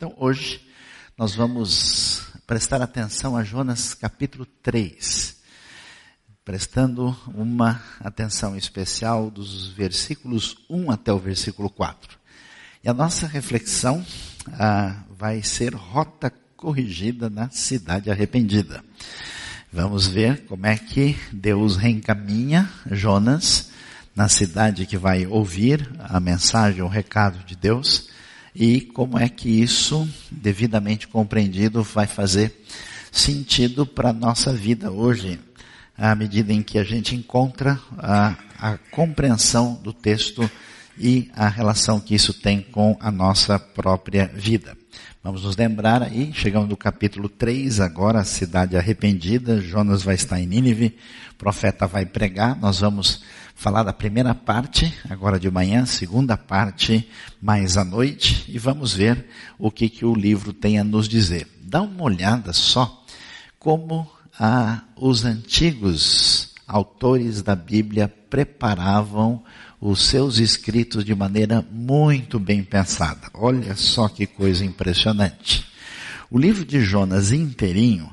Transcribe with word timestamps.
Então, 0.00 0.14
hoje, 0.16 0.60
nós 1.18 1.34
vamos 1.34 2.22
prestar 2.46 2.80
atenção 2.80 3.36
a 3.36 3.42
Jonas 3.42 3.94
capítulo 3.94 4.46
3, 4.62 5.36
prestando 6.44 7.16
uma 7.34 7.82
atenção 7.98 8.56
especial 8.56 9.28
dos 9.28 9.66
versículos 9.66 10.56
1 10.70 10.92
até 10.92 11.12
o 11.12 11.18
versículo 11.18 11.68
4. 11.68 12.16
E 12.84 12.88
a 12.88 12.94
nossa 12.94 13.26
reflexão 13.26 14.06
ah, 14.52 15.02
vai 15.10 15.42
ser 15.42 15.74
rota 15.74 16.32
corrigida 16.56 17.28
na 17.28 17.50
cidade 17.50 18.08
arrependida. 18.08 18.84
Vamos 19.72 20.06
ver 20.06 20.44
como 20.44 20.64
é 20.64 20.78
que 20.78 21.18
Deus 21.32 21.74
reencaminha 21.74 22.70
Jonas 22.92 23.72
na 24.14 24.28
cidade 24.28 24.86
que 24.86 24.96
vai 24.96 25.26
ouvir 25.26 25.90
a 25.98 26.20
mensagem, 26.20 26.82
o 26.82 26.86
recado 26.86 27.44
de 27.44 27.56
Deus 27.56 28.07
e 28.54 28.80
como 28.80 29.18
é 29.18 29.28
que 29.28 29.48
isso, 29.48 30.08
devidamente 30.30 31.06
compreendido, 31.06 31.82
vai 31.82 32.06
fazer 32.06 32.52
sentido 33.10 33.86
para 33.86 34.10
a 34.10 34.12
nossa 34.12 34.52
vida 34.52 34.90
hoje, 34.90 35.38
à 35.96 36.14
medida 36.14 36.52
em 36.52 36.62
que 36.62 36.78
a 36.78 36.84
gente 36.84 37.14
encontra 37.14 37.80
a, 37.98 38.36
a 38.58 38.78
compreensão 38.90 39.74
do 39.82 39.92
texto 39.92 40.48
e 40.98 41.30
a 41.34 41.48
relação 41.48 42.00
que 42.00 42.14
isso 42.14 42.34
tem 42.34 42.60
com 42.60 42.96
a 43.00 43.10
nossa 43.10 43.58
própria 43.58 44.26
vida. 44.26 44.76
Vamos 45.22 45.42
nos 45.42 45.56
lembrar 45.56 46.02
aí, 46.02 46.32
chegamos 46.32 46.68
no 46.68 46.76
capítulo 46.76 47.28
3 47.28 47.80
agora, 47.80 48.20
a 48.20 48.24
cidade 48.24 48.76
arrependida, 48.76 49.60
Jonas 49.60 50.02
vai 50.02 50.14
estar 50.14 50.40
em 50.40 50.46
Nínive, 50.46 50.96
profeta 51.36 51.86
vai 51.86 52.06
pregar, 52.06 52.58
nós 52.58 52.80
vamos 52.80 53.22
falar 53.58 53.82
da 53.82 53.92
primeira 53.92 54.36
parte, 54.36 54.94
agora 55.10 55.38
de 55.38 55.50
manhã, 55.50 55.84
segunda 55.84 56.36
parte, 56.36 57.08
mais 57.42 57.76
à 57.76 57.84
noite, 57.84 58.44
e 58.46 58.56
vamos 58.56 58.94
ver 58.94 59.26
o 59.58 59.68
que, 59.68 59.88
que 59.88 60.04
o 60.04 60.14
livro 60.14 60.52
tem 60.52 60.78
a 60.78 60.84
nos 60.84 61.08
dizer. 61.08 61.48
Dá 61.60 61.82
uma 61.82 62.04
olhada 62.04 62.52
só 62.52 63.04
como 63.58 64.08
ah, 64.38 64.84
os 64.96 65.24
antigos 65.24 66.54
autores 66.68 67.42
da 67.42 67.56
Bíblia 67.56 68.06
preparavam 68.30 69.42
os 69.80 70.06
seus 70.06 70.38
escritos 70.38 71.04
de 71.04 71.12
maneira 71.12 71.66
muito 71.68 72.38
bem 72.38 72.62
pensada. 72.62 73.28
Olha 73.34 73.74
só 73.74 74.08
que 74.08 74.24
coisa 74.24 74.64
impressionante. 74.64 75.66
O 76.30 76.38
livro 76.38 76.64
de 76.64 76.80
Jonas 76.80 77.32
inteirinho 77.32 78.08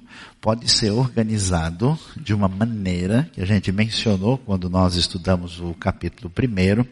pode 0.45 0.71
ser 0.71 0.91
organizado 0.91 1.97
de 2.15 2.31
uma 2.31 2.47
maneira 2.47 3.27
que 3.33 3.41
a 3.41 3.45
gente 3.45 3.71
mencionou 3.71 4.37
quando 4.37 4.69
nós 4.69 4.93
estudamos 4.93 5.59
o 5.59 5.73
capítulo 5.73 6.29
primeiro, 6.29 6.87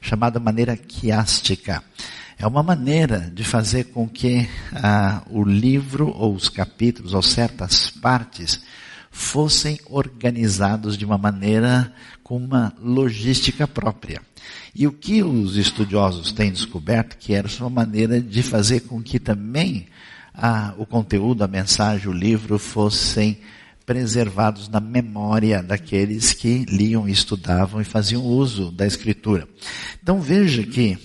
chamada 0.00 0.40
maneira 0.40 0.74
quiástica. 0.74 1.84
É 2.38 2.46
uma 2.46 2.62
maneira 2.62 3.30
de 3.30 3.44
fazer 3.44 3.84
com 3.92 4.08
que 4.08 4.48
ah, 4.72 5.22
o 5.28 5.44
livro 5.44 6.14
ou 6.16 6.34
os 6.34 6.48
capítulos 6.48 7.12
ou 7.12 7.20
certas 7.20 7.90
partes 7.90 8.62
fossem 9.10 9.78
organizados 9.84 10.96
de 10.96 11.04
uma 11.04 11.18
maneira 11.18 11.92
com 12.22 12.38
uma 12.38 12.72
logística 12.80 13.68
própria. 13.68 14.22
E 14.74 14.86
o 14.86 14.92
que 14.92 15.22
os 15.22 15.58
estudiosos 15.58 16.32
têm 16.32 16.50
descoberto 16.50 17.18
que 17.18 17.34
era 17.34 17.48
uma 17.60 17.68
maneira 17.68 18.18
de 18.18 18.42
fazer 18.42 18.80
com 18.80 19.02
que 19.02 19.18
também 19.18 19.88
a, 20.34 20.74
o 20.76 20.84
conteúdo, 20.84 21.44
a 21.44 21.48
mensagem, 21.48 22.08
o 22.08 22.12
livro 22.12 22.58
fossem 22.58 23.38
preservados 23.86 24.68
na 24.68 24.80
memória 24.80 25.62
daqueles 25.62 26.32
que 26.32 26.64
liam, 26.64 27.08
estudavam 27.08 27.80
e 27.80 27.84
faziam 27.84 28.22
uso 28.22 28.72
da 28.72 28.86
escritura. 28.86 29.46
Então 30.02 30.20
veja 30.20 30.62
que 30.64 30.98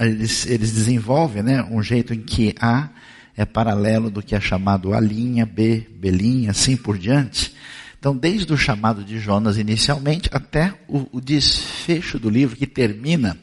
eles, 0.00 0.46
eles, 0.46 0.72
desenvolvem 0.72 1.42
né, 1.42 1.62
um 1.70 1.82
jeito 1.82 2.14
em 2.14 2.20
que 2.20 2.54
A 2.60 2.88
é 3.36 3.44
paralelo 3.44 4.10
do 4.10 4.22
que 4.22 4.34
é 4.34 4.40
chamado 4.40 4.94
A 4.94 5.00
linha, 5.00 5.44
B, 5.44 5.86
B 5.96 6.10
linha, 6.10 6.50
assim 6.50 6.76
por 6.76 6.98
diante. 6.98 7.54
Então, 7.98 8.16
desde 8.16 8.50
o 8.52 8.56
chamado 8.56 9.04
de 9.04 9.18
Jonas 9.18 9.58
inicialmente 9.58 10.30
até 10.32 10.72
o, 10.88 11.06
o 11.12 11.20
desfecho 11.20 12.18
do 12.18 12.30
livro 12.30 12.56
que 12.56 12.66
termina 12.66 13.38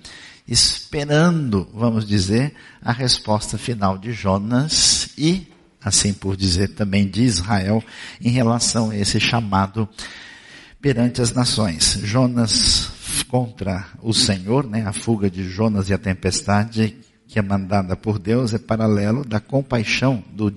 esperando, 0.47 1.67
vamos 1.73 2.07
dizer, 2.07 2.53
a 2.81 2.91
resposta 2.91 3.57
final 3.57 3.97
de 3.97 4.13
Jonas 4.13 5.09
e, 5.17 5.47
assim 5.83 6.13
por 6.13 6.37
dizer, 6.37 6.69
também 6.69 7.07
de 7.07 7.23
Israel 7.23 7.83
em 8.21 8.29
relação 8.29 8.91
a 8.91 8.97
esse 8.97 9.19
chamado 9.19 9.87
perante 10.79 11.21
as 11.21 11.33
nações. 11.33 11.99
Jonas 12.03 12.91
contra 13.27 13.85
o 14.01 14.13
Senhor, 14.13 14.65
né, 14.67 14.85
a 14.85 14.93
fuga 14.93 15.29
de 15.29 15.43
Jonas 15.43 15.89
e 15.89 15.93
a 15.93 15.97
tempestade 15.97 16.95
que 17.27 17.37
é 17.37 17.41
mandada 17.41 17.95
por 17.95 18.17
Deus 18.17 18.53
é 18.53 18.57
paralelo 18.57 19.25
da 19.25 19.39
compaixão 19.39 20.23
do 20.31 20.53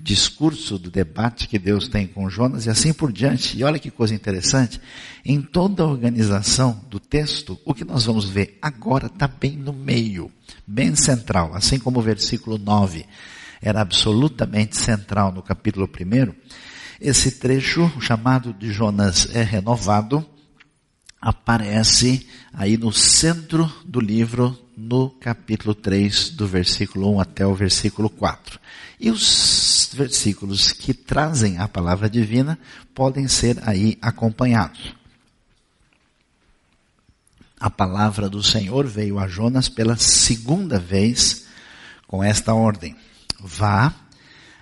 discurso, 0.00 0.78
do 0.78 0.90
debate 0.90 1.48
que 1.48 1.58
Deus 1.58 1.88
tem 1.88 2.06
com 2.06 2.28
Jonas 2.30 2.66
e 2.66 2.70
assim 2.70 2.92
por 2.92 3.12
diante. 3.12 3.58
E 3.58 3.64
olha 3.64 3.78
que 3.78 3.90
coisa 3.90 4.14
interessante, 4.14 4.80
em 5.24 5.42
toda 5.42 5.82
a 5.82 5.86
organização 5.86 6.80
do 6.88 6.98
texto, 6.98 7.58
o 7.64 7.74
que 7.74 7.84
nós 7.84 8.04
vamos 8.06 8.28
ver 8.28 8.58
agora 8.62 9.06
está 9.06 9.28
bem 9.28 9.56
no 9.56 9.72
meio, 9.72 10.30
bem 10.66 10.94
central, 10.94 11.54
assim 11.54 11.78
como 11.78 11.98
o 11.98 12.02
versículo 12.02 12.58
9 12.58 13.04
era 13.60 13.80
absolutamente 13.80 14.76
central 14.76 15.32
no 15.32 15.42
capítulo 15.42 15.88
1. 15.88 16.32
Esse 17.00 17.32
trecho, 17.32 17.90
chamado 18.00 18.54
de 18.54 18.72
Jonas 18.72 19.28
é 19.34 19.42
renovado, 19.42 20.24
aparece 21.26 22.24
aí 22.52 22.76
no 22.76 22.92
centro 22.92 23.68
do 23.84 23.98
livro, 23.98 24.56
no 24.76 25.10
capítulo 25.10 25.74
3, 25.74 26.30
do 26.30 26.46
versículo 26.46 27.16
1 27.16 27.20
até 27.20 27.44
o 27.44 27.52
versículo 27.52 28.08
4. 28.08 28.60
E 29.00 29.10
os 29.10 29.90
versículos 29.92 30.70
que 30.70 30.94
trazem 30.94 31.58
a 31.58 31.66
palavra 31.66 32.08
divina 32.08 32.56
podem 32.94 33.26
ser 33.26 33.58
aí 33.68 33.98
acompanhados. 34.00 34.94
A 37.58 37.70
palavra 37.70 38.28
do 38.28 38.40
Senhor 38.40 38.86
veio 38.86 39.18
a 39.18 39.26
Jonas 39.26 39.68
pela 39.68 39.96
segunda 39.96 40.78
vez 40.78 41.48
com 42.06 42.22
esta 42.22 42.54
ordem: 42.54 42.94
Vá 43.40 43.92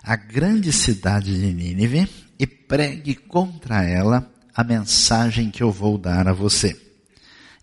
à 0.02 0.16
grande 0.16 0.72
cidade 0.72 1.38
de 1.38 1.52
Nínive 1.52 2.08
e 2.38 2.46
pregue 2.46 3.14
contra 3.14 3.84
ela 3.84 4.33
a 4.54 4.62
mensagem 4.62 5.50
que 5.50 5.62
eu 5.62 5.70
vou 5.70 5.98
dar 5.98 6.28
a 6.28 6.32
você. 6.32 6.80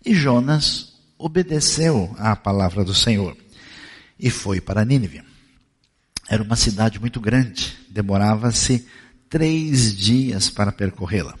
E 0.04 0.14
Jonas 0.14 0.92
obedeceu 1.16 2.14
à 2.18 2.34
palavra 2.36 2.84
do 2.84 2.94
Senhor 2.94 3.36
e 4.18 4.30
foi 4.30 4.60
para 4.60 4.84
Nínive. 4.84 5.22
Era 6.28 6.42
uma 6.42 6.56
cidade 6.56 7.00
muito 7.00 7.20
grande, 7.20 7.76
demorava-se 7.88 8.86
três 9.28 9.96
dias 9.96 10.50
para 10.50 10.72
percorrê-la. 10.72 11.34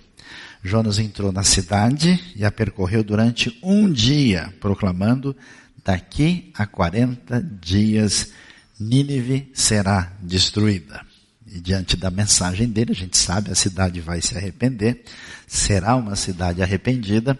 Jonas 0.62 0.98
entrou 0.98 1.32
na 1.32 1.42
cidade 1.42 2.22
e 2.36 2.44
a 2.44 2.50
percorreu 2.50 3.02
durante 3.02 3.58
um 3.62 3.90
dia, 3.90 4.52
proclamando: 4.60 5.36
daqui 5.84 6.52
a 6.54 6.66
40 6.66 7.42
dias 7.60 8.30
Nínive 8.78 9.50
será 9.54 10.12
destruída. 10.20 11.11
E 11.54 11.60
diante 11.60 11.98
da 11.98 12.10
mensagem 12.10 12.66
dele, 12.66 12.92
a 12.92 12.94
gente 12.94 13.18
sabe, 13.18 13.50
a 13.50 13.54
cidade 13.54 14.00
vai 14.00 14.22
se 14.22 14.34
arrepender, 14.38 15.04
será 15.46 15.94
uma 15.96 16.16
cidade 16.16 16.62
arrependida, 16.62 17.38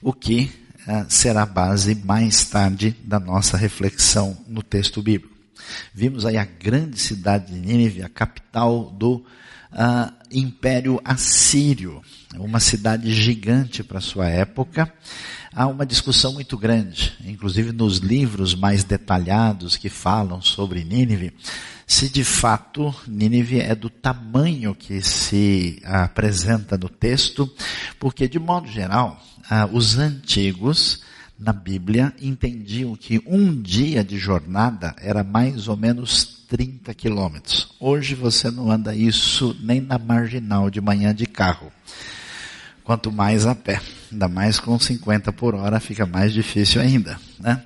o 0.00 0.14
que 0.14 0.50
uh, 0.88 1.04
será 1.10 1.44
base 1.44 1.94
mais 1.94 2.42
tarde 2.46 2.96
da 3.04 3.20
nossa 3.20 3.58
reflexão 3.58 4.34
no 4.48 4.62
texto 4.62 5.02
bíblico. 5.02 5.36
Vimos 5.92 6.24
aí 6.24 6.38
a 6.38 6.44
grande 6.44 6.98
cidade 6.98 7.52
de 7.52 7.60
Nínive, 7.60 8.02
a 8.02 8.08
capital 8.08 8.90
do 8.92 9.16
uh, 9.16 10.12
Império 10.30 10.98
Assírio, 11.04 12.00
uma 12.36 12.60
cidade 12.60 13.12
gigante 13.12 13.82
para 13.82 14.00
sua 14.00 14.26
época. 14.26 14.90
Há 15.52 15.66
uma 15.66 15.84
discussão 15.84 16.32
muito 16.32 16.56
grande, 16.56 17.12
inclusive 17.26 17.72
nos 17.72 17.98
livros 17.98 18.54
mais 18.54 18.84
detalhados 18.84 19.76
que 19.76 19.90
falam 19.90 20.40
sobre 20.40 20.82
Nínive, 20.82 21.34
se 21.90 22.08
de 22.08 22.22
fato 22.22 22.94
Nínive 23.08 23.60
é 23.60 23.74
do 23.74 23.90
tamanho 23.90 24.76
que 24.76 25.02
se 25.02 25.82
apresenta 25.84 26.78
no 26.78 26.88
texto, 26.88 27.52
porque 27.98 28.28
de 28.28 28.38
modo 28.38 28.68
geral, 28.68 29.20
ah, 29.50 29.68
os 29.70 29.98
antigos 29.98 31.02
na 31.36 31.52
Bíblia 31.52 32.14
entendiam 32.22 32.94
que 32.94 33.20
um 33.26 33.60
dia 33.60 34.04
de 34.04 34.16
jornada 34.16 34.94
era 34.98 35.24
mais 35.24 35.66
ou 35.66 35.76
menos 35.76 36.44
30 36.48 36.94
quilômetros. 36.94 37.74
Hoje 37.80 38.14
você 38.14 38.52
não 38.52 38.70
anda 38.70 38.94
isso 38.94 39.56
nem 39.60 39.80
na 39.80 39.98
marginal 39.98 40.70
de 40.70 40.80
manhã 40.80 41.12
de 41.12 41.26
carro. 41.26 41.72
Quanto 42.84 43.10
mais 43.10 43.46
a 43.46 43.54
pé. 43.56 43.82
Ainda 44.12 44.28
mais 44.28 44.60
com 44.60 44.78
50 44.78 45.32
por 45.32 45.56
hora 45.56 45.80
fica 45.80 46.06
mais 46.06 46.32
difícil 46.32 46.80
ainda, 46.80 47.18
né? 47.40 47.64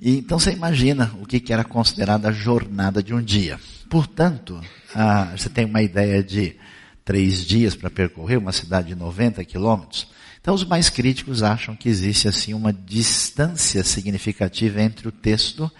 E, 0.00 0.18
então 0.18 0.38
você 0.38 0.52
imagina 0.52 1.12
o 1.20 1.26
que, 1.26 1.40
que 1.40 1.52
era 1.52 1.64
considerada 1.64 2.28
a 2.28 2.32
jornada 2.32 3.02
de 3.02 3.14
um 3.14 3.22
dia. 3.22 3.58
Portanto, 3.88 4.60
ah, 4.94 5.32
você 5.36 5.48
tem 5.48 5.64
uma 5.64 5.82
ideia 5.82 6.22
de 6.22 6.56
três 7.04 7.44
dias 7.44 7.74
para 7.74 7.88
percorrer 7.88 8.36
uma 8.36 8.52
cidade 8.52 8.88
de 8.88 8.94
90 8.94 9.44
quilômetros. 9.44 10.08
Então 10.40 10.54
os 10.54 10.64
mais 10.64 10.90
críticos 10.90 11.42
acham 11.42 11.74
que 11.74 11.88
existe 11.88 12.28
assim 12.28 12.54
uma 12.54 12.72
distância 12.72 13.82
significativa 13.82 14.80
entre 14.80 15.08
o 15.08 15.12
texto 15.12 15.70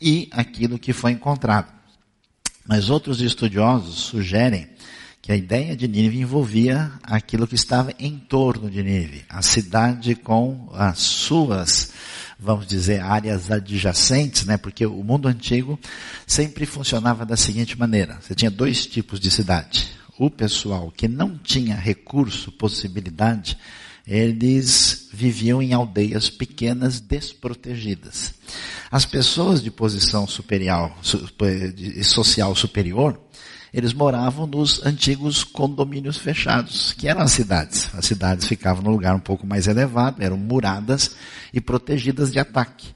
e 0.00 0.28
aquilo 0.30 0.78
que 0.78 0.92
foi 0.92 1.12
encontrado. 1.12 1.72
Mas 2.66 2.90
outros 2.90 3.20
estudiosos 3.20 3.96
sugerem 3.96 4.68
que 5.22 5.32
a 5.32 5.36
ideia 5.36 5.76
de 5.76 5.86
Nínive 5.86 6.18
envolvia 6.18 6.92
aquilo 7.02 7.46
que 7.46 7.54
estava 7.54 7.92
em 7.98 8.18
torno 8.18 8.70
de 8.70 8.82
Nínive, 8.82 9.24
a 9.28 9.42
cidade 9.42 10.14
com 10.14 10.70
as 10.72 10.98
suas, 10.98 11.92
vamos 12.40 12.66
dizer, 12.66 13.00
áreas 13.00 13.50
adjacentes, 13.50 14.44
né? 14.46 14.56
Porque 14.56 14.86
o 14.86 15.04
mundo 15.04 15.28
antigo 15.28 15.78
sempre 16.26 16.64
funcionava 16.64 17.26
da 17.26 17.36
seguinte 17.36 17.78
maneira: 17.78 18.18
você 18.20 18.34
tinha 18.34 18.50
dois 18.50 18.86
tipos 18.86 19.20
de 19.20 19.30
cidade. 19.30 19.88
O 20.18 20.30
pessoal 20.30 20.92
que 20.94 21.08
não 21.08 21.38
tinha 21.38 21.74
recurso, 21.74 22.52
possibilidade, 22.52 23.56
eles 24.06 25.08
viviam 25.12 25.62
em 25.62 25.72
aldeias 25.72 26.28
pequenas 26.28 27.00
desprotegidas. 27.00 28.34
As 28.90 29.04
pessoas 29.04 29.62
de 29.62 29.70
posição 29.70 30.26
superior, 30.26 30.92
social 32.02 32.54
superior, 32.56 33.20
eles 33.72 33.92
moravam 33.92 34.46
nos 34.46 34.84
antigos 34.84 35.44
condomínios 35.44 36.18
fechados, 36.18 36.92
que 36.92 37.08
eram 37.08 37.20
as 37.20 37.32
cidades. 37.32 37.88
As 37.94 38.04
cidades 38.04 38.46
ficavam 38.46 38.82
num 38.82 38.90
lugar 38.90 39.14
um 39.14 39.20
pouco 39.20 39.46
mais 39.46 39.66
elevado, 39.66 40.22
eram 40.22 40.36
muradas 40.36 41.14
e 41.52 41.60
protegidas 41.60 42.32
de 42.32 42.38
ataque. 42.38 42.88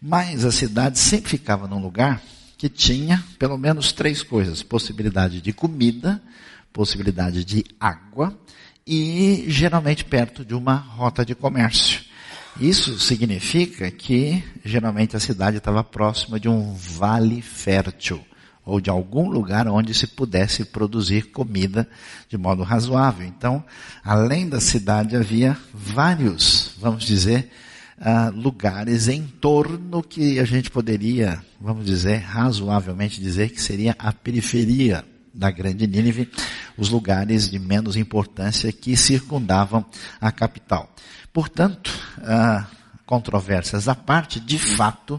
Mas 0.00 0.44
a 0.44 0.52
cidade 0.52 0.98
sempre 0.98 1.30
ficava 1.30 1.66
num 1.66 1.80
lugar 1.80 2.22
que 2.56 2.68
tinha 2.68 3.24
pelo 3.38 3.56
menos 3.56 3.92
três 3.92 4.22
coisas: 4.22 4.62
possibilidade 4.62 5.40
de 5.40 5.52
comida, 5.52 6.22
possibilidade 6.72 7.44
de 7.44 7.64
água 7.80 8.38
e 8.86 9.44
geralmente 9.48 10.04
perto 10.04 10.44
de 10.44 10.54
uma 10.54 10.74
rota 10.74 11.24
de 11.24 11.34
comércio. 11.34 12.02
Isso 12.60 12.98
significa 12.98 13.90
que 13.90 14.42
geralmente 14.64 15.16
a 15.16 15.20
cidade 15.20 15.58
estava 15.58 15.84
próxima 15.84 16.38
de 16.40 16.48
um 16.48 16.74
vale 16.74 17.40
fértil 17.40 18.24
ou 18.68 18.82
de 18.82 18.90
algum 18.90 19.30
lugar 19.30 19.66
onde 19.66 19.94
se 19.94 20.06
pudesse 20.06 20.62
produzir 20.62 21.30
comida 21.32 21.88
de 22.28 22.36
modo 22.36 22.62
razoável. 22.62 23.26
Então, 23.26 23.64
além 24.04 24.46
da 24.46 24.60
cidade, 24.60 25.16
havia 25.16 25.56
vários, 25.72 26.74
vamos 26.78 27.04
dizer, 27.04 27.50
uh, 27.98 28.30
lugares 28.38 29.08
em 29.08 29.22
torno 29.22 30.02
que 30.02 30.38
a 30.38 30.44
gente 30.44 30.70
poderia, 30.70 31.42
vamos 31.58 31.86
dizer, 31.86 32.18
razoavelmente 32.18 33.22
dizer 33.22 33.48
que 33.48 33.62
seria 33.62 33.96
a 33.98 34.12
periferia 34.12 35.02
da 35.32 35.50
grande 35.50 35.86
Nínive, 35.86 36.30
os 36.76 36.90
lugares 36.90 37.50
de 37.50 37.58
menos 37.58 37.96
importância 37.96 38.70
que 38.70 38.94
circundavam 38.98 39.82
a 40.20 40.30
capital. 40.30 40.94
Portanto, 41.32 41.90
uh, 42.18 42.66
controvérsias 43.06 43.88
à 43.88 43.94
parte, 43.94 44.38
de 44.38 44.58
fato, 44.58 45.18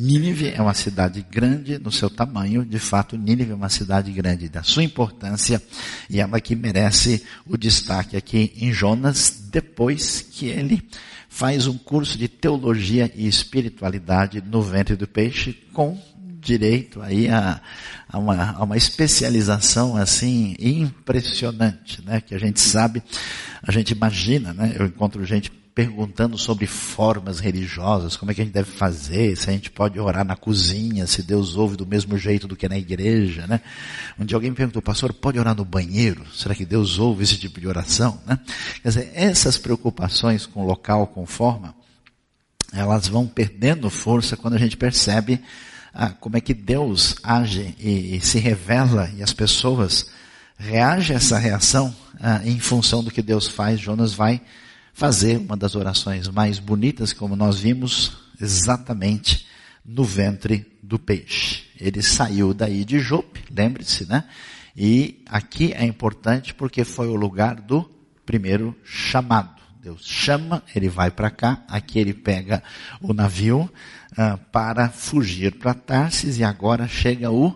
Nínive 0.00 0.52
é 0.54 0.62
uma 0.62 0.74
cidade 0.74 1.26
grande 1.28 1.76
no 1.76 1.90
seu 1.90 2.08
tamanho, 2.08 2.64
de 2.64 2.78
fato, 2.78 3.16
Nínive 3.16 3.50
é 3.50 3.54
uma 3.54 3.68
cidade 3.68 4.12
grande 4.12 4.48
da 4.48 4.62
sua 4.62 4.84
importância 4.84 5.60
e 6.08 6.20
ela 6.20 6.40
que 6.40 6.54
merece 6.54 7.24
o 7.44 7.56
destaque 7.56 8.16
aqui 8.16 8.52
em 8.58 8.72
Jonas, 8.72 9.48
depois 9.50 10.20
que 10.20 10.46
ele 10.46 10.88
faz 11.28 11.66
um 11.66 11.76
curso 11.76 12.16
de 12.16 12.28
teologia 12.28 13.10
e 13.12 13.26
espiritualidade 13.26 14.40
no 14.40 14.62
ventre 14.62 14.94
do 14.94 15.08
peixe 15.08 15.52
com 15.72 16.00
direito 16.40 17.02
aí 17.02 17.28
a, 17.28 17.60
a, 18.08 18.18
uma, 18.20 18.52
a 18.52 18.62
uma 18.62 18.76
especialização 18.76 19.96
assim 19.96 20.54
impressionante, 20.60 22.04
né? 22.04 22.20
Que 22.20 22.36
a 22.36 22.38
gente 22.38 22.60
sabe, 22.60 23.02
a 23.60 23.72
gente 23.72 23.90
imagina, 23.90 24.54
né? 24.54 24.76
Eu 24.78 24.86
encontro 24.86 25.24
gente 25.24 25.50
perguntando 25.78 26.36
sobre 26.36 26.66
formas 26.66 27.38
religiosas, 27.38 28.16
como 28.16 28.32
é 28.32 28.34
que 28.34 28.40
a 28.40 28.44
gente 28.44 28.52
deve 28.52 28.68
fazer, 28.68 29.36
se 29.36 29.48
a 29.48 29.52
gente 29.52 29.70
pode 29.70 29.96
orar 30.00 30.24
na 30.24 30.34
cozinha, 30.34 31.06
se 31.06 31.22
Deus 31.22 31.54
ouve 31.54 31.76
do 31.76 31.86
mesmo 31.86 32.18
jeito 32.18 32.48
do 32.48 32.56
que 32.56 32.68
na 32.68 32.76
igreja, 32.76 33.46
né? 33.46 33.60
Um 34.18 34.24
dia 34.24 34.36
alguém 34.36 34.50
me 34.50 34.56
perguntou, 34.56 34.82
pastor, 34.82 35.12
pode 35.12 35.38
orar 35.38 35.54
no 35.54 35.64
banheiro? 35.64 36.26
Será 36.34 36.52
que 36.52 36.64
Deus 36.64 36.98
ouve 36.98 37.22
esse 37.22 37.36
tipo 37.36 37.60
de 37.60 37.68
oração, 37.68 38.20
né? 38.26 38.40
Quer 38.82 38.88
dizer, 38.88 39.12
essas 39.14 39.56
preocupações 39.56 40.46
com 40.46 40.66
local, 40.66 41.06
com 41.06 41.24
forma, 41.24 41.72
elas 42.72 43.06
vão 43.06 43.24
perdendo 43.28 43.88
força 43.88 44.36
quando 44.36 44.54
a 44.54 44.58
gente 44.58 44.76
percebe 44.76 45.40
ah, 45.94 46.08
como 46.10 46.36
é 46.36 46.40
que 46.40 46.54
Deus 46.54 47.14
age 47.22 47.76
e, 47.78 48.16
e, 48.16 48.20
se 48.20 48.40
revela 48.40 49.08
e 49.16 49.22
as 49.22 49.32
pessoas 49.32 50.10
reagem 50.58 51.14
a 51.14 51.18
essa 51.18 51.38
reação 51.38 51.94
ah, 52.20 52.40
em 52.44 52.58
função 52.58 53.04
do 53.04 53.12
que 53.12 53.22
Deus 53.22 53.46
faz. 53.46 53.78
Jonas 53.78 54.12
vai 54.12 54.42
fazer 54.98 55.36
uma 55.36 55.56
das 55.56 55.76
orações 55.76 56.26
mais 56.26 56.58
bonitas, 56.58 57.12
como 57.12 57.36
nós 57.36 57.60
vimos, 57.60 58.18
exatamente 58.40 59.46
no 59.84 60.02
ventre 60.02 60.66
do 60.82 60.98
peixe. 60.98 61.62
Ele 61.78 62.02
saiu 62.02 62.52
daí 62.52 62.84
de 62.84 62.98
Jope, 62.98 63.44
lembre-se, 63.48 64.08
né? 64.08 64.24
E 64.76 65.22
aqui 65.26 65.72
é 65.72 65.84
importante 65.84 66.52
porque 66.52 66.82
foi 66.82 67.06
o 67.06 67.14
lugar 67.14 67.60
do 67.60 67.88
primeiro 68.26 68.76
chamado. 68.82 69.62
Deus 69.80 70.02
chama, 70.04 70.64
ele 70.74 70.88
vai 70.88 71.12
para 71.12 71.30
cá, 71.30 71.62
aqui 71.68 72.00
ele 72.00 72.12
pega 72.12 72.60
o 73.00 73.14
navio 73.14 73.70
uh, 74.14 74.36
para 74.50 74.88
fugir 74.88 75.60
para 75.60 75.74
Tarsis 75.74 76.38
e 76.38 76.44
agora 76.44 76.88
chega 76.88 77.30
o 77.30 77.54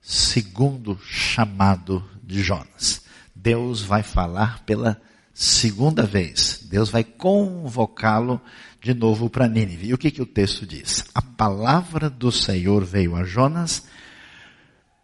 segundo 0.00 0.98
chamado 1.04 2.04
de 2.24 2.42
Jonas. 2.42 3.02
Deus 3.36 3.82
vai 3.82 4.02
falar 4.02 4.64
pela 4.64 5.00
segunda 5.34 6.04
vez. 6.04 6.66
Deus 6.70 6.90
vai 6.90 7.04
convocá-lo 7.04 8.40
de 8.80 8.92
novo 8.92 9.30
para 9.30 9.48
Nínive. 9.48 9.88
E 9.88 9.94
o 9.94 9.98
que, 9.98 10.10
que 10.10 10.22
o 10.22 10.26
texto 10.26 10.66
diz? 10.66 11.04
A 11.14 11.22
palavra 11.22 12.10
do 12.10 12.32
Senhor 12.32 12.84
veio 12.84 13.14
a 13.14 13.24
Jonas 13.24 13.84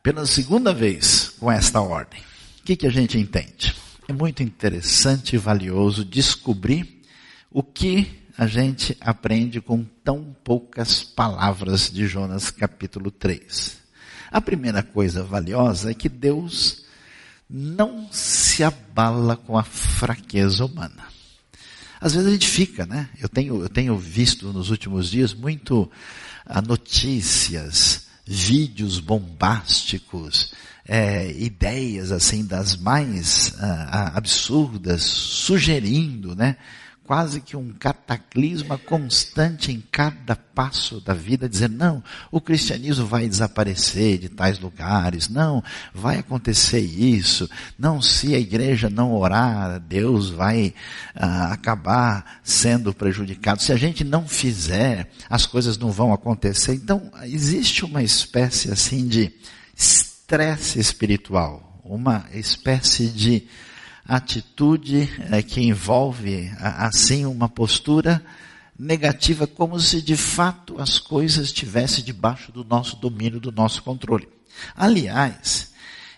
pela 0.02 0.26
segunda 0.26 0.72
vez 0.72 1.34
com 1.38 1.50
esta 1.50 1.80
ordem. 1.80 2.20
O 2.60 2.64
que, 2.64 2.76
que 2.76 2.86
a 2.86 2.90
gente 2.90 3.18
entende? 3.18 3.74
É 4.06 4.12
muito 4.12 4.42
interessante 4.42 5.34
e 5.34 5.38
valioso 5.38 6.04
descobrir 6.04 7.02
o 7.50 7.62
que 7.62 8.24
a 8.36 8.46
gente 8.46 8.96
aprende 9.00 9.60
com 9.60 9.84
tão 10.04 10.34
poucas 10.44 11.02
palavras 11.02 11.90
de 11.90 12.06
Jonas 12.06 12.50
capítulo 12.50 13.10
3. 13.10 13.78
A 14.30 14.40
primeira 14.40 14.82
coisa 14.82 15.22
valiosa 15.22 15.90
é 15.90 15.94
que 15.94 16.08
Deus 16.08 16.86
não 17.48 18.08
se 18.12 18.62
abala 18.62 19.36
com 19.36 19.56
a 19.56 19.62
fraqueza 19.62 20.64
humana. 20.64 21.08
Às 22.00 22.14
vezes 22.14 22.28
a 22.28 22.32
gente 22.32 22.48
fica, 22.48 22.86
né? 22.86 23.08
Eu 23.18 23.28
tenho, 23.28 23.62
eu 23.62 23.68
tenho 23.68 23.96
visto 23.96 24.52
nos 24.52 24.70
últimos 24.70 25.10
dias 25.10 25.34
muito 25.34 25.90
ah, 26.46 26.62
notícias, 26.62 28.06
vídeos 28.24 29.00
bombásticos, 29.00 30.52
é, 30.86 31.32
ideias 31.32 32.12
assim 32.12 32.44
das 32.44 32.76
mais 32.76 33.54
ah, 33.58 34.12
absurdas, 34.14 35.02
sugerindo, 35.02 36.36
né? 36.36 36.56
Quase 37.08 37.40
que 37.40 37.56
um 37.56 37.72
cataclisma 37.72 38.76
constante 38.76 39.72
em 39.72 39.82
cada 39.90 40.36
passo 40.36 41.00
da 41.00 41.14
vida, 41.14 41.48
dizendo, 41.48 41.78
não, 41.78 42.04
o 42.30 42.38
cristianismo 42.38 43.06
vai 43.06 43.26
desaparecer 43.26 44.18
de 44.18 44.28
tais 44.28 44.58
lugares, 44.58 45.26
não, 45.26 45.64
vai 45.94 46.18
acontecer 46.18 46.80
isso, 46.80 47.48
não, 47.78 48.02
se 48.02 48.34
a 48.34 48.38
igreja 48.38 48.90
não 48.90 49.14
orar, 49.14 49.80
Deus 49.80 50.28
vai 50.28 50.74
ah, 51.14 51.50
acabar 51.50 52.40
sendo 52.44 52.92
prejudicado, 52.92 53.62
se 53.62 53.72
a 53.72 53.76
gente 53.76 54.04
não 54.04 54.28
fizer, 54.28 55.10
as 55.30 55.46
coisas 55.46 55.78
não 55.78 55.90
vão 55.90 56.12
acontecer. 56.12 56.74
Então, 56.74 57.10
existe 57.22 57.86
uma 57.86 58.02
espécie 58.02 58.70
assim 58.70 59.08
de 59.08 59.32
estresse 59.74 60.78
espiritual, 60.78 61.80
uma 61.82 62.26
espécie 62.34 63.06
de 63.06 63.48
atitude 64.08 65.06
é, 65.30 65.42
que 65.42 65.60
envolve 65.60 66.50
assim 66.58 67.26
uma 67.26 67.46
postura 67.46 68.24
negativa, 68.78 69.46
como 69.46 69.78
se 69.78 70.00
de 70.00 70.16
fato 70.16 70.80
as 70.80 70.98
coisas 70.98 71.46
estivessem 71.46 72.02
debaixo 72.02 72.50
do 72.50 72.64
nosso 72.64 72.96
domínio, 72.96 73.38
do 73.38 73.52
nosso 73.52 73.82
controle. 73.82 74.26
Aliás, 74.74 75.72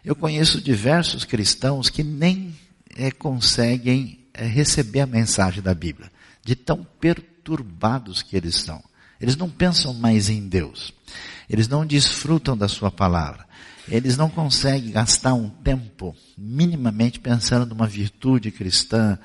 eu 0.04 0.14
conheço 0.14 0.61
diversos 0.61 1.25
cristãos 1.25 1.90
que 1.90 2.04
nem 2.04 2.54
é, 2.97 3.11
conseguem 3.11 4.20
é, 4.32 4.47
receber 4.47 5.00
a 5.00 5.06
mensagem 5.06 5.61
da 5.61 5.75
Bíblia, 5.75 6.12
de 6.44 6.54
tão 6.54 6.87
perturbados 7.00 8.23
que 8.23 8.37
eles 8.37 8.54
estão. 8.54 8.80
Eles 9.20 9.37
não 9.37 9.50
pensam 9.50 9.92
mais 9.92 10.28
em 10.28 10.49
Deus. 10.49 10.94
Eles 11.49 11.66
não 11.66 11.85
desfrutam 11.85 12.56
da 12.56 12.68
sua 12.68 12.90
palavra 12.90 13.50
eles 13.88 14.16
não 14.16 14.28
conseguem 14.28 14.90
gastar 14.90 15.34
um 15.34 15.49
tempo 15.49 16.14
minimamente 16.37 17.20
pensando 17.20 17.66
numa 17.66 17.87
virtude 17.87 18.50
cristã, 18.50 19.18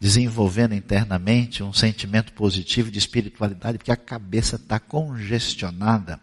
desenvolvendo 0.00 0.74
internamente 0.74 1.62
um 1.62 1.72
sentimento 1.72 2.32
positivo 2.32 2.90
de 2.90 2.98
espiritualidade, 2.98 3.78
porque 3.78 3.92
a 3.92 3.96
cabeça 3.96 4.56
está 4.56 4.78
congestionada 4.78 6.20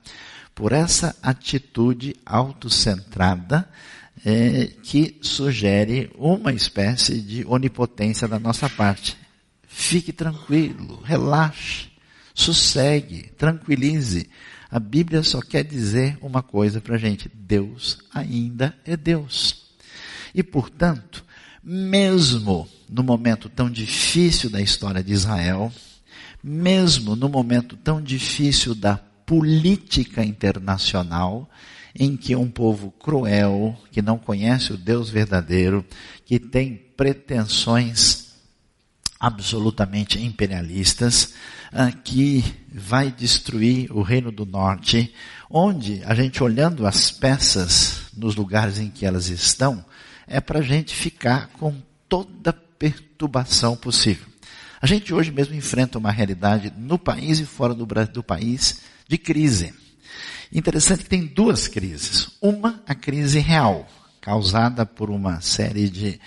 por 0.54 0.72
essa 0.72 1.16
atitude 1.22 2.16
autocentrada 2.26 3.68
é, 4.26 4.68
que 4.84 5.18
sugere 5.22 6.12
uma 6.18 6.54
espécie 6.54 7.20
de 7.20 7.46
onipotência 7.46 8.28
da 8.28 8.40
nossa 8.40 8.70
parte. 8.70 9.18
Fique 9.68 10.14
tranquilo, 10.14 11.02
relaxe, 11.04 11.88
sossegue, 12.34 13.32
tranquilize 13.38 14.30
A 14.74 14.80
Bíblia 14.80 15.22
só 15.22 15.40
quer 15.40 15.64
dizer 15.64 16.18
uma 16.20 16.42
coisa 16.42 16.82
para 16.82 16.96
a 16.96 16.98
gente: 16.98 17.30
Deus 17.32 18.00
ainda 18.12 18.76
é 18.84 18.98
Deus. 18.98 19.66
E 20.34 20.42
portanto, 20.42 21.24
mesmo 21.64 22.68
no 22.90 23.04
momento 23.04 23.48
tão 23.50 23.70
difícil 23.70 24.50
da 24.50 24.60
história 24.60 25.04
de 25.04 25.14
Israel, 25.14 25.72
mesmo 26.44 27.16
no 27.16 27.30
momento 27.30 27.78
tão 27.78 28.02
difícil 28.02 28.74
da 28.74 28.98
política 28.98 30.26
internacional, 30.26 31.48
em 31.94 32.18
que 32.18 32.36
um 32.36 32.50
povo 32.50 32.90
cruel, 32.90 33.78
que 33.92 34.02
não 34.02 34.18
conhece 34.18 34.74
o 34.74 34.78
Deus 34.78 35.08
verdadeiro, 35.08 35.86
que 36.26 36.40
tem 36.40 36.74
pretensões 36.98 38.23
absolutamente 39.24 40.22
imperialistas, 40.22 41.34
ah, 41.72 41.90
que 41.94 42.44
vai 42.70 43.10
destruir 43.10 43.90
o 43.90 44.02
Reino 44.02 44.34
do 44.34 44.46
Norte, 44.46 45.14
onde 45.50 46.04
a 46.04 46.14
gente 46.14 46.44
olhando 46.44 46.86
as 46.86 47.10
peças 47.10 48.02
nos 48.18 48.36
lugares 48.36 48.78
em 48.78 48.90
que 48.90 49.06
elas 49.06 49.30
estão, 49.30 49.86
é 50.28 50.42
para 50.42 50.60
a 50.60 50.62
gente 50.62 50.94
ficar 50.94 51.48
com 51.58 51.74
toda 52.10 52.52
perturbação 52.52 53.78
possível. 53.78 54.28
A 54.82 54.86
gente 54.86 55.14
hoje 55.14 55.32
mesmo 55.32 55.56
enfrenta 55.56 55.98
uma 55.98 56.12
realidade 56.12 56.74
no 56.78 57.00
país 57.00 57.40
e 57.40 57.46
fora 57.46 57.74
do, 57.74 57.86
do 57.86 58.24
país 58.24 58.82
de 59.08 59.18
crise. 59.18 59.74
Interessante 60.52 61.04
que 61.04 61.10
tem 61.10 61.26
duas 61.26 61.70
crises. 61.70 62.28
Uma, 62.42 62.84
a 62.86 62.94
crise 62.94 63.40
real, 63.40 63.88
causada 64.20 64.86
por 64.86 65.10
uma 65.10 65.40
série 65.40 65.90
de 65.90 66.20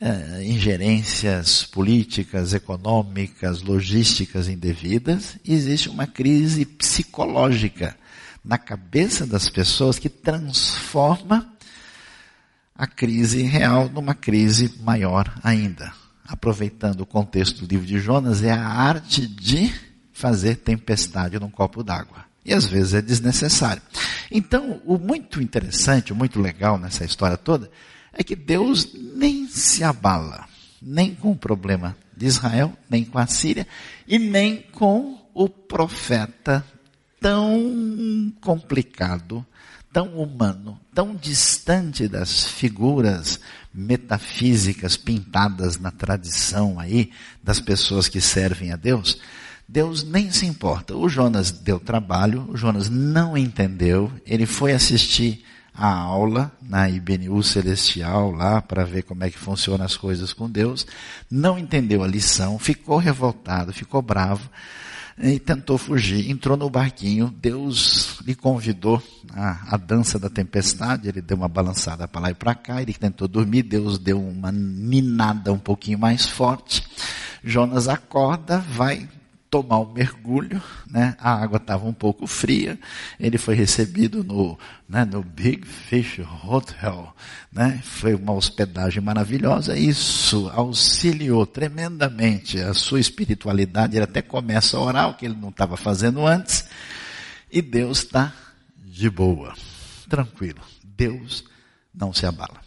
uh, 0.00 0.42
ingerências 0.42 1.64
políticas, 1.64 2.54
econômicas, 2.54 3.62
logísticas 3.62 4.48
indevidas. 4.48 5.38
E 5.44 5.52
existe 5.52 5.88
uma 5.88 6.06
crise 6.06 6.64
psicológica 6.64 7.96
na 8.44 8.56
cabeça 8.56 9.26
das 9.26 9.50
pessoas 9.50 9.98
que 9.98 10.08
transforma 10.08 11.52
a 12.74 12.86
crise 12.86 13.42
real 13.42 13.88
numa 13.88 14.14
crise 14.14 14.72
maior 14.80 15.32
ainda. 15.42 15.92
Aproveitando 16.26 17.00
o 17.00 17.06
contexto 17.06 17.66
do 17.66 17.70
livro 17.70 17.86
de 17.86 17.98
Jonas, 17.98 18.42
é 18.42 18.52
a 18.52 18.66
arte 18.66 19.26
de 19.26 19.72
fazer 20.12 20.56
tempestade 20.56 21.38
num 21.38 21.50
copo 21.50 21.82
d'água. 21.82 22.24
E 22.44 22.54
às 22.54 22.66
vezes 22.66 22.94
é 22.94 23.02
desnecessário. 23.02 23.82
Então, 24.30 24.80
o 24.84 24.96
muito 24.96 25.42
interessante, 25.42 26.12
o 26.12 26.16
muito 26.16 26.40
legal 26.40 26.78
nessa 26.78 27.04
história 27.04 27.36
toda, 27.36 27.70
é 28.18 28.24
que 28.24 28.34
Deus 28.34 28.92
nem 29.14 29.46
se 29.46 29.84
abala, 29.84 30.44
nem 30.82 31.14
com 31.14 31.30
o 31.30 31.36
problema 31.36 31.96
de 32.16 32.26
Israel, 32.26 32.76
nem 32.90 33.04
com 33.04 33.16
a 33.16 33.28
Síria, 33.28 33.66
e 34.08 34.18
nem 34.18 34.60
com 34.72 35.24
o 35.32 35.48
profeta 35.48 36.66
tão 37.20 38.32
complicado, 38.40 39.46
tão 39.92 40.20
humano, 40.20 40.78
tão 40.92 41.14
distante 41.14 42.08
das 42.08 42.44
figuras 42.44 43.38
metafísicas 43.72 44.96
pintadas 44.96 45.78
na 45.78 45.92
tradição 45.92 46.80
aí 46.80 47.12
das 47.40 47.60
pessoas 47.60 48.08
que 48.08 48.20
servem 48.20 48.72
a 48.72 48.76
Deus, 48.76 49.20
Deus 49.68 50.02
nem 50.02 50.32
se 50.32 50.44
importa. 50.44 50.96
O 50.96 51.08
Jonas 51.08 51.52
deu 51.52 51.78
trabalho, 51.78 52.48
o 52.50 52.56
Jonas 52.56 52.88
não 52.88 53.38
entendeu, 53.38 54.10
ele 54.26 54.46
foi 54.46 54.72
assistir 54.72 55.44
a 55.78 55.92
aula 55.92 56.50
na 56.60 56.90
IBNU 56.90 57.40
Celestial 57.40 58.32
lá 58.32 58.60
para 58.60 58.84
ver 58.84 59.04
como 59.04 59.22
é 59.22 59.30
que 59.30 59.38
funcionam 59.38 59.86
as 59.86 59.96
coisas 59.96 60.32
com 60.32 60.50
Deus, 60.50 60.84
não 61.30 61.56
entendeu 61.56 62.02
a 62.02 62.06
lição, 62.08 62.58
ficou 62.58 62.98
revoltado, 62.98 63.72
ficou 63.72 64.02
bravo 64.02 64.50
e 65.16 65.38
tentou 65.38 65.78
fugir. 65.78 66.28
Entrou 66.28 66.56
no 66.56 66.68
barquinho, 66.68 67.32
Deus 67.40 68.18
lhe 68.26 68.34
convidou 68.34 69.00
à, 69.32 69.74
à 69.74 69.76
dança 69.76 70.18
da 70.18 70.28
tempestade, 70.28 71.08
ele 71.08 71.22
deu 71.22 71.36
uma 71.36 71.48
balançada 71.48 72.08
para 72.08 72.22
lá 72.22 72.30
e 72.32 72.34
para 72.34 72.56
cá, 72.56 72.82
ele 72.82 72.92
tentou 72.92 73.28
dormir, 73.28 73.62
Deus 73.62 73.98
deu 73.98 74.20
uma 74.20 74.50
ninada 74.50 75.52
um 75.52 75.58
pouquinho 75.58 75.98
mais 75.98 76.26
forte. 76.26 76.84
Jonas 77.44 77.86
acorda, 77.86 78.58
vai 78.58 79.08
tomar 79.50 79.80
um 79.80 79.92
mergulho, 79.92 80.62
né? 80.86 81.16
A 81.18 81.32
água 81.32 81.56
estava 81.56 81.86
um 81.86 81.92
pouco 81.92 82.26
fria. 82.26 82.78
Ele 83.18 83.38
foi 83.38 83.54
recebido 83.54 84.22
no, 84.22 84.58
né, 84.88 85.04
no 85.04 85.22
Big 85.22 85.66
Fish 85.66 86.20
Hotel, 86.44 87.14
né? 87.52 87.80
Foi 87.82 88.14
uma 88.14 88.32
hospedagem 88.32 89.02
maravilhosa. 89.02 89.76
Isso 89.76 90.50
auxiliou 90.54 91.46
tremendamente 91.46 92.60
a 92.60 92.74
sua 92.74 93.00
espiritualidade. 93.00 93.96
Ele 93.96 94.04
até 94.04 94.20
começa 94.20 94.76
a 94.76 94.80
orar, 94.80 95.08
o 95.08 95.14
que 95.14 95.24
ele 95.24 95.36
não 95.36 95.48
estava 95.48 95.76
fazendo 95.76 96.26
antes. 96.26 96.68
E 97.50 97.62
Deus 97.62 97.98
está 97.98 98.32
de 98.76 99.08
boa, 99.08 99.54
tranquilo. 100.08 100.60
Deus 100.84 101.44
não 101.94 102.12
se 102.12 102.26
abala. 102.26 102.60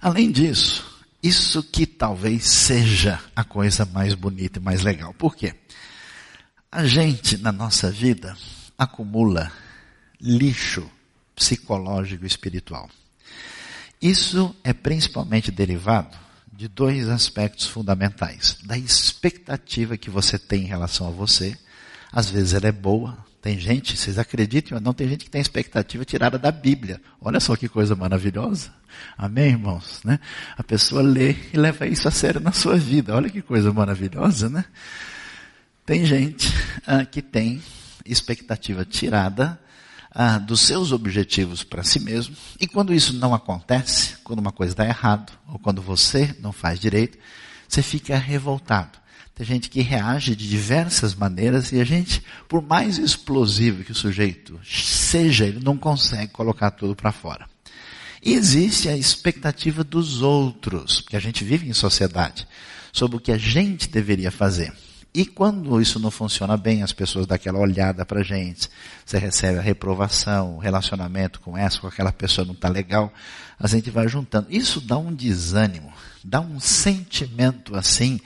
Além 0.00 0.30
disso, 0.30 0.93
isso 1.24 1.62
que 1.62 1.86
talvez 1.86 2.44
seja 2.44 3.18
a 3.34 3.42
coisa 3.42 3.86
mais 3.86 4.12
bonita 4.12 4.58
e 4.58 4.62
mais 4.62 4.82
legal. 4.82 5.14
Por 5.14 5.34
quê? 5.34 5.54
A 6.70 6.84
gente, 6.84 7.38
na 7.38 7.50
nossa 7.50 7.90
vida, 7.90 8.36
acumula 8.76 9.50
lixo 10.20 10.86
psicológico 11.34 12.24
e 12.24 12.26
espiritual. 12.26 12.90
Isso 14.02 14.54
é 14.62 14.74
principalmente 14.74 15.50
derivado 15.50 16.14
de 16.52 16.68
dois 16.68 17.08
aspectos 17.08 17.66
fundamentais. 17.66 18.58
Da 18.62 18.76
expectativa 18.76 19.96
que 19.96 20.10
você 20.10 20.38
tem 20.38 20.64
em 20.64 20.68
relação 20.68 21.08
a 21.08 21.10
você. 21.10 21.56
Às 22.12 22.28
vezes 22.28 22.52
ela 22.52 22.68
é 22.68 22.72
boa, 22.72 23.16
tem 23.44 23.60
gente, 23.60 23.94
vocês 23.94 24.18
acreditam 24.18 24.78
ou 24.78 24.82
não, 24.82 24.94
tem 24.94 25.06
gente 25.06 25.26
que 25.26 25.30
tem 25.30 25.38
expectativa 25.38 26.02
tirada 26.02 26.38
da 26.38 26.50
Bíblia. 26.50 26.98
Olha 27.20 27.38
só 27.38 27.54
que 27.54 27.68
coisa 27.68 27.94
maravilhosa. 27.94 28.72
Amém, 29.18 29.50
irmãos? 29.50 30.00
Né? 30.02 30.18
A 30.56 30.62
pessoa 30.62 31.02
lê 31.02 31.36
e 31.52 31.58
leva 31.58 31.86
isso 31.86 32.08
a 32.08 32.10
sério 32.10 32.40
na 32.40 32.52
sua 32.52 32.78
vida. 32.78 33.14
Olha 33.14 33.28
que 33.28 33.42
coisa 33.42 33.70
maravilhosa, 33.70 34.48
né? 34.48 34.64
Tem 35.84 36.06
gente 36.06 36.50
ah, 36.86 37.04
que 37.04 37.20
tem 37.20 37.62
expectativa 38.06 38.82
tirada 38.82 39.60
ah, 40.10 40.38
dos 40.38 40.62
seus 40.62 40.90
objetivos 40.90 41.62
para 41.62 41.82
si 41.82 42.00
mesmo. 42.00 42.34
E 42.58 42.66
quando 42.66 42.94
isso 42.94 43.12
não 43.12 43.34
acontece, 43.34 44.16
quando 44.24 44.38
uma 44.38 44.52
coisa 44.52 44.74
dá 44.74 44.86
errado, 44.86 45.34
ou 45.46 45.58
quando 45.58 45.82
você 45.82 46.34
não 46.40 46.50
faz 46.50 46.80
direito, 46.80 47.18
você 47.68 47.82
fica 47.82 48.16
revoltado. 48.16 49.03
Tem 49.34 49.44
gente 49.44 49.68
que 49.68 49.80
reage 49.80 50.36
de 50.36 50.48
diversas 50.48 51.14
maneiras 51.14 51.72
e 51.72 51.80
a 51.80 51.84
gente, 51.84 52.22
por 52.48 52.62
mais 52.62 52.98
explosivo 52.98 53.82
que 53.82 53.90
o 53.90 53.94
sujeito 53.94 54.60
seja, 54.64 55.44
ele 55.44 55.58
não 55.62 55.76
consegue 55.76 56.32
colocar 56.32 56.70
tudo 56.70 56.94
para 56.94 57.10
fora. 57.10 57.48
E 58.22 58.32
existe 58.32 58.88
a 58.88 58.96
expectativa 58.96 59.82
dos 59.82 60.22
outros, 60.22 61.00
porque 61.00 61.16
a 61.16 61.20
gente 61.20 61.42
vive 61.42 61.68
em 61.68 61.74
sociedade, 61.74 62.46
sobre 62.92 63.16
o 63.16 63.20
que 63.20 63.32
a 63.32 63.36
gente 63.36 63.88
deveria 63.88 64.30
fazer. 64.30 64.72
E 65.12 65.26
quando 65.26 65.80
isso 65.80 66.00
não 66.00 66.10
funciona 66.10 66.56
bem, 66.56 66.82
as 66.82 66.92
pessoas 66.92 67.26
dão 67.26 67.36
aquela 67.36 67.58
olhada 67.58 68.04
para 68.04 68.22
gente, 68.22 68.68
você 69.04 69.18
recebe 69.18 69.58
a 69.58 69.62
reprovação, 69.62 70.56
o 70.56 70.58
relacionamento 70.58 71.40
com 71.40 71.56
essa, 71.56 71.80
com 71.80 71.86
aquela 71.86 72.10
pessoa 72.12 72.44
não 72.44 72.54
está 72.54 72.68
legal, 72.68 73.12
a 73.58 73.66
gente 73.66 73.90
vai 73.90 74.08
juntando. 74.08 74.46
Isso 74.48 74.80
dá 74.80 74.96
um 74.96 75.14
desânimo, 75.14 75.92
dá 76.24 76.40
um 76.40 76.58
sentimento 76.58 77.76
assim, 77.76 78.20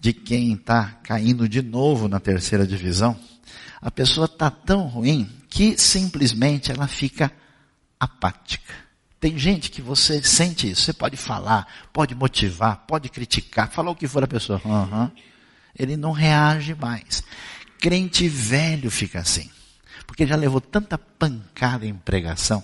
de 0.00 0.12
quem 0.12 0.52
está 0.52 0.98
caindo 1.02 1.48
de 1.48 1.60
novo 1.60 2.08
na 2.08 2.20
terceira 2.20 2.66
divisão, 2.66 3.18
a 3.80 3.90
pessoa 3.90 4.26
está 4.26 4.50
tão 4.50 4.82
ruim 4.82 5.28
que 5.48 5.76
simplesmente 5.76 6.70
ela 6.70 6.86
fica 6.86 7.32
apática. 7.98 8.74
Tem 9.20 9.36
gente 9.36 9.70
que 9.70 9.82
você 9.82 10.22
sente 10.22 10.70
isso. 10.70 10.82
Você 10.82 10.92
pode 10.92 11.16
falar, 11.16 11.66
pode 11.92 12.14
motivar, 12.14 12.84
pode 12.86 13.08
criticar, 13.08 13.68
falar 13.70 13.90
o 13.90 13.96
que 13.96 14.06
for 14.06 14.22
a 14.22 14.28
pessoa. 14.28 14.60
Uhum. 14.64 15.10
Ele 15.76 15.96
não 15.96 16.12
reage 16.12 16.74
mais. 16.74 17.24
Crente 17.80 18.28
velho 18.28 18.90
fica 18.90 19.18
assim. 19.18 19.50
Porque 20.06 20.26
já 20.26 20.36
levou 20.36 20.60
tanta 20.60 20.96
pancada 20.96 21.84
em 21.84 21.94
pregação. 21.94 22.62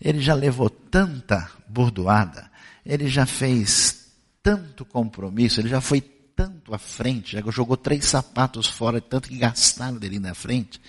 Ele 0.00 0.20
já 0.20 0.34
levou 0.34 0.70
tanta 0.70 1.50
bordoada. 1.68 2.50
Ele 2.84 3.08
já 3.08 3.26
fez 3.26 4.12
tanto 4.42 4.86
compromisso. 4.86 5.60
Ele 5.60 5.68
já 5.68 5.82
foi 5.82 6.00
tanto 6.38 6.72
à 6.72 6.78
frente, 6.78 7.32
já 7.32 7.42
jogou 7.50 7.76
três 7.76 8.04
sapatos 8.04 8.68
fora, 8.68 9.00
tanto 9.00 9.28
que 9.28 9.36
gastaram 9.36 9.96
dele 9.96 10.20
na 10.20 10.34
frente. 10.34 10.80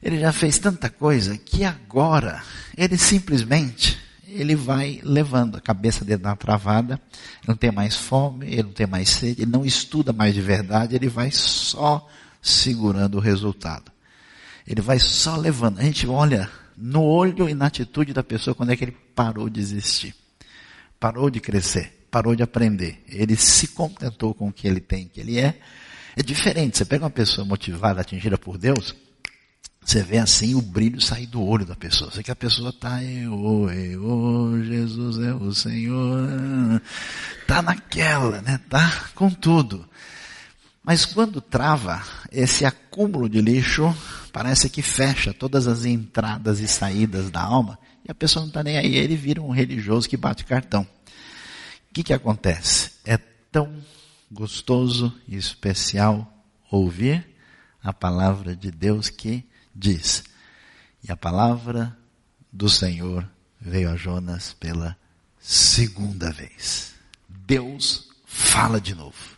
Ele 0.00 0.20
já 0.20 0.32
fez 0.32 0.58
tanta 0.58 0.88
coisa 0.88 1.36
que 1.36 1.64
agora 1.64 2.40
ele 2.76 2.96
simplesmente 2.96 3.98
ele 4.28 4.54
vai 4.54 5.00
levando 5.02 5.56
a 5.56 5.60
cabeça 5.60 6.04
dele 6.04 6.22
na 6.22 6.36
travada, 6.36 6.94
ele 6.94 7.48
não 7.48 7.56
tem 7.56 7.72
mais 7.72 7.96
fome, 7.96 8.46
ele 8.46 8.62
não 8.62 8.72
tem 8.72 8.86
mais 8.86 9.08
sede, 9.08 9.42
ele 9.42 9.50
não 9.50 9.66
estuda 9.66 10.12
mais 10.12 10.34
de 10.34 10.40
verdade, 10.40 10.94
ele 10.94 11.08
vai 11.08 11.32
só 11.32 12.08
segurando 12.40 13.16
o 13.16 13.20
resultado. 13.20 13.90
Ele 14.64 14.80
vai 14.80 15.00
só 15.00 15.34
levando. 15.34 15.80
A 15.80 15.82
gente 15.82 16.06
olha 16.06 16.48
no 16.76 17.02
olho 17.02 17.48
e 17.48 17.54
na 17.54 17.66
atitude 17.66 18.12
da 18.12 18.22
pessoa 18.22 18.54
quando 18.54 18.70
é 18.70 18.76
que 18.76 18.84
ele 18.84 18.96
parou 19.16 19.50
de 19.50 19.58
existir. 19.58 20.14
Parou 21.00 21.28
de 21.28 21.40
crescer 21.40 21.99
parou 22.10 22.34
de 22.34 22.42
aprender. 22.42 23.02
Ele 23.08 23.36
se 23.36 23.68
contentou 23.68 24.34
com 24.34 24.48
o 24.48 24.52
que 24.52 24.66
ele 24.66 24.80
tem, 24.80 25.06
que 25.06 25.20
ele 25.20 25.38
é. 25.38 25.58
É 26.16 26.22
diferente. 26.22 26.76
Você 26.76 26.84
pega 26.84 27.04
uma 27.04 27.10
pessoa 27.10 27.46
motivada, 27.46 28.00
atingida 28.00 28.36
por 28.36 28.58
Deus, 28.58 28.94
Você 29.82 30.02
vê 30.02 30.18
assim 30.18 30.54
o 30.54 30.60
brilho 30.60 31.00
sair 31.00 31.26
do 31.26 31.42
olho 31.42 31.64
da 31.64 31.74
pessoa. 31.74 32.10
Você 32.10 32.22
que 32.22 32.30
a 32.30 32.36
pessoa 32.36 32.70
está, 32.70 33.02
eu, 33.02 33.70
eu, 33.70 34.62
Jesus 34.64 35.18
é 35.18 35.32
o 35.32 35.54
Senhor. 35.54 36.82
Tá 37.46 37.62
naquela, 37.62 38.42
né? 38.42 38.60
Tá 38.68 39.08
com 39.14 39.30
tudo. 39.30 39.88
Mas 40.82 41.04
quando 41.04 41.40
trava, 41.40 42.02
esse 42.30 42.64
acúmulo 42.64 43.28
de 43.28 43.40
lixo 43.40 43.94
parece 44.32 44.68
que 44.68 44.82
fecha 44.82 45.32
todas 45.32 45.66
as 45.66 45.84
entradas 45.84 46.60
e 46.60 46.68
saídas 46.68 47.30
da 47.30 47.40
alma 47.40 47.78
e 48.06 48.10
a 48.10 48.14
pessoa 48.14 48.42
não 48.42 48.48
está 48.48 48.62
nem 48.62 48.76
aí. 48.76 48.96
Ele 48.96 49.16
vira 49.16 49.42
um 49.42 49.50
religioso 49.50 50.08
que 50.08 50.16
bate 50.16 50.44
cartão. 50.44 50.86
O 51.90 51.94
que, 51.94 52.04
que 52.04 52.12
acontece? 52.12 52.92
É 53.04 53.16
tão 53.50 53.82
gostoso 54.30 55.12
e 55.26 55.36
especial 55.36 56.32
ouvir 56.70 57.26
a 57.82 57.92
palavra 57.92 58.54
de 58.54 58.70
Deus 58.70 59.10
que 59.10 59.44
diz: 59.74 60.22
E 61.02 61.10
a 61.10 61.16
palavra 61.16 61.96
do 62.52 62.68
Senhor 62.68 63.28
veio 63.60 63.90
a 63.90 63.96
Jonas 63.96 64.52
pela 64.52 64.96
segunda 65.40 66.30
vez. 66.30 66.94
Deus 67.28 68.08
fala 68.24 68.80
de 68.80 68.94
novo. 68.94 69.36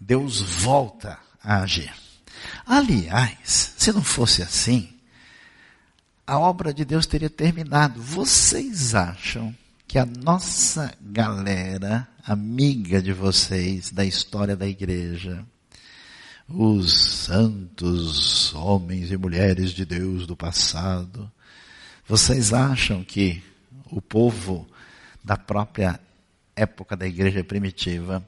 Deus 0.00 0.40
volta 0.40 1.16
a 1.40 1.62
agir. 1.62 1.94
Aliás, 2.66 3.74
se 3.78 3.92
não 3.92 4.02
fosse 4.02 4.42
assim, 4.42 4.92
a 6.26 6.40
obra 6.40 6.74
de 6.74 6.84
Deus 6.84 7.06
teria 7.06 7.30
terminado. 7.30 8.02
Vocês 8.02 8.96
acham 8.96 9.54
que 9.86 9.98
a 9.98 10.04
nossa 10.04 10.92
galera, 11.00 12.08
amiga 12.24 13.00
de 13.00 13.12
vocês, 13.12 13.90
da 13.90 14.04
história 14.04 14.56
da 14.56 14.66
igreja, 14.66 15.46
os 16.48 16.92
santos 16.92 18.52
homens 18.54 19.12
e 19.12 19.16
mulheres 19.16 19.70
de 19.70 19.84
Deus 19.84 20.26
do 20.26 20.36
passado, 20.36 21.30
vocês 22.06 22.52
acham 22.52 23.04
que 23.04 23.42
o 23.90 24.02
povo 24.02 24.66
da 25.22 25.36
própria 25.36 26.00
época 26.54 26.96
da 26.96 27.06
igreja 27.06 27.44
primitiva, 27.44 28.26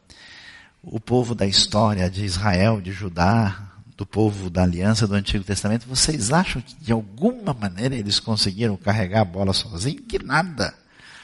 o 0.83 1.01
povo 1.01 1.35
da 1.35 1.47
história 1.47 2.09
de 2.09 2.25
Israel, 2.25 2.81
de 2.81 2.93
Judá, 2.93 3.73
do 3.97 4.07
povo 4.07 4.49
da 4.49 4.63
aliança 4.63 5.09
do 5.09 5.15
Antigo 5.15 5.43
Testamento, 5.43 5.89
vocês 5.89 6.33
acham 6.33 6.63
que 6.63 6.77
de 6.77 6.93
alguma 6.93 7.53
maneira 7.53 7.97
eles 7.97 8.21
conseguiram 8.21 8.77
carregar 8.77 9.23
a 9.23 9.25
bola 9.25 9.53
sozinhos? 9.53 10.05
Que 10.09 10.23
nada. 10.23 10.73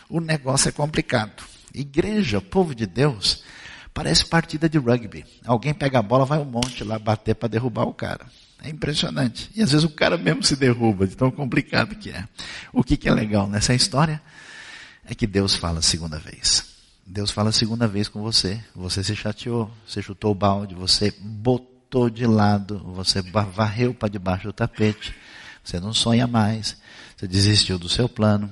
O 0.08 0.20
negócio 0.20 0.68
é 0.68 0.72
complicado. 0.72 1.42
Igreja, 1.74 2.40
povo 2.40 2.74
de 2.74 2.86
Deus, 2.86 3.42
parece 3.92 4.24
partida 4.24 4.68
de 4.68 4.78
rugby. 4.78 5.24
Alguém 5.44 5.74
pega 5.74 5.98
a 5.98 6.02
bola, 6.02 6.24
vai 6.24 6.38
um 6.38 6.44
monte 6.44 6.84
lá 6.84 6.98
bater 6.98 7.34
para 7.34 7.48
derrubar 7.48 7.84
o 7.84 7.94
cara. 7.94 8.26
É 8.62 8.70
impressionante. 8.70 9.50
E 9.54 9.62
às 9.62 9.72
vezes 9.72 9.84
o 9.84 9.90
cara 9.90 10.16
mesmo 10.16 10.42
se 10.42 10.56
derruba, 10.56 11.06
de 11.06 11.16
tão 11.16 11.30
complicado 11.30 11.94
que 11.96 12.10
é. 12.10 12.26
O 12.72 12.82
que, 12.82 12.96
que 12.96 13.08
é 13.08 13.12
legal 13.12 13.46
nessa 13.46 13.74
história 13.74 14.22
é 15.04 15.14
que 15.14 15.26
Deus 15.26 15.54
fala 15.54 15.80
a 15.80 15.82
segunda 15.82 16.18
vez. 16.18 16.64
Deus 17.06 17.30
fala 17.30 17.50
a 17.50 17.52
segunda 17.52 17.86
vez 17.86 18.08
com 18.08 18.22
você. 18.22 18.58
Você 18.74 19.04
se 19.04 19.14
chateou, 19.14 19.70
você 19.86 20.00
chutou 20.00 20.32
o 20.32 20.34
balde, 20.34 20.74
você 20.74 21.12
botou 21.20 22.08
de 22.08 22.26
lado, 22.26 22.78
você 22.94 23.20
varreu 23.20 23.92
para 23.92 24.08
debaixo 24.08 24.46
do 24.46 24.52
tapete, 24.52 25.14
você 25.62 25.78
não 25.78 25.92
sonha 25.92 26.26
mais, 26.26 26.76
você 27.16 27.28
desistiu 27.28 27.78
do 27.78 27.88
seu 27.88 28.08
plano, 28.08 28.50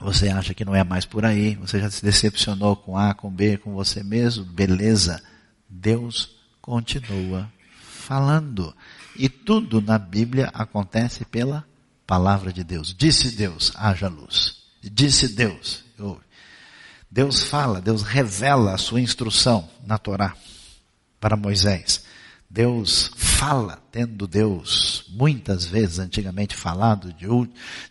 você 0.00 0.28
acha 0.28 0.54
que 0.54 0.64
não 0.64 0.74
é 0.74 0.84
mais 0.84 1.04
por 1.04 1.24
aí, 1.24 1.54
você 1.54 1.80
já 1.80 1.90
se 1.90 2.04
decepcionou 2.04 2.76
com 2.76 2.96
A, 2.96 3.14
com 3.14 3.30
B, 3.30 3.56
com 3.56 3.74
você 3.74 4.02
mesmo, 4.02 4.44
beleza. 4.44 5.22
Deus 5.68 6.36
continua 6.60 7.50
falando. 7.80 8.74
E 9.16 9.28
tudo 9.28 9.80
na 9.80 9.98
Bíblia 9.98 10.50
acontece 10.52 11.24
pela 11.24 11.64
palavra 12.06 12.52
de 12.52 12.62
Deus. 12.62 12.94
Disse 12.94 13.34
Deus, 13.34 13.72
haja 13.74 14.08
luz. 14.08 14.62
Disse 14.82 15.28
Deus, 15.28 15.84
ouve. 15.98 16.20
Deus 17.10 17.42
fala, 17.42 17.80
Deus 17.80 18.02
revela 18.02 18.74
a 18.74 18.78
sua 18.78 19.00
instrução 19.00 19.68
na 19.86 19.96
Torá 19.96 20.36
para 21.18 21.36
Moisés. 21.36 22.04
Deus 22.48 23.10
fala, 23.16 23.82
tendo 23.90 24.26
Deus 24.26 25.04
muitas 25.08 25.64
vezes 25.64 25.98
antigamente 25.98 26.54
falado 26.54 27.12
de, 27.12 27.26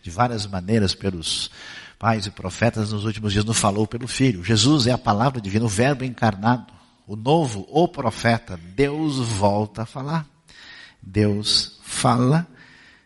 de 0.02 0.10
várias 0.10 0.46
maneiras 0.46 0.94
pelos 0.94 1.50
pais 1.98 2.26
e 2.26 2.30
profetas 2.30 2.92
nos 2.92 3.04
últimos 3.04 3.32
dias 3.32 3.44
nos 3.44 3.58
falou 3.58 3.86
pelo 3.86 4.06
Filho. 4.06 4.44
Jesus 4.44 4.86
é 4.86 4.92
a 4.92 4.98
palavra 4.98 5.40
divina, 5.40 5.64
o 5.64 5.68
verbo 5.68 6.04
encarnado, 6.04 6.72
o 7.06 7.16
novo, 7.16 7.66
o 7.70 7.88
profeta. 7.88 8.58
Deus 8.74 9.16
volta 9.18 9.82
a 9.82 9.86
falar. 9.86 10.26
Deus 11.02 11.78
fala 11.82 12.46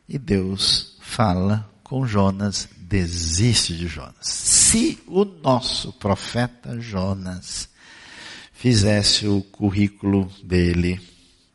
e 0.09 0.18
Deus 0.18 0.96
fala 1.00 1.68
com 1.83 2.07
Jonas, 2.07 2.68
desiste 2.76 3.76
de 3.76 3.87
Jonas. 3.87 4.26
Se 4.26 5.03
o 5.07 5.24
nosso 5.24 5.92
profeta 5.92 6.81
Jonas 6.81 7.68
fizesse 8.53 9.26
o 9.26 9.42
currículo 9.42 10.31
dele, 10.42 11.00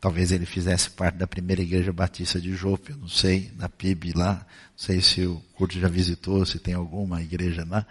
talvez 0.06 0.30
ele 0.30 0.46
fizesse 0.46 0.88
parte 0.88 1.16
da 1.16 1.26
primeira 1.26 1.60
igreja 1.60 1.92
batista 1.92 2.40
de 2.40 2.54
Jope, 2.54 2.92
eu 2.92 2.96
não 2.96 3.08
sei, 3.08 3.50
na 3.58 3.68
PIB 3.68 4.12
lá, 4.12 4.34
não 4.34 4.76
sei 4.76 5.00
se 5.00 5.26
o 5.26 5.42
Curto 5.54 5.80
já 5.80 5.88
visitou, 5.88 6.46
se 6.46 6.60
tem 6.60 6.74
alguma 6.74 7.20
igreja 7.20 7.66
lá. 7.68 7.84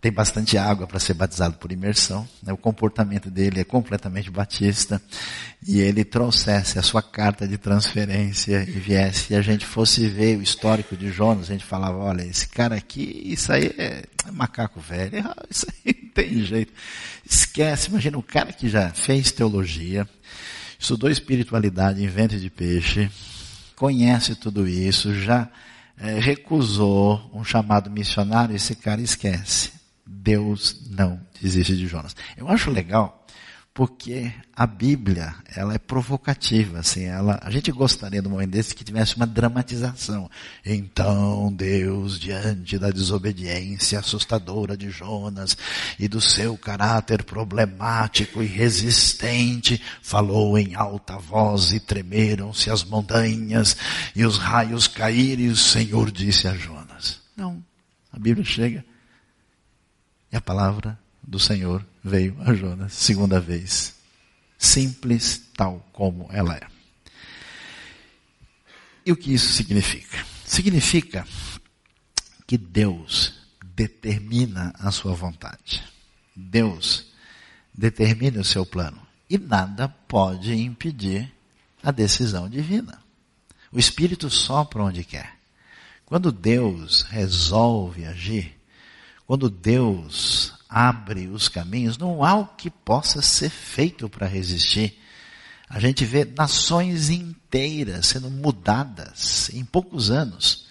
Tem 0.00 0.10
bastante 0.10 0.56
água 0.56 0.86
para 0.86 0.98
ser 0.98 1.12
batizado 1.12 1.58
por 1.58 1.70
imersão. 1.70 2.26
Né? 2.42 2.54
O 2.54 2.56
comportamento 2.56 3.30
dele 3.30 3.60
é 3.60 3.64
completamente 3.64 4.30
batista. 4.30 5.02
E 5.66 5.78
ele 5.78 6.04
trouxesse 6.04 6.78
a 6.78 6.82
sua 6.82 7.02
carta 7.02 7.46
de 7.46 7.58
transferência 7.58 8.62
e 8.66 8.70
viesse 8.72 9.34
e 9.34 9.36
a 9.36 9.42
gente 9.42 9.66
fosse 9.66 10.08
ver 10.08 10.38
o 10.38 10.42
histórico 10.42 10.96
de 10.96 11.10
Jonas, 11.10 11.50
a 11.50 11.52
gente 11.52 11.66
falava, 11.66 11.98
olha, 11.98 12.22
esse 12.22 12.48
cara 12.48 12.76
aqui, 12.76 13.22
isso 13.26 13.52
aí 13.52 13.74
é, 13.76 14.04
é 14.26 14.30
macaco 14.30 14.80
velho, 14.80 15.22
isso 15.50 15.66
aí 15.84 15.94
não 16.02 16.10
tem 16.10 16.40
jeito. 16.42 16.72
Esquece, 17.28 17.90
imagina 17.90 18.16
o 18.16 18.22
cara 18.22 18.54
que 18.54 18.70
já 18.70 18.88
fez 18.90 19.32
teologia, 19.32 20.08
estudou 20.78 21.10
espiritualidade 21.10 22.02
em 22.02 22.06
ventre 22.06 22.38
de 22.38 22.50
peixe, 22.50 23.10
conhece 23.74 24.34
tudo 24.34 24.66
isso, 24.66 25.14
já 25.14 25.48
é, 25.98 26.18
recusou 26.18 27.30
um 27.32 27.44
chamado 27.44 27.90
missionário, 27.90 28.54
esse 28.54 28.74
cara 28.74 29.00
esquece. 29.00 29.72
Deus 30.06 30.82
não 30.90 31.20
desiste 31.40 31.76
de 31.76 31.86
Jonas. 31.86 32.14
Eu 32.36 32.48
acho 32.48 32.70
legal 32.70 33.25
porque 33.76 34.32
a 34.54 34.66
Bíblia, 34.66 35.34
ela 35.54 35.74
é 35.74 35.78
provocativa, 35.78 36.78
assim, 36.78 37.04
ela, 37.04 37.38
a 37.42 37.50
gente 37.50 37.70
gostaria 37.70 38.22
no 38.22 38.30
momento 38.30 38.52
desse 38.52 38.74
que 38.74 38.82
tivesse 38.82 39.16
uma 39.16 39.26
dramatização. 39.26 40.30
Então 40.64 41.52
Deus, 41.52 42.18
diante 42.18 42.78
da 42.78 42.90
desobediência 42.90 43.98
assustadora 43.98 44.78
de 44.78 44.88
Jonas 44.88 45.58
e 45.98 46.08
do 46.08 46.22
seu 46.22 46.56
caráter 46.56 47.22
problemático 47.22 48.42
e 48.42 48.46
resistente, 48.46 49.78
falou 50.00 50.56
em 50.56 50.74
alta 50.74 51.18
voz 51.18 51.72
e 51.72 51.78
tremeram-se 51.78 52.70
as 52.70 52.82
montanhas 52.82 53.76
e 54.16 54.24
os 54.24 54.38
raios 54.38 54.88
caíram 54.88 55.42
e 55.42 55.48
o 55.50 55.56
Senhor 55.56 56.10
disse 56.10 56.48
a 56.48 56.54
Jonas. 56.54 57.20
Não, 57.36 57.62
a 58.10 58.18
Bíblia 58.18 58.42
chega 58.42 58.82
e 60.32 60.36
a 60.36 60.40
palavra 60.40 60.98
do 61.26 61.38
Senhor 61.38 61.84
veio 62.02 62.36
a 62.42 62.54
Jonas 62.54 62.92
segunda 62.92 63.40
vez. 63.40 63.94
Simples 64.58 65.50
tal 65.56 65.86
como 65.92 66.28
ela 66.30 66.56
é. 66.56 66.66
E 69.04 69.12
o 69.12 69.16
que 69.16 69.34
isso 69.34 69.52
significa? 69.52 70.24
Significa 70.44 71.26
que 72.46 72.56
Deus 72.56 73.34
determina 73.74 74.72
a 74.78 74.90
sua 74.90 75.14
vontade. 75.14 75.82
Deus 76.34 77.06
determina 77.74 78.40
o 78.40 78.44
seu 78.44 78.64
plano. 78.64 79.04
E 79.28 79.36
nada 79.36 79.88
pode 79.88 80.54
impedir 80.54 81.32
a 81.82 81.90
decisão 81.90 82.48
divina. 82.48 83.02
O 83.72 83.78
Espírito 83.78 84.30
sopra 84.30 84.84
onde 84.84 85.04
quer. 85.04 85.36
Quando 86.04 86.30
Deus 86.30 87.02
resolve 87.02 88.04
agir, 88.04 88.56
quando 89.26 89.50
Deus 89.50 90.55
abre 90.68 91.28
os 91.28 91.48
caminhos, 91.48 91.98
não 91.98 92.24
há 92.24 92.34
o 92.34 92.46
que 92.46 92.70
possa 92.70 93.22
ser 93.22 93.50
feito 93.50 94.08
para 94.08 94.26
resistir. 94.26 94.98
A 95.68 95.80
gente 95.80 96.04
vê 96.04 96.24
nações 96.24 97.10
inteiras 97.10 98.06
sendo 98.06 98.30
mudadas 98.30 99.50
em 99.52 99.64
poucos 99.64 100.10
anos 100.10 100.66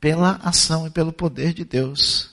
pela 0.00 0.32
ação 0.42 0.86
e 0.86 0.90
pelo 0.90 1.12
poder 1.12 1.54
de 1.54 1.64
Deus. 1.64 2.30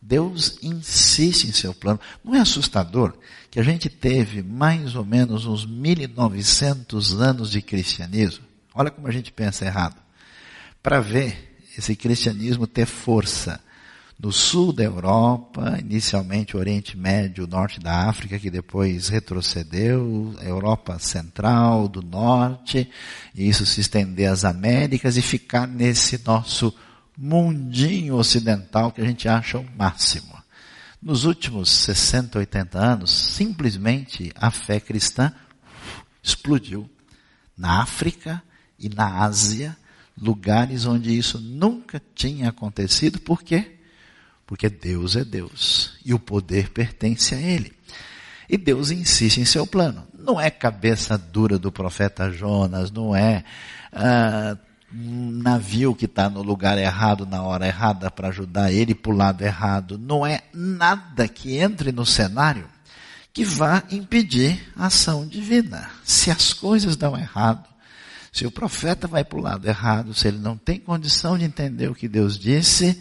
Deus 0.00 0.58
insiste 0.60 1.44
em 1.44 1.52
seu 1.52 1.72
plano. 1.72 2.00
Não 2.24 2.34
é 2.34 2.40
assustador 2.40 3.16
que 3.48 3.60
a 3.60 3.62
gente 3.62 3.88
teve 3.88 4.42
mais 4.42 4.96
ou 4.96 5.04
menos 5.04 5.46
uns 5.46 5.64
1900 5.64 7.20
anos 7.20 7.50
de 7.50 7.62
cristianismo? 7.62 8.44
Olha 8.74 8.90
como 8.90 9.06
a 9.06 9.12
gente 9.12 9.30
pensa 9.30 9.64
errado. 9.64 9.96
Para 10.82 11.00
ver 11.00 11.62
esse 11.78 11.94
cristianismo 11.94 12.66
ter 12.66 12.86
força 12.86 13.60
no 14.18 14.32
sul 14.32 14.72
da 14.72 14.84
Europa, 14.84 15.78
inicialmente 15.80 16.56
o 16.56 16.60
Oriente 16.60 16.96
Médio, 16.96 17.44
o 17.44 17.46
norte 17.46 17.80
da 17.80 18.08
África, 18.08 18.38
que 18.38 18.50
depois 18.50 19.08
retrocedeu, 19.08 20.34
a 20.38 20.44
Europa 20.44 20.98
Central, 20.98 21.88
do 21.88 22.02
Norte, 22.02 22.88
e 23.34 23.48
isso 23.48 23.66
se 23.66 23.80
estender 23.80 24.30
às 24.30 24.44
Américas 24.44 25.16
e 25.16 25.22
ficar 25.22 25.66
nesse 25.66 26.20
nosso 26.24 26.74
mundinho 27.16 28.14
ocidental 28.16 28.92
que 28.92 29.00
a 29.00 29.04
gente 29.04 29.28
acha 29.28 29.58
o 29.58 29.66
máximo. 29.76 30.32
Nos 31.02 31.24
últimos 31.24 31.68
60, 31.70 32.38
80 32.38 32.78
anos, 32.78 33.10
simplesmente 33.10 34.32
a 34.36 34.50
fé 34.52 34.78
cristã 34.78 35.32
explodiu 36.22 36.88
na 37.56 37.82
África 37.82 38.40
e 38.78 38.88
na 38.88 39.24
Ásia, 39.24 39.76
lugares 40.16 40.86
onde 40.86 41.16
isso 41.16 41.40
nunca 41.40 42.00
tinha 42.14 42.50
acontecido, 42.50 43.20
por 43.20 43.42
quê? 43.42 43.78
Porque 44.52 44.68
Deus 44.68 45.16
é 45.16 45.24
Deus 45.24 45.94
e 46.04 46.12
o 46.12 46.18
poder 46.18 46.68
pertence 46.68 47.34
a 47.34 47.40
Ele. 47.40 47.72
E 48.46 48.58
Deus 48.58 48.90
insiste 48.90 49.38
em 49.38 49.46
seu 49.46 49.66
plano. 49.66 50.06
Não 50.12 50.38
é 50.38 50.50
cabeça 50.50 51.16
dura 51.16 51.58
do 51.58 51.72
profeta 51.72 52.30
Jonas, 52.30 52.90
não 52.90 53.16
é 53.16 53.44
ah, 53.90 54.54
um 54.94 55.30
navio 55.30 55.94
que 55.94 56.04
está 56.04 56.28
no 56.28 56.42
lugar 56.42 56.76
errado 56.76 57.24
na 57.24 57.42
hora 57.42 57.66
errada 57.66 58.10
para 58.10 58.28
ajudar 58.28 58.70
ele 58.70 58.94
para 58.94 59.10
o 59.10 59.16
lado 59.16 59.40
errado. 59.40 59.96
Não 59.96 60.26
é 60.26 60.42
nada 60.52 61.26
que 61.26 61.56
entre 61.56 61.90
no 61.90 62.04
cenário 62.04 62.68
que 63.32 63.46
vá 63.46 63.82
impedir 63.90 64.70
a 64.76 64.88
ação 64.88 65.26
divina. 65.26 65.88
Se 66.04 66.30
as 66.30 66.52
coisas 66.52 66.94
dão 66.94 67.16
errado, 67.16 67.66
se 68.30 68.46
o 68.46 68.50
profeta 68.50 69.08
vai 69.08 69.24
para 69.24 69.38
o 69.38 69.42
lado 69.42 69.66
errado, 69.66 70.12
se 70.12 70.28
ele 70.28 70.38
não 70.38 70.58
tem 70.58 70.78
condição 70.78 71.38
de 71.38 71.46
entender 71.46 71.90
o 71.90 71.94
que 71.94 72.06
Deus 72.06 72.38
disse, 72.38 73.00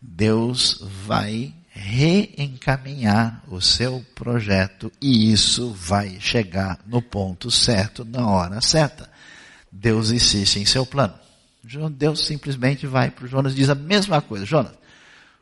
Deus 0.00 0.84
vai 1.06 1.54
reencaminhar 1.70 3.42
o 3.48 3.60
seu 3.60 4.04
projeto 4.14 4.90
e 5.00 5.30
isso 5.30 5.72
vai 5.72 6.18
chegar 6.20 6.78
no 6.86 7.02
ponto 7.02 7.50
certo, 7.50 8.04
na 8.04 8.26
hora 8.26 8.60
certa. 8.60 9.10
Deus 9.70 10.10
insiste 10.10 10.56
em 10.58 10.64
seu 10.64 10.86
plano. 10.86 11.14
Deus 11.90 12.24
simplesmente 12.24 12.86
vai 12.86 13.10
para 13.10 13.24
o 13.24 13.28
Jonas 13.28 13.52
e 13.52 13.56
diz 13.56 13.68
a 13.68 13.74
mesma 13.74 14.22
coisa. 14.22 14.46
Jonas, 14.46 14.72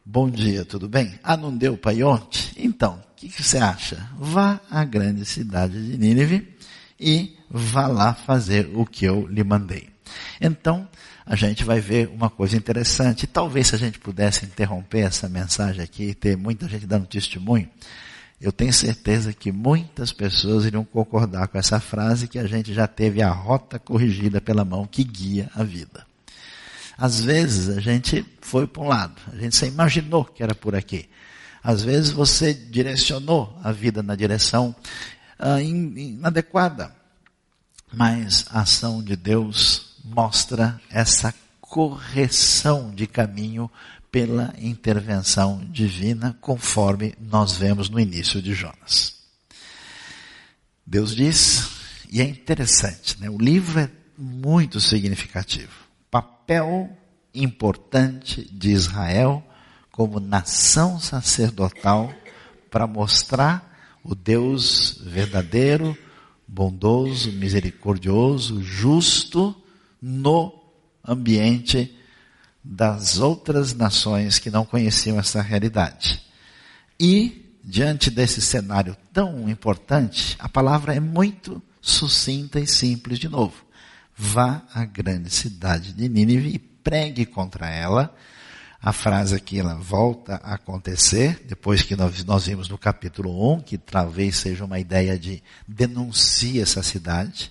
bom 0.05 0.29
dia, 0.29 0.64
tudo 0.64 0.88
bem? 0.88 1.19
Ah, 1.23 1.37
não 1.37 1.57
deu 1.57 1.77
para 1.77 1.95
ontem? 2.07 2.40
Então, 2.57 2.95
o 2.95 3.14
que, 3.14 3.29
que 3.29 3.43
você 3.43 3.59
acha? 3.59 4.09
Vá 4.19 4.61
à 4.71 4.85
grande 4.85 5.25
cidade 5.25 5.75
de 5.75 5.99
Nínive 5.99 6.57
e 6.99 7.37
vá 7.49 7.87
lá 7.87 8.14
fazer 8.14 8.71
o 8.75 8.85
que 8.85 9.05
eu 9.05 9.27
lhe 9.29 9.45
mandei. 9.45 9.88
Então, 10.40 10.88
a 11.26 11.34
gente 11.34 11.64
vai 11.64 11.80
ver 11.80 12.08
uma 12.08 12.28
coisa 12.28 12.56
interessante. 12.56 13.26
Talvez 13.26 13.68
se 13.68 13.74
a 13.74 13.78
gente 13.78 13.98
pudesse 13.98 14.44
interromper 14.44 15.00
essa 15.00 15.28
mensagem 15.28 15.82
aqui 15.82 16.04
e 16.10 16.14
ter 16.14 16.37
muita 16.37 16.68
gente 16.68 16.87
dando 16.87 17.06
testemunho, 17.06 17.68
eu 18.40 18.52
tenho 18.52 18.72
certeza 18.72 19.32
que 19.32 19.50
muitas 19.50 20.12
pessoas 20.12 20.66
iriam 20.66 20.84
concordar 20.84 21.48
com 21.48 21.56
essa 21.56 21.80
frase 21.80 22.28
que 22.28 22.38
a 22.38 22.46
gente 22.46 22.74
já 22.74 22.87
teve 22.87 23.22
a 23.22 23.30
rota 23.30 23.78
corrigida 23.78 24.40
pela 24.40 24.64
mão 24.64 24.87
que 24.87 25.02
guia 25.02 25.50
a 25.54 25.64
vida. 25.64 26.06
Às 26.96 27.20
vezes 27.20 27.76
a 27.76 27.80
gente 27.80 28.24
foi 28.40 28.66
para 28.66 28.82
um 28.82 28.88
lado, 28.88 29.20
a 29.32 29.37
gente 29.37 29.56
se 29.56 29.66
imaginou 29.66 30.24
que 30.24 30.42
era 30.42 30.54
por 30.54 30.74
aqui. 30.74 31.08
Às 31.62 31.82
vezes 31.82 32.10
você 32.10 32.52
direcionou 32.52 33.58
a 33.64 33.72
vida 33.72 34.02
na 34.02 34.14
direção 34.14 34.76
uh, 35.40 35.58
inadequada. 35.58 36.94
Mas 37.90 38.44
a 38.50 38.60
ação 38.60 39.02
de 39.02 39.16
Deus 39.16 39.93
mostra 40.14 40.81
essa 40.90 41.35
correção 41.61 42.94
de 42.94 43.07
caminho 43.07 43.70
pela 44.11 44.55
intervenção 44.59 45.61
divina, 45.70 46.38
conforme 46.40 47.14
nós 47.18 47.57
vemos 47.57 47.90
no 47.90 47.98
início 47.98 48.40
de 48.40 48.55
Jonas. 48.55 49.16
Deus 50.87 51.16
diz, 51.16 51.68
e 52.11 52.20
é 52.20 52.24
interessante, 52.24 53.20
né? 53.20 53.29
o 53.29 53.38
livro 53.38 53.81
é 53.81 53.90
muito 54.16 54.79
significativo. 54.79 55.72
Papel 56.11 56.96
importante 57.35 58.48
de 58.53 58.70
Israel 58.70 59.42
como 59.90 60.20
nação 60.20 61.00
sacerdotal 61.00 62.14
para 62.70 62.87
mostrar 62.87 63.98
o 64.05 64.14
Deus 64.14 65.00
verdadeiro, 65.03 65.96
bondoso, 66.46 67.33
misericordioso, 67.33 68.62
justo 68.62 69.63
no 70.07 70.53
ambiente 71.03 71.97
das 72.62 73.19
outras 73.19 73.73
nações 73.73 74.38
que 74.38 74.51
não 74.51 74.62
conheciam 74.62 75.19
essa 75.19 75.40
realidade. 75.40 76.23
E, 77.01 77.57
diante 77.64 78.11
desse 78.11 78.43
cenário 78.43 78.95
tão 79.14 79.49
importante, 79.49 80.37
a 80.38 80.47
palavra 80.47 80.95
é 80.95 81.01
muito 81.01 81.62
sucinta 81.81 82.61
e 82.61 82.67
simples 82.67 83.19
de 83.19 83.31
novo. 83.31 83.64
Vá 84.14 84.62
à 84.75 84.85
grande 84.85 85.31
cidade 85.31 85.95
de 85.95 86.07
Nínive 86.07 86.51
e 86.51 86.59
pregue 86.59 87.25
contra 87.25 87.71
ela. 87.71 88.14
A 88.83 88.93
frase 88.93 89.35
aqui 89.35 89.59
ela 89.59 89.75
volta 89.77 90.35
a 90.45 90.55
acontecer, 90.55 91.43
depois 91.49 91.81
que 91.81 91.97
nós, 91.97 92.23
nós 92.25 92.47
vimos 92.47 92.69
no 92.69 92.77
capítulo 92.77 93.55
1, 93.55 93.62
que 93.62 93.79
talvez 93.79 94.37
seja 94.37 94.67
uma 94.67 94.79
ideia 94.79 95.19
de 95.19 95.43
denunciar 95.67 96.62
essa 96.62 96.83
cidade 96.83 97.51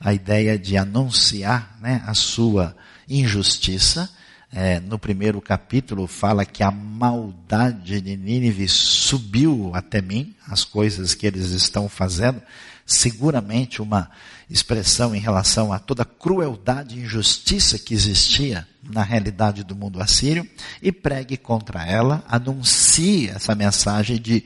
a 0.00 0.12
ideia 0.12 0.58
de 0.58 0.76
anunciar 0.76 1.76
né, 1.80 2.02
a 2.06 2.14
sua 2.14 2.76
injustiça. 3.08 4.10
É, 4.52 4.78
no 4.80 4.98
primeiro 4.98 5.40
capítulo 5.40 6.06
fala 6.06 6.44
que 6.44 6.62
a 6.62 6.70
maldade 6.70 8.00
de 8.00 8.16
Nínive 8.16 8.68
subiu 8.68 9.72
até 9.74 10.00
mim, 10.00 10.34
as 10.48 10.64
coisas 10.64 11.14
que 11.14 11.26
eles 11.26 11.50
estão 11.50 11.88
fazendo, 11.88 12.40
seguramente 12.86 13.82
uma 13.82 14.08
expressão 14.48 15.14
em 15.14 15.18
relação 15.18 15.72
a 15.72 15.78
toda 15.78 16.02
a 16.02 16.06
crueldade 16.06 16.96
e 16.96 17.02
injustiça 17.02 17.78
que 17.78 17.92
existia 17.92 18.66
na 18.88 19.02
realidade 19.02 19.64
do 19.64 19.74
mundo 19.74 20.00
assírio, 20.00 20.48
e 20.80 20.92
pregue 20.92 21.36
contra 21.36 21.84
ela, 21.84 22.24
anuncie 22.28 23.28
essa 23.28 23.54
mensagem 23.54 24.20
de 24.20 24.44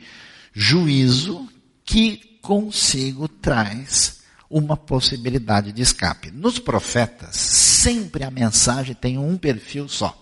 juízo 0.55 1.47
que 1.85 2.39
consigo 2.41 3.29
traz 3.29 4.20
uma 4.51 4.77
possibilidade 4.77 5.71
de 5.73 5.81
escape. 5.81 6.33
Nos 6.33 6.59
profetas, 6.59 7.37
sempre 7.37 8.25
a 8.25 8.31
mensagem 8.31 8.95
tem 8.95 9.17
um 9.17 9.39
perfil 9.39 9.89
só. 9.89 10.21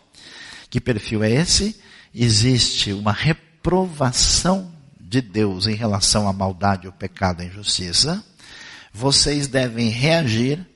Que 0.68 0.80
perfil 0.80 1.24
é 1.24 1.30
esse? 1.30 1.80
Existe 2.14 2.92
uma 2.92 3.12
reprovação 3.12 4.70
de 5.00 5.22
Deus 5.22 5.66
em 5.66 5.74
relação 5.74 6.28
à 6.28 6.32
maldade, 6.32 6.86
o 6.86 6.92
pecado 6.92 7.40
a 7.40 7.44
injustiça. 7.44 8.22
Vocês 8.92 9.48
devem 9.48 9.88
reagir, 9.88 10.66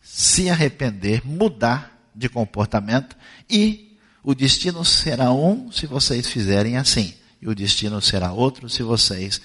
se 0.00 0.48
arrepender, 0.48 1.26
mudar 1.26 1.98
de 2.14 2.28
comportamento 2.28 3.16
e 3.48 3.96
o 4.22 4.34
destino 4.34 4.84
será 4.84 5.32
um 5.32 5.72
se 5.72 5.86
vocês 5.86 6.28
fizerem 6.28 6.76
assim. 6.76 7.14
E 7.42 7.48
o 7.48 7.54
destino 7.54 8.00
será 8.00 8.32
outro 8.32 8.68
se 8.68 8.82
vocês 8.82 9.40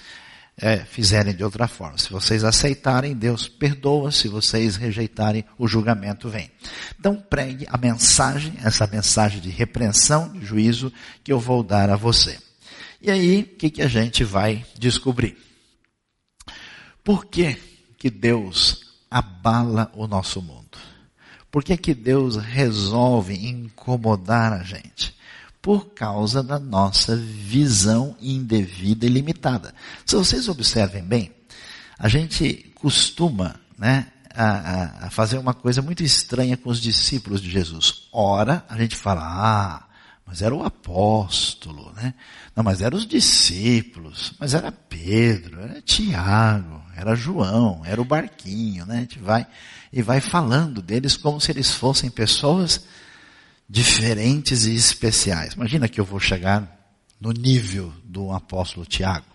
é, 0.58 0.78
fizerem 0.78 1.34
de 1.34 1.44
outra 1.44 1.68
forma. 1.68 1.98
Se 1.98 2.10
vocês 2.10 2.42
aceitarem, 2.42 3.14
Deus 3.14 3.48
perdoa. 3.48 4.10
Se 4.10 4.28
vocês 4.28 4.76
rejeitarem, 4.76 5.44
o 5.58 5.68
julgamento 5.68 6.28
vem. 6.28 6.50
Então 6.98 7.16
pregue 7.16 7.66
a 7.68 7.76
mensagem, 7.76 8.54
essa 8.64 8.86
mensagem 8.86 9.40
de 9.40 9.50
repreensão, 9.50 10.32
de 10.32 10.44
juízo 10.44 10.92
que 11.22 11.32
eu 11.32 11.38
vou 11.38 11.62
dar 11.62 11.90
a 11.90 11.96
você. 11.96 12.38
E 13.00 13.10
aí, 13.10 13.42
o 13.42 13.56
que, 13.56 13.70
que 13.70 13.82
a 13.82 13.88
gente 13.88 14.24
vai 14.24 14.64
descobrir? 14.78 15.36
Por 17.04 17.26
que, 17.26 17.56
que 17.98 18.10
Deus 18.10 18.96
abala 19.10 19.92
o 19.94 20.06
nosso 20.06 20.40
mundo? 20.40 20.78
Por 21.50 21.62
que, 21.62 21.76
que 21.76 21.94
Deus 21.94 22.36
resolve 22.36 23.34
incomodar 23.34 24.52
a 24.52 24.62
gente? 24.62 25.15
Por 25.66 25.86
causa 25.94 26.44
da 26.44 26.60
nossa 26.60 27.16
visão 27.16 28.16
indevida 28.20 29.04
e 29.04 29.08
limitada. 29.08 29.74
Se 30.04 30.14
vocês 30.14 30.48
observem 30.48 31.02
bem, 31.02 31.32
a 31.98 32.06
gente 32.06 32.70
costuma 32.76 33.56
né, 33.76 34.06
a, 34.32 35.06
a, 35.06 35.10
fazer 35.10 35.38
uma 35.38 35.52
coisa 35.52 35.82
muito 35.82 36.04
estranha 36.04 36.56
com 36.56 36.70
os 36.70 36.80
discípulos 36.80 37.42
de 37.42 37.50
Jesus. 37.50 38.04
Ora, 38.12 38.64
a 38.68 38.78
gente 38.78 38.94
fala, 38.94 39.22
ah, 39.24 39.88
mas 40.24 40.40
era 40.40 40.54
o 40.54 40.62
apóstolo, 40.62 41.92
né? 41.96 42.14
Não, 42.54 42.62
mas 42.62 42.80
eram 42.80 42.96
os 42.96 43.04
discípulos, 43.04 44.34
mas 44.38 44.54
era 44.54 44.70
Pedro, 44.70 45.60
era 45.60 45.82
Tiago, 45.82 46.80
era 46.94 47.16
João, 47.16 47.82
era 47.84 48.00
o 48.00 48.04
barquinho, 48.04 48.86
né? 48.86 48.98
A 48.98 49.00
gente 49.00 49.18
vai 49.18 49.44
e 49.92 50.00
vai 50.00 50.20
falando 50.20 50.80
deles 50.80 51.16
como 51.16 51.40
se 51.40 51.50
eles 51.50 51.72
fossem 51.72 52.08
pessoas 52.08 52.86
diferentes 53.68 54.66
e 54.66 54.74
especiais. 54.74 55.54
Imagina 55.54 55.88
que 55.88 56.00
eu 56.00 56.04
vou 56.04 56.20
chegar 56.20 56.76
no 57.20 57.32
nível 57.32 57.92
do 58.04 58.30
apóstolo 58.32 58.86
Tiago. 58.86 59.26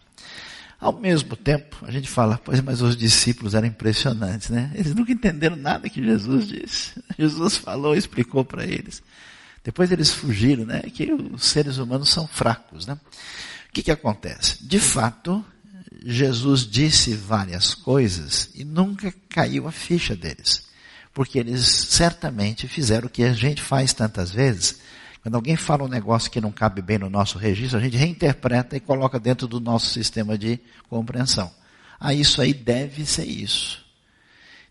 Ao 0.79 0.91
mesmo 0.91 1.35
tempo, 1.35 1.77
a 1.83 1.91
gente 1.91 2.09
fala, 2.09 2.39
pois, 2.43 2.59
mas 2.61 2.81
os 2.81 2.97
discípulos 2.97 3.53
eram 3.53 3.67
impressionantes, 3.67 4.49
né? 4.49 4.71
Eles 4.73 4.95
nunca 4.95 5.11
entenderam 5.11 5.55
nada 5.55 5.87
que 5.87 6.03
Jesus 6.03 6.47
disse. 6.47 6.93
Jesus 7.19 7.55
falou, 7.55 7.95
explicou 7.95 8.43
para 8.43 8.65
eles. 8.65 9.03
Depois 9.63 9.91
eles 9.91 10.11
fugiram, 10.11 10.65
né? 10.65 10.81
Que 10.81 11.13
os 11.13 11.45
seres 11.45 11.77
humanos 11.77 12.09
são 12.09 12.25
fracos, 12.27 12.87
né? 12.87 12.97
O 13.69 13.73
que, 13.73 13.83
que 13.83 13.91
acontece? 13.91 14.57
De 14.65 14.79
fato, 14.79 15.45
Jesus 16.03 16.65
disse 16.65 17.13
várias 17.13 17.75
coisas 17.75 18.49
e 18.55 18.63
nunca 18.63 19.13
caiu 19.29 19.67
a 19.67 19.71
ficha 19.71 20.15
deles. 20.15 20.63
Porque 21.13 21.39
eles 21.39 21.65
certamente 21.65 22.67
fizeram 22.67 23.07
o 23.07 23.09
que 23.09 23.23
a 23.23 23.33
gente 23.33 23.61
faz 23.61 23.93
tantas 23.93 24.31
vezes. 24.31 24.79
Quando 25.21 25.35
alguém 25.35 25.55
fala 25.55 25.83
um 25.83 25.87
negócio 25.87 26.31
que 26.31 26.41
não 26.41 26.51
cabe 26.51 26.81
bem 26.81 26.97
no 26.97 27.09
nosso 27.09 27.37
registro, 27.37 27.77
a 27.77 27.81
gente 27.81 27.95
reinterpreta 27.95 28.75
e 28.75 28.79
coloca 28.79 29.19
dentro 29.19 29.47
do 29.47 29.59
nosso 29.59 29.87
sistema 29.87 30.37
de 30.37 30.59
compreensão. 30.89 31.51
Ah, 31.99 32.13
isso 32.13 32.41
aí 32.41 32.53
deve 32.53 33.05
ser 33.05 33.25
isso. 33.25 33.85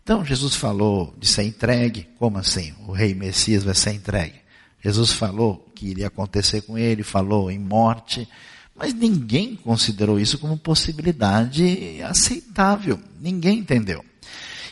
Então, 0.03 0.25
Jesus 0.25 0.55
falou 0.55 1.15
de 1.17 1.27
ser 1.27 1.43
entregue. 1.43 2.09
Como 2.17 2.37
assim? 2.37 2.73
O 2.85 2.91
rei 2.91 3.13
Messias 3.13 3.63
vai 3.63 3.75
ser 3.75 3.93
entregue. 3.93 4.41
Jesus 4.83 5.13
falou 5.13 5.71
que 5.73 5.85
iria 5.85 6.07
acontecer 6.07 6.61
com 6.61 6.77
ele, 6.77 7.03
falou 7.03 7.49
em 7.49 7.59
morte. 7.59 8.27
Mas 8.75 8.93
ninguém 8.93 9.55
considerou 9.55 10.19
isso 10.19 10.37
como 10.39 10.57
possibilidade 10.57 12.01
aceitável. 12.03 12.99
Ninguém 13.21 13.59
entendeu. 13.59 14.03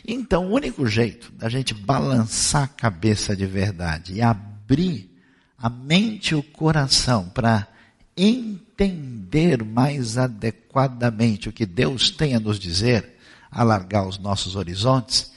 Então, 0.07 0.47
o 0.47 0.53
único 0.53 0.87
jeito 0.87 1.31
da 1.33 1.49
gente 1.49 1.73
balançar 1.73 2.63
a 2.63 2.67
cabeça 2.67 3.35
de 3.35 3.45
verdade 3.45 4.13
e 4.13 4.21
abrir 4.21 5.09
a 5.57 5.69
mente 5.69 6.31
e 6.31 6.35
o 6.35 6.43
coração 6.43 7.29
para 7.29 7.67
entender 8.15 9.63
mais 9.63 10.17
adequadamente 10.17 11.49
o 11.49 11.53
que 11.53 11.65
Deus 11.65 12.09
tem 12.09 12.35
a 12.35 12.39
nos 12.39 12.59
dizer, 12.59 13.17
alargar 13.51 14.07
os 14.07 14.17
nossos 14.17 14.55
horizontes, 14.55 15.31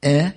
é 0.00 0.34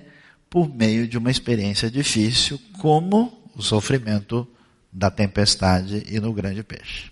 por 0.48 0.68
meio 0.68 1.06
de 1.06 1.16
uma 1.16 1.30
experiência 1.30 1.90
difícil, 1.90 2.60
como 2.78 3.44
o 3.54 3.62
sofrimento 3.62 4.46
da 4.92 5.10
tempestade 5.10 6.04
e 6.08 6.18
no 6.18 6.32
grande 6.32 6.62
peixe. 6.62 7.10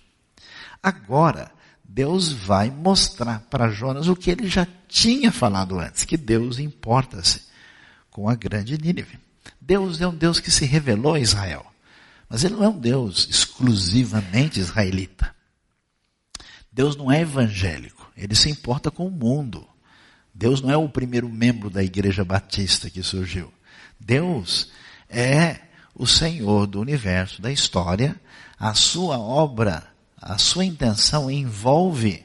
Agora, 0.82 1.50
Deus 1.88 2.30
vai 2.30 2.70
mostrar 2.70 3.40
para 3.48 3.70
Jonas 3.70 4.08
o 4.08 4.14
que 4.14 4.30
ele 4.30 4.46
já 4.46 4.68
tinha 4.86 5.32
falado 5.32 5.78
antes, 5.80 6.04
que 6.04 6.18
Deus 6.18 6.58
importa-se 6.58 7.44
com 8.10 8.28
a 8.28 8.34
grande 8.34 8.76
Nínive. 8.76 9.18
Deus 9.58 9.98
é 10.02 10.06
um 10.06 10.14
Deus 10.14 10.38
que 10.38 10.50
se 10.50 10.66
revelou 10.66 11.14
a 11.14 11.20
Israel, 11.20 11.64
mas 12.28 12.44
ele 12.44 12.56
não 12.56 12.64
é 12.64 12.68
um 12.68 12.78
Deus 12.78 13.26
exclusivamente 13.30 14.60
israelita. 14.60 15.34
Deus 16.70 16.94
não 16.94 17.10
é 17.10 17.22
evangélico, 17.22 18.12
ele 18.14 18.34
se 18.34 18.50
importa 18.50 18.90
com 18.90 19.06
o 19.06 19.10
mundo. 19.10 19.66
Deus 20.34 20.60
não 20.60 20.70
é 20.70 20.76
o 20.76 20.88
primeiro 20.90 21.28
membro 21.28 21.70
da 21.70 21.82
igreja 21.82 22.24
batista 22.24 22.90
que 22.90 23.02
surgiu. 23.02 23.52
Deus 23.98 24.70
é 25.08 25.58
o 25.94 26.06
Senhor 26.06 26.66
do 26.66 26.80
universo, 26.80 27.40
da 27.40 27.50
história, 27.50 28.14
a 28.58 28.74
sua 28.74 29.18
obra 29.18 29.97
a 30.20 30.38
sua 30.38 30.64
intenção 30.64 31.30
envolve 31.30 32.24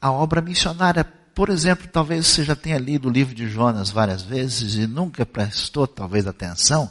a 0.00 0.10
obra 0.10 0.40
missionária. 0.40 1.04
Por 1.34 1.48
exemplo, 1.48 1.88
talvez 1.88 2.26
você 2.26 2.44
já 2.44 2.54
tenha 2.54 2.78
lido 2.78 3.08
o 3.08 3.12
livro 3.12 3.34
de 3.34 3.48
Jonas 3.48 3.90
várias 3.90 4.22
vezes 4.22 4.74
e 4.74 4.86
nunca 4.86 5.24
prestou 5.24 5.86
talvez 5.86 6.26
atenção 6.26 6.90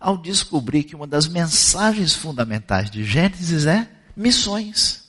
ao 0.00 0.16
descobrir 0.16 0.84
que 0.84 0.94
uma 0.94 1.06
das 1.06 1.26
mensagens 1.26 2.14
fundamentais 2.14 2.90
de 2.90 3.02
Gênesis 3.04 3.66
é 3.66 3.88
missões. 4.16 5.04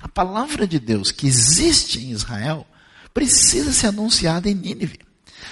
A 0.00 0.08
palavra 0.08 0.66
de 0.66 0.78
Deus 0.78 1.10
que 1.10 1.26
existe 1.26 2.00
em 2.00 2.10
Israel 2.10 2.66
precisa 3.12 3.72
ser 3.72 3.88
anunciada 3.88 4.48
em 4.48 4.54
Nínive. 4.54 4.98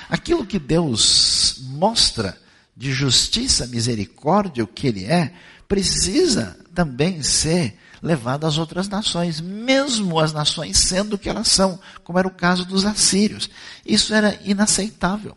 Aquilo 0.09 0.47
que 0.47 0.59
Deus 0.59 1.59
mostra 1.61 2.39
de 2.77 2.93
justiça, 2.93 3.67
misericórdia, 3.67 4.65
o 4.65 4.67
que 4.67 4.87
Ele 4.87 5.05
é, 5.05 5.33
precisa 5.69 6.59
também 6.75 7.23
ser 7.23 7.77
levado 8.03 8.47
às 8.47 8.59
outras 8.59 8.89
nações, 8.89 9.41
mesmo 9.41 10.19
as 10.19 10.33
nações 10.33 10.79
sendo 10.79 11.15
o 11.15 11.19
que 11.19 11.29
elas 11.29 11.49
são, 11.49 11.79
como 12.03 12.19
era 12.19 12.29
o 12.29 12.35
caso 12.35 12.65
dos 12.65 12.85
assírios. 12.85 13.51
Isso 13.85 14.15
era 14.15 14.39
inaceitável. 14.45 15.37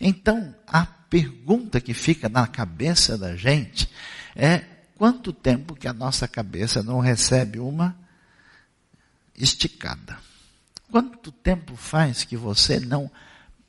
Então, 0.00 0.54
a 0.66 0.84
pergunta 0.84 1.80
que 1.80 1.94
fica 1.94 2.28
na 2.28 2.46
cabeça 2.46 3.16
da 3.16 3.36
gente 3.36 3.88
é 4.34 4.62
quanto 4.96 5.32
tempo 5.32 5.74
que 5.74 5.88
a 5.88 5.92
nossa 5.92 6.26
cabeça 6.28 6.82
não 6.82 7.00
recebe 7.00 7.58
uma 7.58 7.96
esticada? 9.36 10.16
Quanto 10.90 11.32
tempo 11.32 11.74
faz 11.76 12.24
que 12.24 12.36
você 12.36 12.78
não 12.78 13.10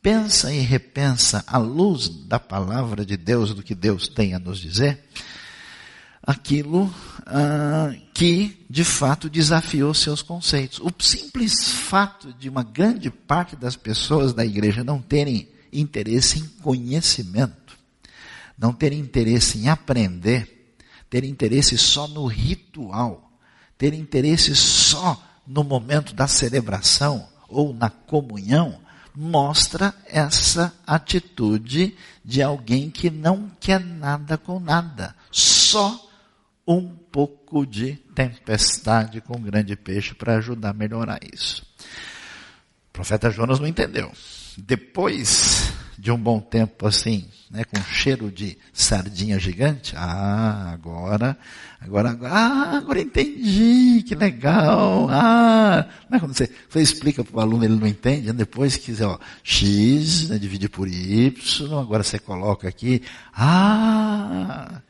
pensa 0.02 0.54
e 0.54 0.60
repensa 0.60 1.44
à 1.48 1.58
luz 1.58 2.08
da 2.08 2.40
palavra 2.40 3.04
de 3.04 3.18
Deus, 3.18 3.56
do 3.56 3.64
que 3.64 3.74
Deus 3.74 4.08
tem 4.08 4.36
a 4.36 4.40
nos 4.40 4.60
dizer? 4.60 5.04
Aquilo 6.26 6.92
ah, 7.26 7.94
que 8.14 8.66
de 8.70 8.84
fato 8.84 9.30
desafiou 9.30 9.94
seus 9.94 10.22
conceitos. 10.22 10.80
O 10.80 10.92
simples 11.00 11.70
fato 11.70 12.34
de 12.34 12.50
uma 12.50 12.64
grande 12.64 13.10
parte 13.10 13.56
das 13.56 13.76
pessoas 13.76 14.34
da 14.34 14.46
igreja 14.46 14.84
não 14.84 15.02
terem 15.02 15.48
interesse 15.72 16.40
em 16.40 16.48
conhecimento, 16.62 17.78
não 18.58 18.74
terem 18.74 19.00
interesse 19.00 19.60
em 19.60 19.70
aprender, 19.70 20.74
terem 21.10 21.30
interesse 21.30 21.78
só 21.78 22.08
no 22.08 22.26
ritual, 22.26 23.32
terem 23.78 24.00
interesse 24.00 24.56
só 24.56 25.22
no 25.46 25.64
momento 25.64 26.14
da 26.16 26.28
celebração 26.28 27.28
ou 27.48 27.74
na 27.74 27.90
comunhão, 27.90 28.80
mostra 29.16 29.94
essa 30.08 30.74
atitude 30.86 31.96
de 32.24 32.42
alguém 32.42 32.90
que 32.90 33.10
não 33.10 33.52
quer 33.60 33.80
nada 33.80 34.38
com 34.38 34.60
nada, 34.60 35.16
só 35.32 36.06
um 36.68 36.88
pouco 36.88 37.66
de 37.66 37.96
tempestade 38.16 39.22
com 39.22 39.40
grande 39.42 39.76
peixe 39.76 40.14
para 40.14 40.38
ajudar 40.38 40.70
a 40.72 40.74
melhorar 40.74 41.20
isso. 41.34 41.66
O 42.90 42.94
profeta 42.94 43.30
Jonas 43.30 43.60
não 43.60 43.68
entendeu. 43.68 44.12
Depois 44.58 45.74
de 45.98 46.12
um 46.12 46.18
bom 46.18 46.40
tempo 46.40 46.88
assim, 46.88 47.28
né, 47.50 47.64
com 47.64 47.82
cheiro 47.82 48.32
de 48.32 48.58
sardinha 48.74 49.40
gigante, 49.40 49.96
ah, 49.96 50.72
agora, 50.74 51.38
agora, 51.80 52.10
agora, 52.10 52.34
ah, 52.34 52.78
agora 52.78 53.02
entendi, 53.02 54.04
que 54.04 54.14
legal, 54.16 55.08
ah, 55.10 55.88
não 56.10 56.18
é 56.18 56.20
quando 56.20 56.36
você, 56.36 56.50
você 56.70 56.82
explica 56.82 57.24
para 57.24 57.38
o 57.38 57.40
aluno, 57.40 57.64
ele 57.64 57.76
não 57.76 57.88
entende, 57.88 58.32
depois 58.34 58.76
que, 58.76 58.92
ó, 59.04 59.18
x, 59.44 60.30
né, 60.30 60.38
dividir 60.38 60.70
por 60.70 60.88
y, 60.88 61.34
agora 61.80 62.04
você 62.04 62.20
coloca 62.20 62.68
aqui, 62.68 63.02
ah, 63.34 64.82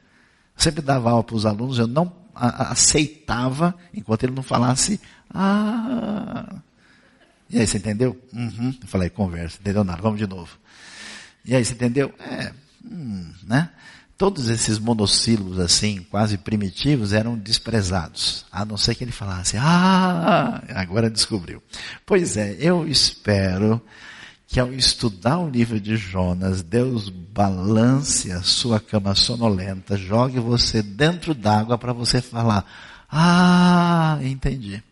sempre 0.56 0.82
dava 0.82 1.12
aula 1.12 1.24
para 1.24 1.36
os 1.36 1.46
alunos, 1.46 1.80
eu 1.80 1.88
não 1.88 2.12
aceitava 2.34 3.74
enquanto 3.94 4.24
ele 4.24 4.34
não 4.34 4.44
falasse, 4.44 5.00
ah. 5.34 6.56
E 7.50 7.60
aí, 7.60 7.68
você 7.68 7.78
entendeu? 7.78 8.20
Uhum. 8.34 8.76
Eu 8.82 8.88
falei, 8.88 9.10
conversa, 9.10 9.58
entendeu 9.62 9.84
nada, 9.84 10.02
vamos 10.02 10.20
de 10.20 10.28
novo. 10.28 10.58
E 11.46 11.56
aí, 11.56 11.64
você 11.64 11.74
entendeu? 11.74 12.14
É, 12.20 12.52
hum, 12.84 13.32
né? 13.44 13.70
Todos 14.18 14.48
esses 14.48 14.80
monossílabos 14.80 15.60
assim, 15.60 16.02
quase 16.10 16.38
primitivos, 16.38 17.12
eram 17.12 17.38
desprezados. 17.38 18.46
A 18.52 18.64
não 18.64 18.78
ser 18.78 18.96
que 18.96 19.04
ele 19.04 19.12
falasse, 19.12 19.58
ah, 19.58 20.64
agora 20.70 21.10
descobriu. 21.10 21.62
Pois 22.06 22.38
é, 22.38 22.56
eu 22.60 22.88
espero 22.88 23.82
que 24.48 24.60
ao 24.60 24.72
estudar 24.72 25.40
o 25.40 25.50
livro 25.50 25.80
de 25.80 25.98
Jonas, 25.98 26.62
Deus 26.62 27.10
balance 27.10 28.32
a 28.32 28.42
sua 28.44 28.80
cama 28.80 29.16
sonolenta, 29.16 29.98
jogue 29.98 30.40
você 30.40 30.82
dentro 30.82 31.34
d'água 31.34 31.78
para 31.78 31.94
você 31.94 32.22
falar, 32.22 32.66
ah, 33.10 34.20
entendi. 34.22 34.84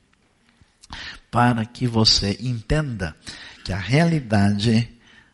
Para 1.29 1.65
que 1.65 1.87
você 1.87 2.37
entenda 2.41 3.15
que 3.63 3.71
a 3.71 3.77
realidade 3.77 4.89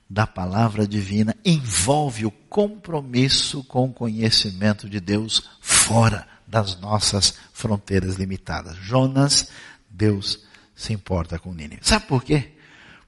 da 0.10 0.26
palavra 0.26 0.88
divina 0.88 1.36
envolve 1.46 2.26
o 2.26 2.32
compromisso 2.32 3.64
com 3.64 3.86
o 3.86 3.94
conhecimento 3.94 4.90
de 4.90 5.00
Deus 5.00 5.50
fora 5.62 6.28
das 6.48 6.80
nossas 6.80 7.36
fronteiras 7.54 8.16
limitadas. 8.16 8.76
Jonas, 8.78 9.50
Deus 9.90 10.40
se 10.76 10.94
importa 10.94 11.38
com 11.38 11.54
Nínive. 11.54 11.82
Sabe 11.84 12.08
por 12.08 12.24
quê? 12.24 12.54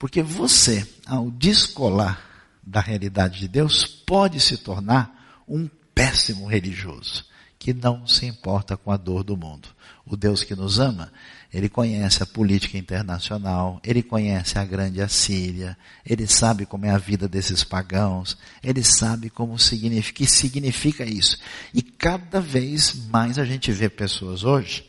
Porque 0.02 0.24
você, 0.24 0.84
ao 1.06 1.30
descolar 1.30 2.20
da 2.64 2.82
realidade 2.82 3.38
de 3.38 3.48
Deus, 3.48 3.86
pode 3.86 4.40
se 4.40 4.58
tornar 4.58 5.44
um 5.48 5.70
péssimo 5.94 6.48
religioso, 6.48 7.24
que 7.60 7.72
não 7.72 8.08
se 8.08 8.26
importa 8.26 8.76
com 8.76 8.92
a 8.92 8.98
dor 8.98 9.24
do 9.24 9.38
mundo. 9.38 9.70
O 10.04 10.18
Deus 10.18 10.44
que 10.44 10.56
nos 10.56 10.80
ama, 10.80 11.14
ele 11.54 11.70
conhece 11.70 12.24
a 12.24 12.26
política 12.26 12.80
internacional, 12.80 13.80
ele 13.84 14.02
conhece 14.02 14.58
a 14.58 14.66
grande 14.66 15.00
Assíria, 15.04 15.78
ele 16.04 16.26
sabe 16.26 16.66
como 16.66 16.88
é 16.88 16.90
a 16.90 16.98
vida 16.98 17.28
desses 17.28 17.64
pagãos, 17.64 18.36
ele 18.64 18.84
sabe 18.84 19.30
como 19.30 19.60
significa, 19.60 20.18
que 20.18 20.26
significa 20.26 21.06
isso. 21.06 21.38
E 21.72 21.84
cada 21.84 22.42
vez 22.42 22.96
mais 23.12 23.38
a 23.38 23.46
gente 23.46 23.72
vê 23.72 23.88
pessoas 23.88 24.44
hoje, 24.44 24.84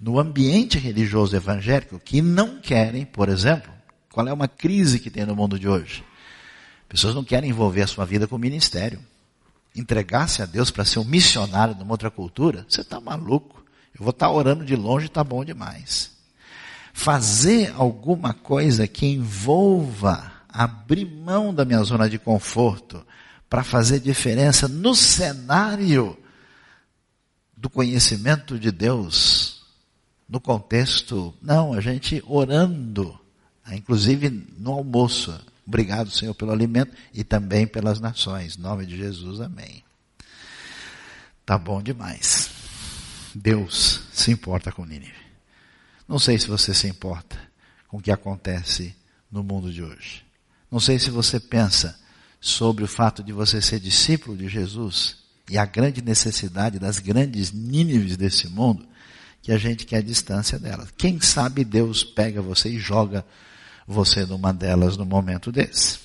no 0.00 0.18
ambiente 0.18 0.78
religioso 0.78 1.36
evangélico, 1.36 2.00
que 2.00 2.22
não 2.22 2.58
querem, 2.58 3.04
por 3.04 3.28
exemplo, 3.28 3.75
qual 4.16 4.26
é 4.26 4.32
uma 4.32 4.48
crise 4.48 4.98
que 4.98 5.10
tem 5.10 5.26
no 5.26 5.36
mundo 5.36 5.58
de 5.58 5.68
hoje? 5.68 6.02
Pessoas 6.88 7.14
não 7.14 7.22
querem 7.22 7.50
envolver 7.50 7.82
a 7.82 7.86
sua 7.86 8.06
vida 8.06 8.26
com 8.26 8.36
o 8.36 8.38
ministério. 8.38 8.98
entregasse 9.74 10.40
a 10.40 10.46
Deus 10.46 10.70
para 10.70 10.86
ser 10.86 11.00
um 11.00 11.04
missionário 11.04 11.74
numa 11.74 11.92
outra 11.92 12.10
cultura, 12.10 12.64
você 12.66 12.80
está 12.80 12.98
maluco. 12.98 13.62
Eu 13.94 14.02
vou 14.02 14.12
estar 14.12 14.28
tá 14.28 14.32
orando 14.32 14.64
de 14.64 14.74
longe, 14.74 15.04
está 15.04 15.22
bom 15.22 15.44
demais. 15.44 16.12
Fazer 16.94 17.74
alguma 17.76 18.32
coisa 18.32 18.88
que 18.88 19.04
envolva 19.04 20.32
abrir 20.48 21.04
mão 21.04 21.52
da 21.52 21.66
minha 21.66 21.82
zona 21.82 22.08
de 22.08 22.18
conforto 22.18 23.06
para 23.50 23.62
fazer 23.62 24.00
diferença 24.00 24.66
no 24.66 24.94
cenário 24.94 26.16
do 27.54 27.68
conhecimento 27.68 28.58
de 28.58 28.72
Deus, 28.72 29.62
no 30.26 30.40
contexto, 30.40 31.34
não, 31.42 31.74
a 31.74 31.82
gente 31.82 32.24
orando, 32.26 33.20
inclusive 33.74 34.30
no 34.58 34.72
almoço, 34.72 35.38
Obrigado, 35.66 36.10
Senhor, 36.12 36.32
pelo 36.32 36.52
alimento 36.52 36.92
e 37.12 37.24
também 37.24 37.66
pelas 37.66 37.98
nações. 37.98 38.56
Em 38.56 38.60
nome 38.60 38.86
de 38.86 38.96
Jesus, 38.96 39.40
amém. 39.40 39.82
Tá 41.44 41.58
bom 41.58 41.82
demais. 41.82 42.50
Deus 43.34 44.02
se 44.12 44.30
importa 44.30 44.70
com 44.70 44.84
Nínive. 44.84 45.12
Não 46.06 46.20
sei 46.20 46.38
se 46.38 46.46
você 46.46 46.72
se 46.72 46.86
importa 46.86 47.36
com 47.88 47.96
o 47.96 48.00
que 48.00 48.12
acontece 48.12 48.94
no 49.30 49.42
mundo 49.42 49.72
de 49.72 49.82
hoje. 49.82 50.24
Não 50.70 50.78
sei 50.78 51.00
se 51.00 51.10
você 51.10 51.40
pensa 51.40 51.98
sobre 52.40 52.84
o 52.84 52.88
fato 52.88 53.22
de 53.24 53.32
você 53.32 53.60
ser 53.60 53.80
discípulo 53.80 54.36
de 54.36 54.48
Jesus 54.48 55.16
e 55.50 55.58
a 55.58 55.64
grande 55.64 56.00
necessidade 56.00 56.78
das 56.78 57.00
grandes 57.00 57.50
Nínives 57.50 58.16
desse 58.16 58.48
mundo 58.48 58.86
que 59.42 59.50
a 59.50 59.58
gente 59.58 59.84
quer 59.84 60.02
distância 60.02 60.58
delas. 60.60 60.92
Quem 60.96 61.20
sabe 61.20 61.64
Deus 61.64 62.04
pega 62.04 62.40
você 62.40 62.68
e 62.68 62.78
joga 62.78 63.24
você 63.86 64.26
numa 64.26 64.52
delas 64.52 64.96
no 64.96 65.06
momento 65.06 65.52
desse. 65.52 65.98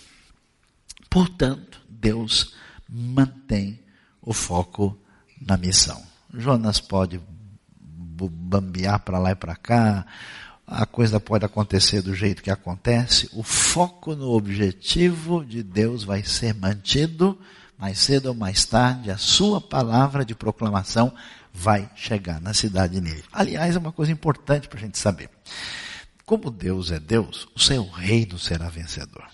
Portanto, 1.10 1.82
Deus 1.89 2.54
mantém 2.88 3.80
o 4.22 4.34
foco 4.34 4.98
na 5.39 5.58
missão. 5.58 6.02
Jonas 6.34 6.80
pode 6.80 7.20
bambear 8.30 9.00
para 9.00 9.17
lá 9.17 9.32
e 9.32 9.36
para 9.36 9.56
cá, 9.56 10.06
a 10.67 10.86
coisa 10.86 11.20
pode 11.20 11.44
acontecer 11.44 12.02
do 12.02 12.15
jeito 12.15 12.41
que 12.41 12.52
acontece, 12.52 13.30
o 13.34 13.44
foco 13.44 14.15
no 14.15 14.30
objetivo 14.30 15.44
de 15.44 15.63
Deus 15.63 16.04
vai 16.04 16.24
ser 16.24 16.54
mantido, 16.54 17.38
mais 17.78 18.00
cedo 18.00 18.28
ou 18.28 18.36
mais 18.36 18.63
tarde, 18.63 19.12
a 19.12 19.17
sua 19.17 19.60
palavra 19.60 20.24
de 20.24 20.36
proclamação 20.36 21.12
vai 21.54 21.89
chegar 21.96 22.39
na 22.39 22.54
cidade 22.54 23.02
de. 23.02 23.26
Aliás, 23.34 23.76
é 23.76 23.80
uma 23.80 23.91
coisa 23.91 24.12
importante 24.12 24.70
para 24.70 24.78
a 24.78 24.82
gente 24.82 24.98
saber. 24.98 25.30
Como 26.32 26.50
Deus 26.50 26.91
é 26.91 26.98
Deus, 26.98 27.46
o 27.54 27.60
seu 27.60 27.86
reino 27.89 28.39
será 28.39 28.70
vencedor. 28.70 29.28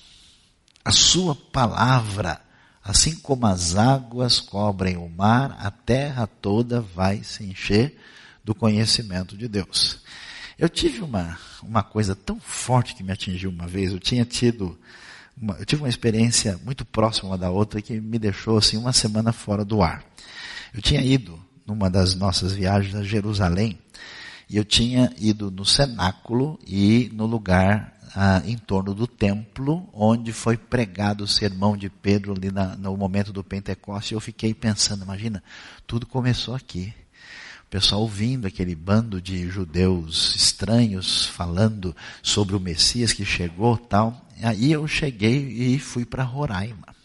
A 0.84 0.92
sua 0.92 1.36
palavra, 1.36 2.42
assim 2.84 3.14
como 3.18 3.46
as 3.46 3.76
águas 3.76 4.40
cobrem 4.40 4.98
o 4.98 5.08
mar, 5.08 5.56
a 5.60 5.70
terra 5.70 6.26
toda 6.26 6.82
vai 6.82 7.22
se 7.24 7.44
encher 7.44 7.96
do 8.44 8.56
conhecimento 8.56 9.38
de 9.38 9.48
Deus. 9.48 10.00
Eu 10.58 10.68
tive 10.68 11.04
uma, 11.04 11.38
uma 11.62 11.84
coisa 11.84 12.16
tão 12.16 12.40
forte 12.40 12.96
que 12.96 13.04
me 13.04 13.12
atingiu 13.12 13.52
uma 13.52 13.68
vez, 13.68 13.92
eu 13.92 14.00
tinha 14.00 14.26
tido 14.26 14.76
uma, 15.40 15.54
eu 15.58 15.66
tive 15.68 15.84
uma 15.84 15.90
experiência 15.90 16.60
muito 16.66 16.84
próxima 16.84 17.38
da 17.38 17.52
outra 17.52 17.80
que 17.80 18.02
me 18.02 18.18
deixou 18.18 18.58
assim 18.58 18.76
uma 18.76 18.92
semana 18.92 19.32
fora 19.32 19.64
do 19.64 19.84
ar. 19.84 20.04
Eu 20.74 20.82
tinha 20.82 21.02
ido 21.04 21.40
numa 21.64 21.92
das 21.92 22.16
nossas 22.16 22.54
viagens 22.54 22.96
a 22.96 23.04
Jerusalém 23.04 23.78
e 24.50 24.56
eu 24.56 24.64
tinha 24.64 25.14
ido 25.18 25.52
no 25.52 25.66
cenáculo 25.66 26.60
e 26.66 27.10
no 27.14 27.26
lugar 27.26 27.94
ah, 28.16 28.42
em 28.46 28.58
torno 28.58 28.94
do 28.94 29.06
templo, 29.06 29.88
onde 29.94 30.32
foi 30.32 30.56
pregado 30.58 31.24
o 31.24 31.28
sermão 31.28 31.76
de 31.76 31.90
Pedro 31.90 32.34
ali 32.34 32.52
na, 32.52 32.76
no 32.78 32.96
momento 32.96 33.34
do 33.34 33.44
Pentecoste. 33.44 34.14
Eu 34.14 34.20
fiquei 34.20 34.54
pensando, 34.54 35.04
imagina, 35.04 35.44
tudo 35.86 36.06
começou 36.06 36.56
aqui. 36.56 36.94
O 37.66 37.70
pessoal 37.70 38.02
ouvindo 38.02 38.48
aquele 38.48 38.74
bando 38.74 39.22
de 39.22 39.50
judeus 39.50 40.34
estranhos 40.36 41.26
falando 41.26 41.94
sobre 42.24 42.56
o 42.56 42.60
Messias 42.60 43.12
que 43.12 43.26
chegou 43.26 43.78
tal. 43.78 44.26
Aí 44.42 44.72
eu 44.72 44.88
cheguei 44.88 45.74
e 45.74 45.78
fui 45.78 46.06
para 46.06 46.24
Roraima. 46.24 46.96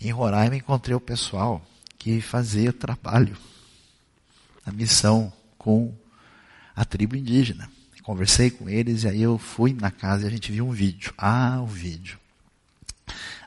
Em 0.00 0.10
Roraima 0.10 0.56
encontrei 0.56 0.96
o 0.96 1.00
pessoal 1.00 1.64
que 1.96 2.20
fazia 2.20 2.72
trabalho, 2.72 3.36
a 4.64 4.72
missão 4.72 5.32
com 5.56 5.94
a 6.80 6.84
tribo 6.86 7.14
indígena. 7.14 7.70
Conversei 8.02 8.50
com 8.50 8.66
eles 8.66 9.04
e 9.04 9.08
aí 9.08 9.20
eu 9.20 9.36
fui 9.36 9.74
na 9.74 9.90
casa 9.90 10.24
e 10.24 10.26
a 10.26 10.30
gente 10.30 10.50
viu 10.50 10.66
um 10.66 10.70
vídeo. 10.70 11.12
Ah, 11.18 11.60
o 11.60 11.66
vídeo. 11.66 12.18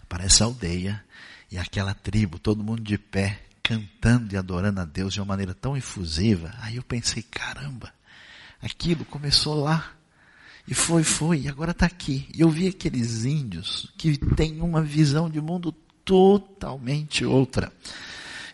Aparece 0.04 0.44
a 0.44 0.46
aldeia 0.46 1.04
e 1.52 1.58
aquela 1.58 1.96
tribo, 1.96 2.38
todo 2.38 2.64
mundo 2.64 2.84
de 2.84 2.96
pé, 2.96 3.42
cantando 3.64 4.36
e 4.36 4.38
adorando 4.38 4.80
a 4.82 4.86
Deus 4.86 5.14
de 5.14 5.20
uma 5.20 5.26
maneira 5.26 5.56
tão 5.56 5.76
efusiva. 5.76 6.54
Aí 6.62 6.76
eu 6.76 6.84
pensei, 6.84 7.24
caramba, 7.24 7.92
aquilo 8.62 9.04
começou 9.04 9.56
lá. 9.56 9.94
E 10.68 10.76
foi, 10.76 11.04
foi, 11.04 11.42
e 11.42 11.50
agora 11.50 11.72
está 11.72 11.88
aqui. 11.88 12.30
E 12.36 12.42
eu 12.42 12.52
vi 12.52 12.68
aqueles 12.68 13.26
índios 13.26 13.92
que 13.98 14.16
têm 14.36 14.62
uma 14.62 14.84
visão 14.84 15.28
de 15.28 15.42
mundo 15.42 15.72
totalmente 16.06 17.26
outra 17.26 17.74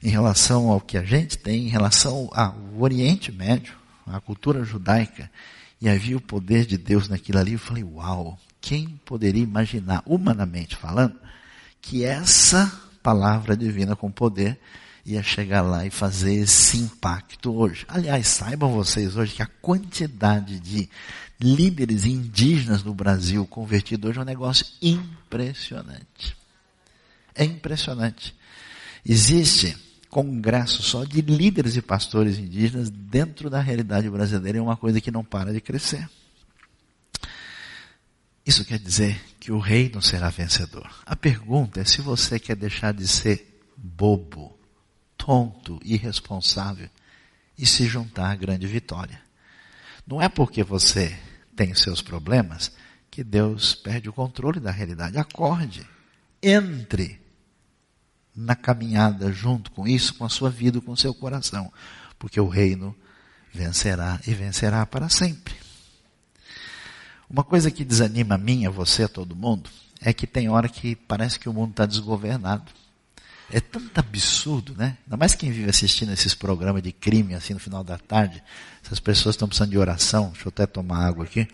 em 0.01 0.09
relação 0.09 0.69
ao 0.69 0.79
que 0.79 0.97
a 0.97 1.03
gente 1.03 1.37
tem, 1.37 1.65
em 1.65 1.69
relação 1.69 2.29
ao 2.31 2.55
Oriente 2.79 3.29
Médio 3.29 3.78
a 4.15 4.21
cultura 4.21 4.63
judaica, 4.63 5.29
e 5.81 5.87
havia 5.87 6.17
o 6.17 6.21
poder 6.21 6.65
de 6.65 6.77
Deus 6.77 7.07
naquilo 7.07 7.39
ali, 7.39 7.53
eu 7.53 7.59
falei, 7.59 7.83
uau, 7.83 8.37
quem 8.59 8.99
poderia 9.05 9.43
imaginar, 9.43 10.03
humanamente 10.05 10.75
falando, 10.75 11.15
que 11.81 12.03
essa 12.03 12.71
palavra 13.01 13.55
divina 13.55 13.95
com 13.95 14.11
poder 14.11 14.59
ia 15.05 15.23
chegar 15.23 15.61
lá 15.61 15.85
e 15.85 15.89
fazer 15.89 16.33
esse 16.33 16.77
impacto 16.77 17.55
hoje. 17.55 17.85
Aliás, 17.87 18.27
saibam 18.27 18.71
vocês 18.71 19.15
hoje 19.15 19.35
que 19.35 19.41
a 19.41 19.49
quantidade 19.61 20.59
de 20.59 20.89
líderes 21.39 22.05
indígenas 22.05 22.83
no 22.83 22.93
Brasil 22.93 23.45
convertidos 23.45 24.09
hoje 24.09 24.19
é 24.19 24.21
um 24.21 24.25
negócio 24.25 24.65
impressionante. 24.81 26.35
É 27.33 27.45
impressionante. 27.45 28.35
Existe 29.05 29.75
congresso 30.09 30.81
só 30.81 31.03
de 31.03 31.21
líderes 31.21 31.75
e 31.75 31.81
pastores 31.81 32.37
indígenas 32.37 32.89
dentro 32.89 33.49
da 33.49 33.61
realidade 33.61 34.09
brasileira 34.09 34.57
é 34.57 34.61
uma 34.61 34.75
coisa 34.75 34.99
que 34.99 35.11
não 35.11 35.23
para 35.23 35.53
de 35.53 35.61
crescer. 35.61 36.09
Isso 38.45 38.65
quer 38.65 38.79
dizer 38.79 39.21
que 39.39 39.51
o 39.51 39.59
reino 39.59 40.01
será 40.01 40.29
vencedor. 40.29 40.89
A 41.05 41.15
pergunta 41.15 41.81
é 41.81 41.85
se 41.85 42.01
você 42.01 42.39
quer 42.39 42.55
deixar 42.55 42.93
de 42.93 43.07
ser 43.07 43.61
bobo, 43.77 44.57
tonto, 45.15 45.79
irresponsável 45.83 46.89
e 47.55 47.65
se 47.65 47.85
juntar 47.85 48.31
à 48.31 48.35
grande 48.35 48.65
vitória. 48.65 49.21
Não 50.07 50.19
é 50.19 50.27
porque 50.27 50.63
você 50.63 51.15
tem 51.55 51.75
seus 51.75 52.01
problemas 52.01 52.71
que 53.11 53.23
Deus 53.23 53.75
perde 53.75 54.09
o 54.09 54.13
controle 54.13 54.59
da 54.59 54.71
realidade. 54.71 55.17
Acorde. 55.19 55.87
Entre 56.41 57.18
na 58.39 58.55
caminhada 58.55 59.31
junto 59.31 59.71
com 59.71 59.87
isso, 59.87 60.13
com 60.13 60.25
a 60.25 60.29
sua 60.29 60.49
vida, 60.49 60.79
com 60.79 60.91
o 60.91 60.97
seu 60.97 61.13
coração, 61.13 61.71
porque 62.17 62.39
o 62.39 62.47
reino 62.47 62.95
vencerá 63.53 64.19
e 64.25 64.33
vencerá 64.33 64.85
para 64.85 65.09
sempre. 65.09 65.55
Uma 67.29 67.43
coisa 67.43 67.69
que 67.69 67.83
desanima 67.83 68.35
a 68.35 68.37
mim, 68.37 68.65
a 68.65 68.69
você, 68.69 69.03
a 69.03 69.07
todo 69.07 69.35
mundo, 69.35 69.69
é 70.01 70.13
que 70.13 70.25
tem 70.25 70.49
hora 70.49 70.69
que 70.69 70.95
parece 70.95 71.37
que 71.37 71.49
o 71.49 71.53
mundo 71.53 71.71
está 71.71 71.85
desgovernado. 71.85 72.71
É 73.51 73.59
tanto 73.59 73.97
absurdo, 73.99 74.75
né? 74.77 74.97
Ainda 75.05 75.17
mais 75.17 75.35
quem 75.35 75.51
vive 75.51 75.69
assistindo 75.69 76.13
esses 76.13 76.33
programas 76.33 76.81
de 76.81 76.91
crime 76.91 77.33
assim 77.33 77.53
no 77.53 77.59
final 77.59 77.83
da 77.83 77.97
tarde. 77.97 78.41
Essas 78.83 78.99
pessoas 78.99 79.33
estão 79.33 79.47
precisando 79.47 79.71
de 79.71 79.77
oração. 79.77 80.29
Deixa 80.31 80.47
eu 80.47 80.49
até 80.49 80.65
tomar 80.65 81.05
água 81.05 81.25
aqui. 81.25 81.47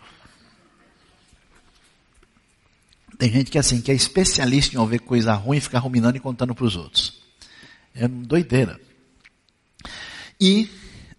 Tem 3.17 3.31
gente 3.31 3.51
que 3.51 3.57
é 3.57 3.61
assim, 3.61 3.81
que 3.81 3.91
é 3.91 3.95
especialista 3.95 4.75
em 4.75 4.79
ouvir 4.79 4.99
coisa 4.99 5.33
ruim, 5.33 5.59
ficar 5.59 5.79
ruminando 5.79 6.17
e 6.17 6.19
contando 6.19 6.53
para 6.53 6.65
os 6.65 6.75
outros. 6.75 7.21
É 7.93 8.07
doideira. 8.07 8.79
E 10.39 10.69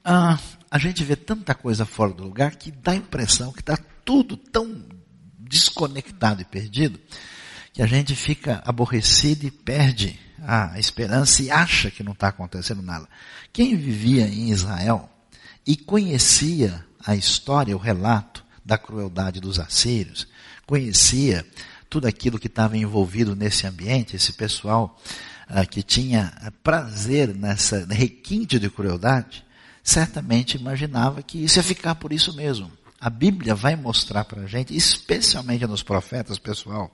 ah, 0.04 0.38
a 0.70 0.78
gente 0.78 1.02
vê 1.02 1.16
tanta 1.16 1.54
coisa 1.54 1.86
fora 1.86 2.12
do 2.12 2.24
lugar 2.24 2.56
que 2.56 2.70
dá 2.70 2.92
a 2.92 2.96
impressão 2.96 3.52
que 3.52 3.60
está 3.60 3.76
tudo 4.04 4.36
tão 4.36 4.84
desconectado 5.38 6.42
e 6.42 6.44
perdido 6.44 7.00
que 7.72 7.82
a 7.82 7.86
gente 7.86 8.14
fica 8.14 8.62
aborrecido 8.64 9.46
e 9.46 9.50
perde 9.50 10.18
a 10.40 10.78
esperança 10.78 11.42
e 11.42 11.50
acha 11.50 11.90
que 11.90 12.02
não 12.02 12.12
está 12.12 12.28
acontecendo 12.28 12.82
nada. 12.82 13.08
Quem 13.52 13.76
vivia 13.76 14.26
em 14.26 14.50
Israel 14.50 15.10
e 15.66 15.76
conhecia 15.76 16.84
a 17.04 17.14
história, 17.16 17.76
o 17.76 17.80
relato 17.80 18.44
da 18.64 18.78
crueldade 18.78 19.40
dos 19.40 19.58
assírios, 19.58 20.26
conhecia 20.66 21.46
tudo 21.88 22.06
aquilo 22.06 22.38
que 22.38 22.46
estava 22.46 22.76
envolvido 22.76 23.34
nesse 23.34 23.66
ambiente, 23.66 24.16
esse 24.16 24.32
pessoal 24.32 24.98
ah, 25.48 25.64
que 25.64 25.82
tinha 25.82 26.32
prazer 26.62 27.34
nessa 27.34 27.86
requinte 27.88 28.58
de 28.58 28.68
crueldade, 28.68 29.44
certamente 29.82 30.56
imaginava 30.56 31.22
que 31.22 31.44
isso 31.44 31.58
ia 31.58 31.62
ficar 31.62 31.94
por 31.94 32.12
isso 32.12 32.34
mesmo. 32.34 32.70
A 33.00 33.08
Bíblia 33.08 33.54
vai 33.54 33.76
mostrar 33.76 34.24
para 34.24 34.42
a 34.42 34.46
gente, 34.46 34.76
especialmente 34.76 35.66
nos 35.66 35.82
profetas, 35.82 36.38
pessoal, 36.38 36.90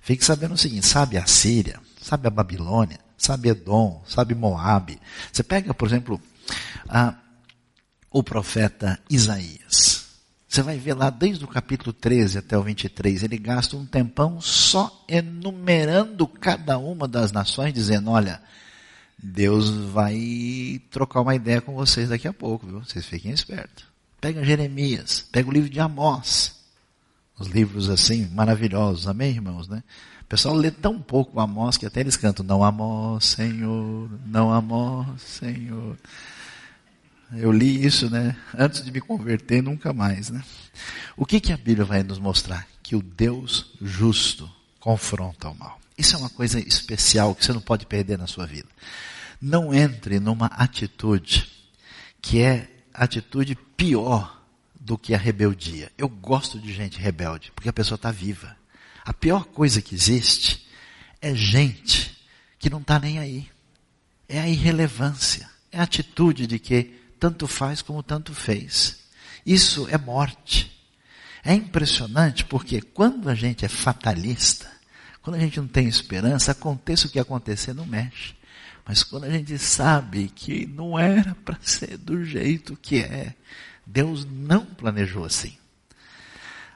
fique 0.00 0.24
sabendo 0.24 0.54
o 0.54 0.58
seguinte, 0.58 0.86
sabe 0.86 1.16
a 1.18 1.26
Síria, 1.26 1.78
sabe 2.00 2.26
a 2.26 2.30
Babilônia, 2.30 2.98
sabe 3.16 3.50
Edom, 3.50 4.02
sabe 4.08 4.34
Moabe. 4.34 4.98
Você 5.32 5.42
pega, 5.42 5.72
por 5.72 5.86
exemplo, 5.86 6.20
o 8.10 8.22
profeta 8.22 8.98
Isaías. 9.08 10.05
Você 10.56 10.62
vai 10.62 10.78
ver 10.78 10.94
lá 10.94 11.10
desde 11.10 11.44
o 11.44 11.48
capítulo 11.48 11.92
13 11.92 12.38
até 12.38 12.56
o 12.56 12.62
23, 12.62 13.24
ele 13.24 13.36
gasta 13.36 13.76
um 13.76 13.84
tempão 13.84 14.40
só 14.40 15.04
enumerando 15.06 16.26
cada 16.26 16.78
uma 16.78 17.06
das 17.06 17.30
nações, 17.30 17.74
dizendo: 17.74 18.10
olha, 18.10 18.40
Deus 19.22 19.68
vai 19.68 20.80
trocar 20.90 21.20
uma 21.20 21.34
ideia 21.34 21.60
com 21.60 21.74
vocês 21.74 22.08
daqui 22.08 22.26
a 22.26 22.32
pouco, 22.32 22.66
viu? 22.66 22.82
Vocês 22.82 23.04
fiquem 23.04 23.32
espertos. 23.32 23.84
Pega 24.18 24.42
Jeremias, 24.42 25.26
pega 25.30 25.46
o 25.46 25.52
livro 25.52 25.68
de 25.68 25.78
Amós. 25.78 26.54
Os 27.38 27.48
livros 27.48 27.90
assim, 27.90 28.26
maravilhosos, 28.32 29.06
amém, 29.06 29.32
irmãos, 29.32 29.68
né? 29.68 29.82
O 30.22 30.24
pessoal 30.24 30.54
lê 30.54 30.70
tão 30.70 30.98
pouco 30.98 31.38
Amós 31.38 31.76
que 31.76 31.84
até 31.84 32.00
eles 32.00 32.16
cantam, 32.16 32.46
não 32.46 32.64
Amós, 32.64 33.26
Senhor, 33.26 34.08
não 34.24 34.50
Amós, 34.50 35.20
Senhor. 35.20 35.98
Eu 37.38 37.52
li 37.52 37.84
isso, 37.84 38.10
né? 38.10 38.36
Antes 38.56 38.84
de 38.84 38.90
me 38.90 39.00
converter, 39.00 39.62
nunca 39.62 39.92
mais, 39.92 40.30
né? 40.30 40.42
O 41.16 41.24
que, 41.24 41.40
que 41.40 41.52
a 41.52 41.56
Bíblia 41.56 41.84
vai 41.84 42.02
nos 42.02 42.18
mostrar? 42.18 42.66
Que 42.82 42.94
o 42.94 43.02
Deus 43.02 43.72
justo 43.80 44.50
confronta 44.78 45.48
o 45.48 45.54
mal. 45.54 45.80
Isso 45.96 46.14
é 46.14 46.18
uma 46.18 46.30
coisa 46.30 46.58
especial 46.60 47.34
que 47.34 47.44
você 47.44 47.52
não 47.52 47.60
pode 47.60 47.86
perder 47.86 48.18
na 48.18 48.26
sua 48.26 48.46
vida. 48.46 48.68
Não 49.40 49.74
entre 49.74 50.20
numa 50.20 50.46
atitude 50.46 51.48
que 52.20 52.42
é 52.42 52.68
atitude 52.92 53.56
pior 53.76 54.42
do 54.78 54.96
que 54.96 55.14
a 55.14 55.18
rebeldia. 55.18 55.90
Eu 55.96 56.08
gosto 56.08 56.58
de 56.58 56.72
gente 56.72 56.98
rebelde, 56.98 57.52
porque 57.54 57.68
a 57.68 57.72
pessoa 57.72 57.96
está 57.96 58.10
viva. 58.10 58.56
A 59.04 59.12
pior 59.12 59.44
coisa 59.44 59.82
que 59.82 59.94
existe 59.94 60.66
é 61.20 61.34
gente 61.34 62.16
que 62.58 62.70
não 62.70 62.80
está 62.80 62.98
nem 62.98 63.18
aí. 63.18 63.48
É 64.28 64.40
a 64.40 64.48
irrelevância. 64.48 65.48
É 65.72 65.78
a 65.78 65.82
atitude 65.82 66.46
de 66.46 66.58
que 66.58 66.94
tanto 67.18 67.46
faz 67.46 67.82
como 67.82 68.02
tanto 68.02 68.34
fez. 68.34 68.98
Isso 69.44 69.88
é 69.90 69.98
morte. 69.98 70.72
É 71.44 71.54
impressionante 71.54 72.44
porque 72.44 72.80
quando 72.80 73.28
a 73.28 73.34
gente 73.34 73.64
é 73.64 73.68
fatalista, 73.68 74.70
quando 75.22 75.36
a 75.36 75.38
gente 75.40 75.60
não 75.60 75.68
tem 75.68 75.86
esperança, 75.86 76.52
aconteça 76.52 77.06
o 77.06 77.10
que 77.10 77.18
acontecer, 77.18 77.72
não 77.72 77.86
mexe. 77.86 78.34
Mas 78.84 79.02
quando 79.02 79.24
a 79.24 79.30
gente 79.30 79.58
sabe 79.58 80.28
que 80.28 80.66
não 80.66 80.98
era 80.98 81.34
para 81.44 81.58
ser 81.60 81.96
do 81.98 82.24
jeito 82.24 82.76
que 82.76 83.00
é, 83.00 83.34
Deus 83.84 84.24
não 84.24 84.64
planejou 84.64 85.24
assim. 85.24 85.56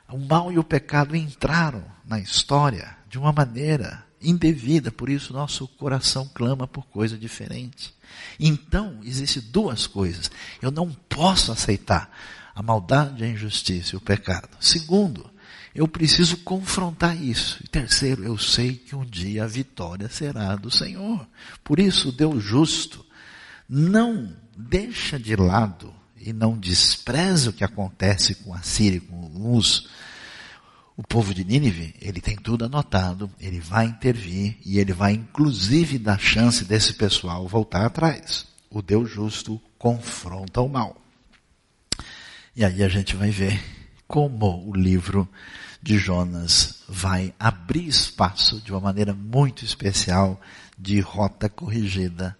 O 0.08 0.18
mal 0.18 0.50
e 0.50 0.58
o 0.58 0.64
pecado 0.64 1.14
entraram 1.14 1.84
na 2.04 2.18
história 2.18 2.96
de 3.08 3.18
uma 3.18 3.32
maneira 3.32 4.04
indevida, 4.20 4.90
por 4.90 5.08
isso 5.08 5.32
nosso 5.32 5.66
coração 5.66 6.28
clama 6.34 6.66
por 6.66 6.86
coisa 6.86 7.16
diferente. 7.16 7.94
Então, 8.38 9.00
existem 9.04 9.42
duas 9.42 9.86
coisas. 9.86 10.30
Eu 10.60 10.70
não 10.70 10.90
posso 11.08 11.52
aceitar 11.52 12.10
a 12.54 12.62
maldade, 12.62 13.24
a 13.24 13.28
injustiça 13.28 13.94
e 13.94 13.96
o 13.96 14.00
pecado. 14.00 14.48
Segundo, 14.60 15.30
eu 15.74 15.86
preciso 15.86 16.36
confrontar 16.38 17.20
isso. 17.20 17.58
E 17.64 17.68
terceiro, 17.68 18.24
eu 18.24 18.36
sei 18.36 18.74
que 18.74 18.96
um 18.96 19.04
dia 19.04 19.44
a 19.44 19.46
vitória 19.46 20.08
será 20.08 20.56
do 20.56 20.70
Senhor. 20.70 21.26
Por 21.62 21.78
isso, 21.78 22.12
Deus 22.12 22.42
justo 22.42 23.04
não 23.68 24.34
deixa 24.56 25.18
de 25.18 25.36
lado 25.36 25.94
e 26.20 26.32
não 26.32 26.58
despreza 26.58 27.50
o 27.50 27.52
que 27.52 27.64
acontece 27.64 28.34
com 28.34 28.52
a 28.52 28.60
Síria 28.62 29.00
com 29.00 29.56
os 29.56 29.88
o 31.00 31.02
povo 31.02 31.32
de 31.32 31.46
Nínive, 31.46 31.94
ele 31.98 32.20
tem 32.20 32.36
tudo 32.36 32.66
anotado, 32.66 33.30
ele 33.40 33.58
vai 33.58 33.86
intervir 33.86 34.58
e 34.66 34.78
ele 34.78 34.92
vai 34.92 35.12
inclusive 35.12 35.98
dar 35.98 36.20
chance 36.20 36.62
desse 36.62 36.92
pessoal 36.92 37.48
voltar 37.48 37.86
atrás. 37.86 38.46
O 38.68 38.82
Deus 38.82 39.10
justo 39.10 39.58
confronta 39.78 40.60
o 40.60 40.68
mal. 40.68 41.00
E 42.54 42.62
aí 42.62 42.82
a 42.82 42.88
gente 42.88 43.16
vai 43.16 43.30
ver 43.30 43.58
como 44.06 44.68
o 44.68 44.76
livro 44.76 45.26
de 45.80 45.96
Jonas 45.96 46.82
vai 46.86 47.32
abrir 47.40 47.88
espaço 47.88 48.60
de 48.60 48.70
uma 48.70 48.80
maneira 48.80 49.14
muito 49.14 49.64
especial 49.64 50.38
de 50.78 51.00
rota 51.00 51.48
corrigida 51.48 52.36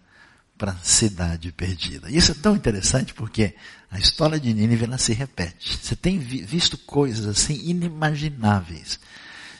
para 0.58 0.72
a 0.72 0.78
cidade 0.82 1.50
perdida. 1.50 2.10
Isso 2.10 2.32
é 2.32 2.34
tão 2.34 2.54
interessante 2.54 3.14
porque 3.14 3.54
a 3.90 3.98
história 3.98 4.38
de 4.38 4.54
Nínive 4.54 4.84
ela 4.84 4.98
se 4.98 5.12
repete. 5.12 5.76
Você 5.76 5.96
tem 5.96 6.18
visto 6.18 6.78
coisas 6.78 7.26
assim 7.26 7.68
inimagináveis 7.68 9.00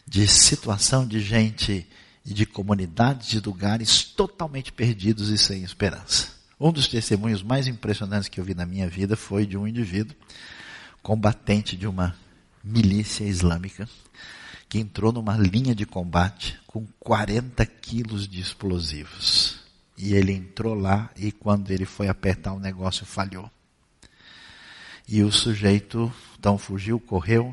de 0.07 0.27
situação 0.29 1.07
de 1.07 1.21
gente 1.21 1.87
e 2.25 2.33
de 2.33 2.47
comunidades, 2.47 3.29
de 3.29 3.41
lugares 3.41 4.05
totalmente 4.05 4.73
perdidos 4.73 5.31
e 5.31 5.39
sem 5.39 5.65
esperança. 5.65 6.29
Um 6.61 6.71
dos 6.71 6.87
testemunhos 6.87 7.43
mais 7.43 7.67
impressionantes 7.67 8.29
que 8.29 8.39
eu 8.39 8.45
vi 8.45 8.55
na 8.55 8.67
minha 8.67 8.89
vida 8.89 9.17
foi 9.17 9.47
de 9.47 9.57
um 9.57 9.67
indivíduo 9.67 10.15
combatente 11.03 11.77
de 11.77 11.87
uma 11.87 12.15
milícia 12.63 13.25
islâmica 13.25 13.89
que 14.69 14.79
entrou 14.79 15.11
numa 15.11 15.37
linha 15.37 15.75
de 15.75 15.85
combate 15.85 16.61
com 16.67 16.87
40 17.01 17.67
quilos 17.67 18.29
de 18.29 18.41
explosivos. 18.41 19.59
E 19.99 20.15
ele 20.15 20.33
entrou 20.33 20.75
lá 20.75 21.11
e 21.17 21.33
quando 21.33 21.71
ele 21.73 21.85
foi 21.85 22.09
apertar 22.09 22.53
o 22.53 22.61
negócio 22.61 23.05
falhou. 23.05 23.51
E 25.11 25.25
o 25.25 25.33
sujeito 25.33 26.13
então 26.39 26.57
fugiu, 26.57 27.01
correu, 27.01 27.53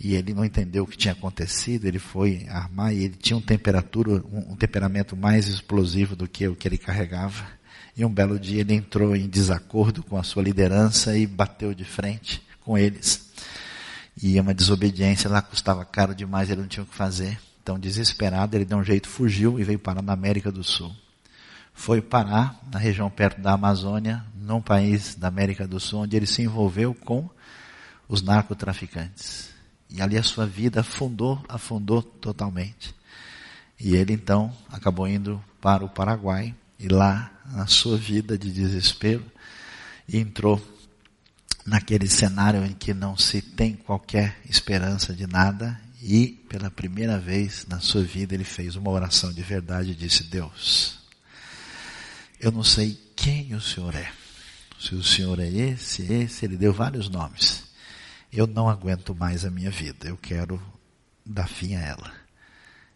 e 0.00 0.14
ele 0.14 0.32
não 0.32 0.44
entendeu 0.44 0.84
o 0.84 0.86
que 0.86 0.96
tinha 0.96 1.12
acontecido, 1.12 1.84
ele 1.84 1.98
foi 1.98 2.46
armar 2.48 2.94
e 2.94 3.04
ele 3.04 3.14
tinha 3.14 3.36
um 3.36 3.42
temperatura, 3.42 4.24
um, 4.32 4.52
um 4.52 4.56
temperamento 4.56 5.14
mais 5.14 5.48
explosivo 5.48 6.16
do 6.16 6.26
que 6.26 6.48
o 6.48 6.56
que 6.56 6.66
ele 6.66 6.78
carregava. 6.78 7.46
E 7.94 8.04
um 8.04 8.08
belo 8.10 8.38
dia 8.38 8.60
ele 8.60 8.72
entrou 8.72 9.14
em 9.14 9.28
desacordo 9.28 10.02
com 10.02 10.16
a 10.16 10.22
sua 10.22 10.42
liderança 10.42 11.16
e 11.18 11.26
bateu 11.26 11.74
de 11.74 11.84
frente 11.84 12.40
com 12.60 12.78
eles. 12.78 13.28
E 14.20 14.40
uma 14.40 14.54
desobediência 14.54 15.28
lá 15.28 15.42
custava 15.42 15.84
caro 15.84 16.14
demais, 16.14 16.48
ele 16.48 16.62
não 16.62 16.68
tinha 16.68 16.84
o 16.84 16.86
que 16.86 16.94
fazer. 16.94 17.38
Então, 17.62 17.78
desesperado, 17.78 18.56
ele 18.56 18.64
deu 18.64 18.78
um 18.78 18.84
jeito, 18.84 19.08
fugiu 19.08 19.60
e 19.60 19.64
veio 19.64 19.78
parar 19.78 20.00
na 20.00 20.14
América 20.14 20.50
do 20.50 20.64
Sul 20.64 20.94
foi 21.78 22.02
parar 22.02 22.60
na 22.72 22.78
região 22.78 23.08
perto 23.08 23.40
da 23.40 23.52
Amazônia, 23.52 24.24
num 24.34 24.60
país 24.60 25.14
da 25.14 25.28
América 25.28 25.64
do 25.64 25.78
Sul, 25.78 26.00
onde 26.00 26.16
ele 26.16 26.26
se 26.26 26.42
envolveu 26.42 26.92
com 26.92 27.30
os 28.08 28.20
narcotraficantes. 28.20 29.50
E 29.88 30.02
ali 30.02 30.18
a 30.18 30.22
sua 30.24 30.44
vida 30.44 30.80
afundou, 30.80 31.40
afundou 31.48 32.02
totalmente. 32.02 32.92
E 33.78 33.94
ele 33.94 34.12
então 34.12 34.52
acabou 34.68 35.06
indo 35.06 35.42
para 35.60 35.84
o 35.84 35.88
Paraguai 35.88 36.52
e 36.80 36.88
lá, 36.88 37.30
na 37.46 37.68
sua 37.68 37.96
vida 37.96 38.36
de 38.36 38.50
desespero, 38.50 39.24
entrou 40.12 40.60
naquele 41.64 42.08
cenário 42.08 42.66
em 42.66 42.72
que 42.72 42.92
não 42.92 43.16
se 43.16 43.40
tem 43.40 43.74
qualquer 43.74 44.36
esperança 44.50 45.14
de 45.14 45.28
nada 45.28 45.80
e 46.02 46.44
pela 46.48 46.72
primeira 46.72 47.20
vez 47.20 47.66
na 47.68 47.78
sua 47.78 48.02
vida 48.02 48.34
ele 48.34 48.44
fez 48.44 48.74
uma 48.74 48.90
oração 48.90 49.32
de 49.32 49.42
verdade 49.42 49.92
e 49.92 49.94
disse: 49.94 50.24
Deus, 50.24 50.97
eu 52.40 52.52
não 52.52 52.62
sei 52.62 52.98
quem 53.16 53.54
o 53.54 53.60
Senhor 53.60 53.94
é. 53.94 54.10
Se 54.78 54.94
o 54.94 55.02
Senhor 55.02 55.40
é 55.40 55.48
esse, 55.48 56.02
esse, 56.12 56.44
ele 56.44 56.56
deu 56.56 56.72
vários 56.72 57.08
nomes. 57.08 57.64
Eu 58.32 58.46
não 58.46 58.68
aguento 58.68 59.14
mais 59.14 59.44
a 59.44 59.50
minha 59.50 59.70
vida. 59.70 60.08
Eu 60.08 60.16
quero 60.16 60.62
dar 61.26 61.48
fim 61.48 61.74
a 61.74 61.80
ela. 61.80 62.12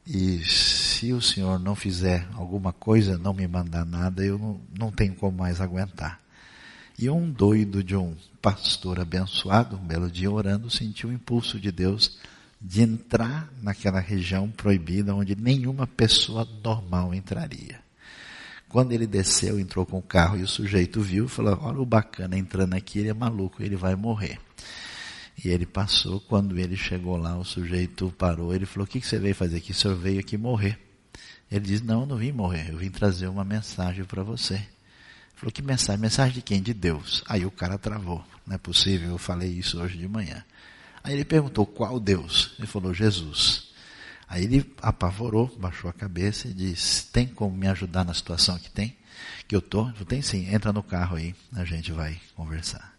E 0.07 0.45
se 0.45 1.13
o 1.13 1.21
Senhor 1.21 1.59
não 1.59 1.75
fizer 1.75 2.29
alguma 2.35 2.73
coisa, 2.73 3.19
não 3.19 3.35
me 3.35 3.47
mandar 3.49 3.85
nada, 3.85 4.25
eu 4.25 4.39
não, 4.39 4.61
não 4.79 4.93
tenho 4.93 5.15
como 5.15 5.39
mais 5.39 5.61
aguentar. 5.61 6.21
E 6.99 7.11
um 7.11 7.31
doido 7.31 7.83
de 7.83 7.97
um 7.97 8.17
pastor 8.41 9.01
abençoado, 9.01 9.77
um 9.77 9.85
belo 9.85 10.11
dia 10.11 10.31
orando, 10.31 10.71
sentiu 10.71 11.09
o 11.09 11.13
impulso 11.13 11.59
de 11.59 11.73
Deus 11.73 12.19
de 12.61 12.83
entrar 12.83 13.53
naquela 13.61 13.99
região 13.99 14.49
proibida 14.49 15.15
onde 15.15 15.35
nenhuma 15.35 15.87
pessoa 15.87 16.47
normal 16.63 17.13
entraria. 17.13 17.82
Quando 18.73 18.93
ele 18.93 19.07
desceu, 19.07 19.61
entrou 19.61 19.85
com 19.85 19.99
o 19.99 20.03
carro 20.03 20.39
e 20.39 20.43
o 20.43 20.49
sujeito 20.49 20.99
viu, 21.03 21.29
falou: 21.29 21.59
Olha 21.61 21.79
o 21.79 21.85
bacana 21.85 22.39
entrando 22.39 22.73
aqui, 22.73 23.01
ele 23.01 23.11
é 23.11 23.13
maluco, 23.13 23.63
ele 23.63 23.77
vai 23.77 23.95
morrer. 23.95 24.41
E 25.45 25.49
ele 25.49 25.67
passou, 25.67 26.21
quando 26.21 26.59
ele 26.59 26.75
chegou 26.75 27.19
lá, 27.19 27.37
o 27.37 27.45
sujeito 27.45 28.11
parou, 28.17 28.55
ele 28.55 28.65
falou: 28.65 28.87
O 28.87 28.89
que, 28.89 28.99
que 28.99 29.07
você 29.07 29.19
veio 29.19 29.35
fazer 29.35 29.59
aqui? 29.59 29.73
O 29.73 29.75
senhor 29.75 29.95
veio 29.95 30.21
aqui 30.21 30.39
morrer. 30.39 30.79
Ele 31.51 31.67
disse: 31.67 31.85
Não, 31.85 32.01
eu 32.01 32.07
não 32.07 32.17
vim 32.17 32.33
morrer, 32.33 32.71
eu 32.71 32.79
vim 32.79 32.91
trazer 32.91 33.27
uma 33.27 33.45
mensagem 33.45 34.07
para 34.07 34.23
você. 34.23 34.55
Ele 34.55 34.67
falou: 35.37 35.53
Que 35.53 35.61
mensagem? 35.61 36.01
Mensagem 36.01 36.33
de 36.33 36.41
quem? 36.41 36.63
De 36.63 36.73
Deus. 36.73 37.23
Aí 37.29 37.45
o 37.45 37.51
cara 37.51 37.77
travou. 37.77 38.25
Não 38.47 38.55
é 38.55 38.59
possível, 38.59 39.11
eu 39.11 39.19
falei 39.19 39.51
isso 39.51 39.79
hoje 39.83 39.99
de 39.99 40.09
manhã. 40.09 40.43
Aí 41.05 41.13
ele 41.13 41.27
perguntou: 41.27 41.67
Qual 41.67 42.01
Deus? 42.01 42.55
Ele 42.59 42.67
falou: 42.67 42.95
Jesus. 42.95 43.62
Aí 44.33 44.45
ele 44.45 44.65
apavorou, 44.81 45.55
baixou 45.59 45.91
a 45.91 45.93
cabeça 45.93 46.49
e 46.49 46.55
disse: 46.55 47.05
Tem 47.13 47.27
como 47.27 47.55
me 47.55 47.69
ajudar 47.69 48.03
na 48.03 48.15
situação 48.15 48.59
que 48.59 48.71
tem? 48.71 48.97
Que 49.47 49.55
eu 49.55 49.59
estou? 49.59 49.93
Tem 50.09 50.23
sim, 50.23 50.49
entra 50.55 50.73
no 50.73 50.83
carro 50.83 51.17
aí, 51.17 51.35
a 51.55 51.67
gente 51.67 51.93
vai 51.93 52.19
conversar. 52.35 52.97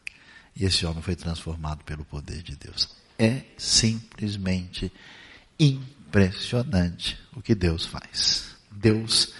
E 0.55 0.63
esse 0.63 0.85
homem 0.85 1.01
foi 1.01 1.15
transformado 1.15 1.83
pelo 1.85 2.05
poder 2.05 2.43
de 2.43 2.55
Deus. 2.55 2.87
É 3.17 3.41
simplesmente 3.57 4.93
impressionante 5.59 7.17
o 7.35 7.41
que 7.41 7.55
Deus 7.55 7.83
faz. 7.83 8.55
Deus, 8.71 9.33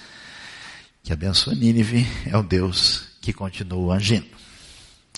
que 1.04 1.14
abençoa 1.14 1.54
Nínive 1.54 2.08
é 2.26 2.36
o 2.36 2.42
Deus 2.42 3.10
que 3.22 3.32
continua 3.32 3.98
agindo. 3.98 4.36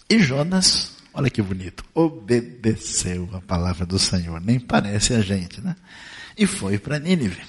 E 0.10 0.20
Jonas, 0.20 0.98
olha 1.14 1.30
que 1.30 1.42
bonito, 1.42 1.86
obedeceu 1.94 3.30
a 3.32 3.40
palavra 3.40 3.86
do 3.86 3.98
Senhor, 3.98 4.42
nem 4.42 4.60
parece 4.60 5.14
a 5.14 5.22
gente, 5.22 5.62
né? 5.62 5.74
E 6.38 6.46
foi 6.46 6.78
para 6.78 7.00
Nínive. 7.00 7.42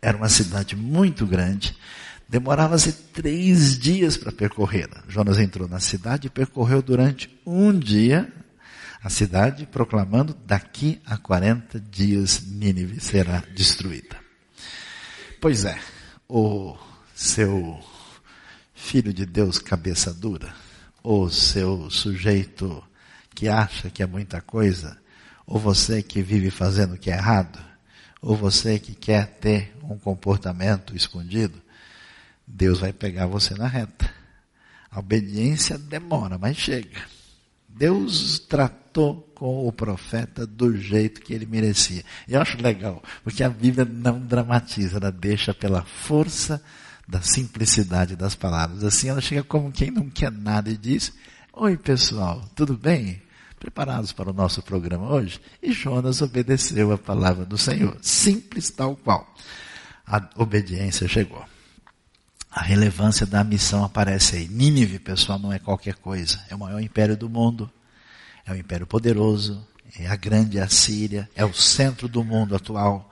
Era 0.00 0.16
uma 0.16 0.28
cidade 0.28 0.74
muito 0.74 1.24
grande, 1.26 1.76
demorava-se 2.28 2.92
três 2.92 3.78
dias 3.78 4.16
para 4.16 4.32
percorrer. 4.32 4.88
Jonas 5.08 5.38
entrou 5.38 5.68
na 5.68 5.78
cidade 5.78 6.26
e 6.26 6.30
percorreu 6.30 6.82
durante 6.82 7.30
um 7.46 7.78
dia 7.78 8.32
a 9.02 9.08
cidade, 9.08 9.66
proclamando: 9.66 10.34
daqui 10.44 11.00
a 11.06 11.16
40 11.16 11.78
dias 11.78 12.42
Nínive 12.44 13.00
será 13.00 13.44
destruída. 13.54 14.16
Pois 15.40 15.64
é, 15.64 15.78
o 16.28 16.76
seu 17.14 17.78
filho 18.74 19.12
de 19.12 19.24
Deus 19.24 19.58
cabeça 19.58 20.12
dura, 20.12 20.52
ou 21.02 21.30
seu 21.30 21.88
sujeito 21.90 22.82
que 23.34 23.48
acha 23.48 23.88
que 23.88 24.02
é 24.02 24.06
muita 24.06 24.40
coisa, 24.40 24.98
ou 25.46 25.58
você 25.58 26.02
que 26.02 26.22
vive 26.22 26.50
fazendo 26.50 26.94
o 26.94 26.98
que 26.98 27.10
é 27.10 27.14
errado, 27.14 27.71
ou 28.22 28.36
você 28.36 28.78
que 28.78 28.94
quer 28.94 29.26
ter 29.40 29.74
um 29.82 29.98
comportamento 29.98 30.96
escondido, 30.96 31.60
Deus 32.46 32.78
vai 32.78 32.92
pegar 32.92 33.26
você 33.26 33.54
na 33.54 33.66
reta. 33.66 34.08
A 34.88 35.00
obediência 35.00 35.76
demora, 35.76 36.38
mas 36.38 36.56
chega. 36.56 37.02
Deus 37.68 38.38
tratou 38.38 39.22
com 39.34 39.66
o 39.66 39.72
profeta 39.72 40.46
do 40.46 40.76
jeito 40.76 41.20
que 41.20 41.32
ele 41.34 41.46
merecia. 41.46 42.04
E 42.28 42.34
eu 42.34 42.40
acho 42.40 42.62
legal, 42.62 43.02
porque 43.24 43.42
a 43.42 43.48
Bíblia 43.48 43.84
não 43.84 44.20
dramatiza, 44.20 44.98
ela 44.98 45.10
deixa 45.10 45.52
pela 45.52 45.82
força 45.82 46.62
da 47.08 47.20
simplicidade 47.22 48.14
das 48.14 48.36
palavras. 48.36 48.84
Assim 48.84 49.08
ela 49.08 49.20
chega 49.20 49.42
como 49.42 49.72
quem 49.72 49.90
não 49.90 50.08
quer 50.08 50.30
nada 50.30 50.70
e 50.70 50.76
diz: 50.76 51.12
Oi 51.52 51.76
pessoal, 51.76 52.48
tudo 52.54 52.76
bem? 52.76 53.20
Preparados 53.62 54.10
para 54.10 54.28
o 54.28 54.32
nosso 54.32 54.60
programa 54.60 55.08
hoje? 55.08 55.40
E 55.62 55.70
Jonas 55.70 56.20
obedeceu 56.20 56.90
a 56.90 56.98
palavra 56.98 57.44
do 57.44 57.56
Senhor. 57.56 57.96
Simples 58.02 58.70
tal 58.70 58.96
qual. 58.96 59.24
A 60.04 60.20
obediência 60.34 61.06
chegou. 61.06 61.44
A 62.50 62.60
relevância 62.60 63.24
da 63.24 63.44
missão 63.44 63.84
aparece 63.84 64.34
aí. 64.34 64.48
Nínive, 64.48 64.98
pessoal, 64.98 65.38
não 65.38 65.52
é 65.52 65.60
qualquer 65.60 65.94
coisa. 65.94 66.44
É 66.50 66.56
o 66.56 66.58
maior 66.58 66.80
império 66.80 67.16
do 67.16 67.30
mundo. 67.30 67.70
É 68.44 68.50
um 68.50 68.56
império 68.56 68.84
poderoso. 68.84 69.64
É 69.96 70.08
a 70.08 70.16
grande 70.16 70.58
Assíria. 70.58 71.30
É 71.32 71.44
o 71.44 71.54
centro 71.54 72.08
do 72.08 72.24
mundo 72.24 72.56
atual. 72.56 73.11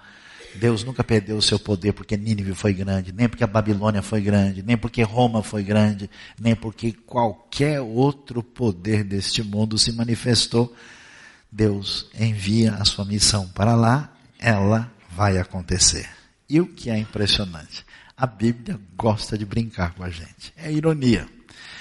Deus 0.54 0.84
nunca 0.84 1.04
perdeu 1.04 1.36
o 1.36 1.42
seu 1.42 1.58
poder 1.58 1.92
porque 1.92 2.16
Nínive 2.16 2.54
foi 2.54 2.72
grande, 2.72 3.12
nem 3.12 3.28
porque 3.28 3.44
a 3.44 3.46
Babilônia 3.46 4.02
foi 4.02 4.20
grande, 4.20 4.62
nem 4.62 4.76
porque 4.76 5.02
Roma 5.02 5.42
foi 5.42 5.62
grande, 5.62 6.10
nem 6.38 6.54
porque 6.54 6.92
qualquer 6.92 7.80
outro 7.80 8.42
poder 8.42 9.04
deste 9.04 9.42
mundo 9.42 9.78
se 9.78 9.92
manifestou. 9.92 10.74
Deus 11.50 12.08
envia 12.18 12.74
a 12.74 12.84
sua 12.84 13.04
missão 13.04 13.48
para 13.48 13.74
lá, 13.74 14.12
ela 14.38 14.92
vai 15.10 15.38
acontecer. 15.38 16.08
E 16.48 16.60
o 16.60 16.66
que 16.66 16.90
é 16.90 16.98
impressionante? 16.98 17.84
a 18.20 18.26
Bíblia 18.26 18.78
gosta 18.94 19.38
de 19.38 19.46
brincar 19.46 19.94
com 19.94 20.04
a 20.04 20.10
gente. 20.10 20.52
É 20.54 20.70
ironia. 20.70 21.26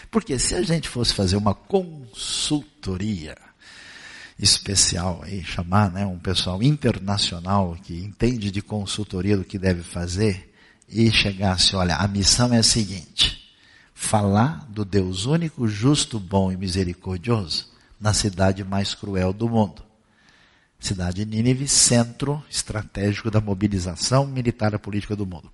Porque 0.09 0.39
se 0.39 0.55
a 0.55 0.61
gente 0.61 0.87
fosse 0.87 1.13
fazer 1.13 1.35
uma 1.35 1.53
consultoria 1.53 3.35
especial 4.39 5.21
aí, 5.23 5.43
chamar 5.43 5.91
né, 5.91 6.05
um 6.05 6.17
pessoal 6.17 6.63
internacional 6.63 7.77
que 7.83 7.93
entende 7.99 8.49
de 8.49 8.61
consultoria 8.61 9.35
do 9.35 9.43
que 9.43 9.59
deve 9.59 9.83
fazer, 9.83 10.49
e 10.87 11.11
chegasse, 11.11 11.75
olha, 11.75 11.95
a 11.97 12.07
missão 12.07 12.51
é 12.53 12.57
a 12.57 12.63
seguinte, 12.63 13.53
falar 13.93 14.65
do 14.69 14.83
Deus 14.83 15.25
único, 15.25 15.67
justo, 15.67 16.19
bom 16.19 16.51
e 16.51 16.57
misericordioso 16.57 17.69
na 17.99 18.13
cidade 18.13 18.63
mais 18.63 18.95
cruel 18.95 19.31
do 19.31 19.47
mundo. 19.47 19.83
Cidade 20.79 21.25
de 21.25 21.29
Nínive, 21.29 21.67
centro 21.67 22.41
estratégico 22.49 23.29
da 23.29 23.41
mobilização 23.41 24.25
militar 24.25 24.73
e 24.73 24.77
política 24.77 25.15
do 25.15 25.25
mundo. 25.25 25.51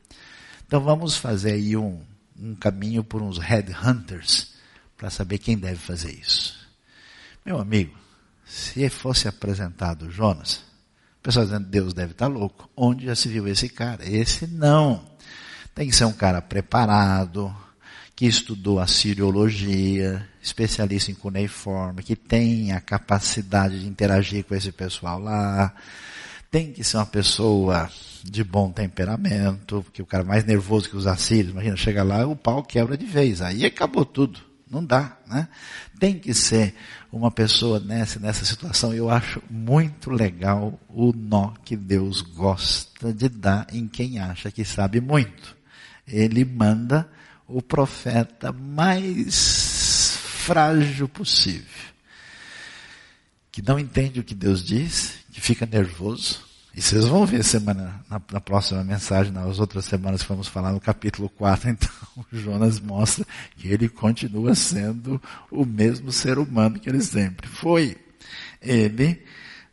Então 0.66 0.80
vamos 0.80 1.18
fazer 1.18 1.54
aí 1.54 1.76
um, 1.76 2.00
um 2.40 2.56
caminho 2.56 3.04
por 3.04 3.22
uns 3.22 3.40
headhunters 3.40 4.54
para 4.96 5.10
saber 5.10 5.40
quem 5.40 5.58
deve 5.58 5.78
fazer 5.78 6.12
isso. 6.12 6.56
Meu 7.44 7.60
amigo, 7.60 7.96
se 8.46 8.88
fosse 8.90 9.28
apresentado 9.28 10.10
Jonas, 10.12 10.64
o 11.20 11.24
pessoal 11.24 11.46
dizendo 11.46 11.68
Deus 11.68 11.94
deve 11.94 12.12
estar 12.12 12.28
louco. 12.28 12.70
Onde 12.76 13.06
já 13.06 13.16
se 13.16 13.28
viu 13.28 13.48
esse 13.48 13.68
cara? 13.68 14.08
Esse 14.08 14.46
não. 14.48 15.04
Tem 15.74 15.90
que 15.90 15.96
ser 15.96 16.06
um 16.06 16.14
cara 16.14 16.42
preparado, 16.42 17.54
que 18.16 18.26
estudou 18.26 18.80
a 18.80 18.88
siriologia, 18.88 20.26
especialista 20.42 21.12
em 21.12 21.16
cuneiforme, 21.16 22.02
que 22.02 22.16
tem 22.16 22.72
a 22.72 22.80
capacidade 22.80 23.82
de 23.82 23.88
interagir 23.88 24.46
com 24.46 24.56
esse 24.56 24.72
pessoal 24.72 25.20
lá. 25.20 25.74
Tem 26.50 26.72
que 26.72 26.84
ser 26.84 26.96
uma 26.96 27.06
pessoa 27.06 27.90
de 28.24 28.44
bom 28.44 28.72
temperamento, 28.72 29.84
porque 29.84 30.02
o 30.02 30.06
cara 30.06 30.24
mais 30.24 30.46
nervoso 30.46 30.90
que 30.90 30.96
os 30.96 31.06
assírios, 31.06 31.52
imagina, 31.52 31.76
chega 31.76 32.04
lá, 32.04 32.26
o 32.26 32.36
pau 32.36 32.64
quebra 32.64 32.98
de 32.98 33.06
vez, 33.06 33.42
aí 33.42 33.66
acabou 33.66 34.06
tudo. 34.06 34.40
Não 34.70 34.84
dá, 34.84 35.18
né? 35.28 35.48
Tem 36.00 36.18
que 36.18 36.34
ser 36.34 36.76
uma 37.12 37.30
pessoa 37.30 37.80
nessa, 37.80 38.20
nessa 38.20 38.44
situação. 38.44 38.94
Eu 38.94 39.10
acho 39.10 39.42
muito 39.50 40.10
legal 40.10 40.80
o 40.90 41.14
nó 41.14 41.52
que 41.64 41.76
Deus 41.78 42.22
gosta 42.22 43.14
de 43.14 43.30
dar 43.30 43.68
em 43.72 43.88
quem 43.88 44.20
acha 44.20 44.52
que 44.52 44.66
sabe 44.66 45.00
muito. 45.00 45.56
Ele 46.08 46.44
manda 46.44 47.10
o 47.48 47.62
profeta 47.62 48.52
mais 48.52 50.18
frágil 50.46 51.08
possível. 51.08 51.86
Que 53.52 53.62
não 53.62 53.80
entende 53.80 54.20
o 54.20 54.24
que 54.24 54.36
Deus 54.36 54.64
diz, 54.64 55.14
que 55.32 55.40
fica 55.40 55.66
nervoso, 55.66 56.44
e 56.76 56.82
vocês 56.82 57.06
vão 57.06 57.26
ver 57.26 57.42
semana, 57.42 58.04
na, 58.10 58.22
na, 58.34 58.42
próxima 58.42 58.84
mensagem, 58.84 59.32
nas 59.32 59.60
outras 59.60 59.86
semanas 59.86 60.22
que 60.22 60.28
vamos 60.28 60.50
falar 60.50 60.74
no 60.74 60.80
capítulo 60.82 61.30
4, 61.30 61.70
então 61.72 61.90
Jonas 62.34 62.82
mostra 62.82 63.26
que 63.56 63.70
ele 63.70 63.88
continua 63.88 64.54
sendo 64.54 65.22
o 65.50 65.66
mesmo 65.66 66.12
ser 66.12 66.38
humano 66.38 66.78
que 66.78 66.90
ele 66.90 67.02
sempre 67.02 67.48
foi. 67.48 67.96
Ele 68.62 69.24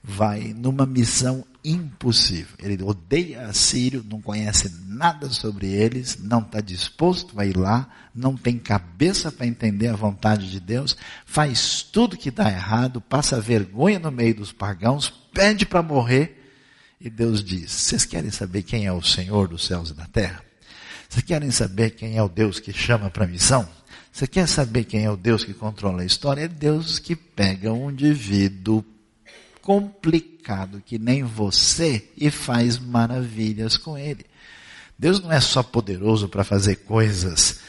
vai 0.00 0.54
numa 0.56 0.86
missão 0.86 1.44
impossível. 1.64 2.54
Ele 2.60 2.80
odeia 2.84 3.46
a 3.46 3.52
Sírio, 3.52 4.06
não 4.08 4.20
conhece 4.20 4.72
nada 4.86 5.28
sobre 5.28 5.66
eles, 5.66 6.18
não 6.22 6.40
está 6.40 6.60
disposto 6.60 7.38
a 7.40 7.44
ir 7.44 7.56
lá, 7.56 7.88
não 8.14 8.36
tem 8.36 8.58
cabeça 8.58 9.32
para 9.32 9.46
entender 9.46 9.88
a 9.88 9.96
vontade 9.96 10.48
de 10.48 10.60
Deus, 10.60 10.96
faz 11.26 11.82
tudo 11.82 12.16
que 12.16 12.30
dá 12.30 12.48
errado, 12.48 13.00
passa 13.00 13.40
vergonha 13.40 13.98
no 13.98 14.12
meio 14.12 14.36
dos 14.36 14.52
pagãos, 14.52 15.12
pede 15.32 15.66
para 15.66 15.82
morrer 15.82 16.41
e 17.02 17.10
Deus 17.10 17.42
diz: 17.42 17.72
Vocês 17.72 18.04
querem 18.04 18.30
saber 18.30 18.62
quem 18.62 18.86
é 18.86 18.92
o 18.92 19.02
Senhor 19.02 19.48
dos 19.48 19.66
céus 19.66 19.90
e 19.90 19.94
da 19.94 20.06
terra? 20.06 20.42
Vocês 21.08 21.24
querem 21.24 21.50
saber 21.50 21.90
quem 21.90 22.16
é 22.16 22.22
o 22.22 22.28
Deus 22.28 22.60
que 22.60 22.72
chama 22.72 23.10
para 23.10 23.24
a 23.24 23.28
missão? 23.28 23.68
Você 24.12 24.26
quer 24.26 24.46
saber 24.46 24.84
quem 24.84 25.04
é 25.04 25.10
o 25.10 25.16
Deus 25.16 25.42
que 25.44 25.52
controla 25.52 26.02
a 26.02 26.06
história? 26.06 26.42
É 26.42 26.48
Deus 26.48 26.98
que 26.98 27.16
pega 27.16 27.72
um 27.72 27.90
indivíduo 27.90 28.84
complicado 29.60 30.82
que 30.84 30.98
nem 30.98 31.24
você 31.24 32.08
e 32.16 32.30
faz 32.30 32.78
maravilhas 32.78 33.76
com 33.76 33.98
ele. 33.98 34.24
Deus 34.96 35.20
não 35.20 35.32
é 35.32 35.40
só 35.40 35.62
poderoso 35.62 36.28
para 36.28 36.44
fazer 36.44 36.76
coisas 36.76 37.60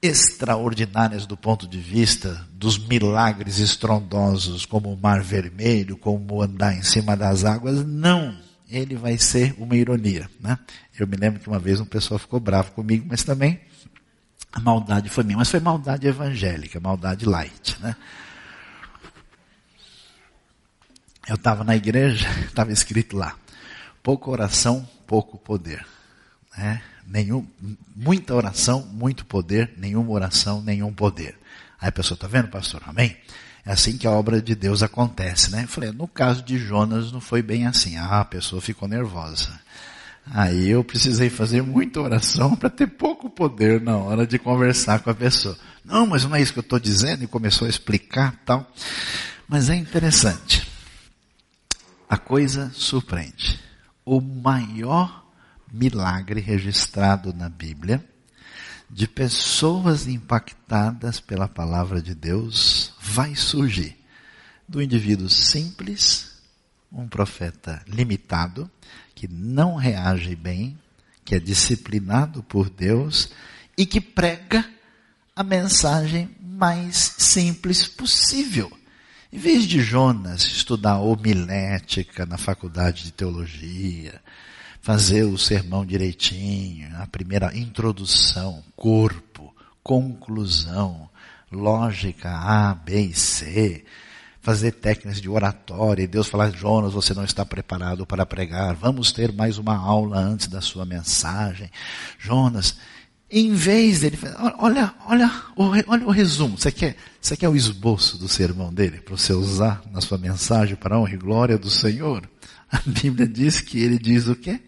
extraordinárias 0.00 1.26
do 1.26 1.36
ponto 1.36 1.66
de 1.66 1.78
vista 1.78 2.46
dos 2.52 2.78
milagres 2.78 3.58
estrondosos, 3.58 4.64
como 4.64 4.92
o 4.92 4.96
mar 4.96 5.22
vermelho, 5.22 5.96
como 5.96 6.40
andar 6.40 6.74
em 6.74 6.82
cima 6.82 7.16
das 7.16 7.44
águas, 7.44 7.84
não 7.84 8.49
ele 8.70 8.94
vai 8.94 9.18
ser 9.18 9.54
uma 9.58 9.76
ironia. 9.76 10.30
Né? 10.40 10.58
Eu 10.98 11.06
me 11.06 11.16
lembro 11.16 11.40
que 11.40 11.48
uma 11.48 11.58
vez 11.58 11.80
um 11.80 11.84
pessoal 11.84 12.18
ficou 12.18 12.38
bravo 12.38 12.72
comigo, 12.72 13.06
mas 13.08 13.24
também 13.24 13.60
a 14.52 14.60
maldade 14.60 15.08
foi 15.08 15.24
minha. 15.24 15.36
Mas 15.36 15.50
foi 15.50 15.60
maldade 15.60 16.06
evangélica, 16.06 16.78
maldade 16.80 17.26
light. 17.26 17.76
Né? 17.80 17.96
Eu 21.28 21.34
estava 21.34 21.64
na 21.64 21.76
igreja, 21.76 22.28
estava 22.46 22.72
escrito 22.72 23.16
lá, 23.16 23.36
pouca 24.02 24.30
oração, 24.30 24.88
pouco 25.06 25.36
poder. 25.36 25.84
Né? 26.56 26.82
Nenhum, 27.06 27.46
muita 27.94 28.34
oração, 28.34 28.86
muito 28.86 29.26
poder, 29.26 29.72
nenhuma 29.76 30.10
oração, 30.12 30.62
nenhum 30.62 30.92
poder. 30.92 31.36
Aí 31.80 31.88
a 31.88 31.92
pessoa, 31.92 32.14
está 32.14 32.28
vendo, 32.28 32.48
pastor? 32.48 32.82
Amém? 32.86 33.16
É 33.64 33.72
assim 33.72 33.96
que 33.96 34.06
a 34.06 34.10
obra 34.10 34.40
de 34.40 34.54
Deus 34.54 34.82
acontece, 34.82 35.50
né? 35.50 35.64
Eu 35.64 35.68
falei, 35.68 35.92
no 35.92 36.08
caso 36.08 36.42
de 36.42 36.58
Jonas 36.58 37.12
não 37.12 37.20
foi 37.20 37.42
bem 37.42 37.66
assim. 37.66 37.96
Ah, 37.96 38.20
a 38.20 38.24
pessoa 38.24 38.60
ficou 38.60 38.88
nervosa. 38.88 39.60
Aí 40.32 40.68
eu 40.68 40.84
precisei 40.84 41.28
fazer 41.28 41.62
muita 41.62 42.00
oração 42.00 42.54
para 42.56 42.70
ter 42.70 42.86
pouco 42.86 43.28
poder 43.28 43.80
na 43.80 43.96
hora 43.96 44.26
de 44.26 44.38
conversar 44.38 45.00
com 45.00 45.10
a 45.10 45.14
pessoa. 45.14 45.56
Não, 45.84 46.06
mas 46.06 46.24
não 46.24 46.34
é 46.34 46.40
isso 46.40 46.52
que 46.52 46.58
eu 46.58 46.62
estou 46.62 46.78
dizendo, 46.78 47.24
e 47.24 47.26
começou 47.26 47.66
a 47.66 47.70
explicar 47.70 48.34
tal. 48.44 48.70
Mas 49.48 49.68
é 49.68 49.74
interessante. 49.74 50.70
A 52.08 52.16
coisa 52.16 52.70
surpreende. 52.74 53.58
O 54.04 54.20
maior 54.20 55.24
milagre 55.72 56.40
registrado 56.40 57.32
na 57.32 57.48
Bíblia 57.48 58.04
de 58.90 59.06
pessoas 59.06 60.08
impactadas 60.08 61.20
pela 61.20 61.48
palavra 61.48 62.02
de 62.02 62.14
Deus 62.14 62.92
vai 63.00 63.36
surgir 63.36 63.96
do 64.68 64.82
indivíduo 64.82 65.28
simples, 65.28 66.32
um 66.92 67.08
profeta 67.08 67.82
limitado, 67.86 68.70
que 69.14 69.28
não 69.28 69.76
reage 69.76 70.34
bem, 70.34 70.78
que 71.24 71.34
é 71.34 71.38
disciplinado 71.38 72.42
por 72.42 72.68
Deus 72.68 73.30
e 73.76 73.86
que 73.86 74.00
prega 74.00 74.68
a 75.34 75.44
mensagem 75.44 76.28
mais 76.40 77.14
simples 77.18 77.86
possível. 77.86 78.70
Em 79.32 79.38
vez 79.38 79.64
de 79.64 79.80
Jonas 79.80 80.42
estudar 80.42 80.98
homilética 80.98 82.26
na 82.26 82.36
faculdade 82.36 83.04
de 83.04 83.12
teologia, 83.12 84.20
fazer 84.80 85.24
o 85.24 85.36
sermão 85.36 85.84
direitinho, 85.84 86.88
a 86.96 87.06
primeira 87.06 87.56
introdução, 87.56 88.62
corpo, 88.74 89.54
conclusão, 89.82 91.08
lógica 91.52 92.30
A, 92.30 92.74
B 92.74 93.00
e 93.06 93.14
C, 93.14 93.84
fazer 94.40 94.72
técnicas 94.72 95.20
de 95.20 95.28
oratória 95.28 96.02
e 96.02 96.06
Deus 96.06 96.28
falar, 96.28 96.50
Jonas, 96.50 96.94
você 96.94 97.12
não 97.12 97.24
está 97.24 97.44
preparado 97.44 98.06
para 98.06 98.24
pregar, 98.24 98.74
vamos 98.74 99.12
ter 99.12 99.32
mais 99.32 99.58
uma 99.58 99.76
aula 99.76 100.18
antes 100.18 100.46
da 100.46 100.62
sua 100.62 100.86
mensagem. 100.86 101.70
Jonas, 102.18 102.76
em 103.30 103.52
vez 103.52 104.00
dele, 104.00 104.18
olha, 104.58 104.94
olha, 105.06 105.30
olha 105.56 106.06
o 106.06 106.10
resumo, 106.10 106.56
você 106.56 106.72
quer, 106.72 106.96
você 107.20 107.36
quer 107.36 107.48
o 107.48 107.54
esboço 107.54 108.16
do 108.16 108.28
sermão 108.28 108.72
dele 108.72 109.00
para 109.00 109.16
você 109.16 109.34
usar 109.34 109.82
na 109.92 110.00
sua 110.00 110.16
mensagem 110.16 110.74
para 110.74 110.96
a 110.96 110.98
honra 110.98 111.14
e 111.14 111.18
glória 111.18 111.58
do 111.58 111.68
Senhor? 111.68 112.28
A 112.72 112.80
Bíblia 112.86 113.28
diz 113.28 113.60
que 113.60 113.82
ele 113.82 113.98
diz 113.98 114.26
o 114.26 114.34
quê? 114.34 114.60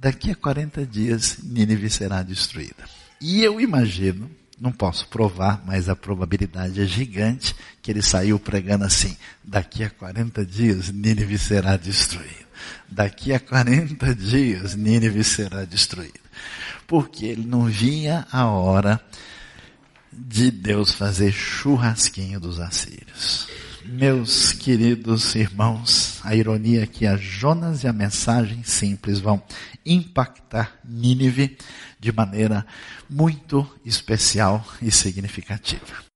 Daqui 0.00 0.30
a 0.30 0.34
40 0.34 0.86
dias 0.86 1.36
Nínive 1.42 1.90
será 1.90 2.22
destruída. 2.22 2.88
E 3.20 3.42
eu 3.42 3.60
imagino, 3.60 4.30
não 4.58 4.72
posso 4.72 5.06
provar, 5.08 5.62
mas 5.66 5.90
a 5.90 5.94
probabilidade 5.94 6.80
é 6.80 6.86
gigante 6.86 7.54
que 7.82 7.90
ele 7.90 8.00
saiu 8.00 8.38
pregando 8.38 8.84
assim: 8.84 9.14
daqui 9.44 9.84
a 9.84 9.90
40 9.90 10.46
dias 10.46 10.90
Nínive 10.90 11.36
será 11.38 11.76
destruída. 11.76 12.48
Daqui 12.88 13.34
a 13.34 13.38
40 13.38 14.14
dias 14.14 14.74
Nínive 14.74 15.22
será 15.22 15.66
destruída. 15.66 16.18
Porque 16.86 17.26
ele 17.26 17.44
não 17.44 17.66
via 17.66 18.26
a 18.32 18.46
hora 18.46 18.98
de 20.10 20.50
Deus 20.50 20.92
fazer 20.92 21.30
churrasquinho 21.30 22.40
dos 22.40 22.58
assírios. 22.58 23.48
Meus 23.92 24.52
queridos 24.52 25.34
irmãos, 25.34 26.20
a 26.22 26.32
ironia 26.36 26.84
é 26.84 26.86
que 26.86 27.08
a 27.08 27.16
Jonas 27.16 27.82
e 27.82 27.88
a 27.88 27.92
mensagem 27.92 28.62
simples 28.62 29.18
vão 29.18 29.42
impactar 29.84 30.78
Nínive 30.84 31.58
de 31.98 32.12
maneira 32.12 32.64
muito 33.08 33.68
especial 33.84 34.64
e 34.80 34.92
significativa. 34.92 36.04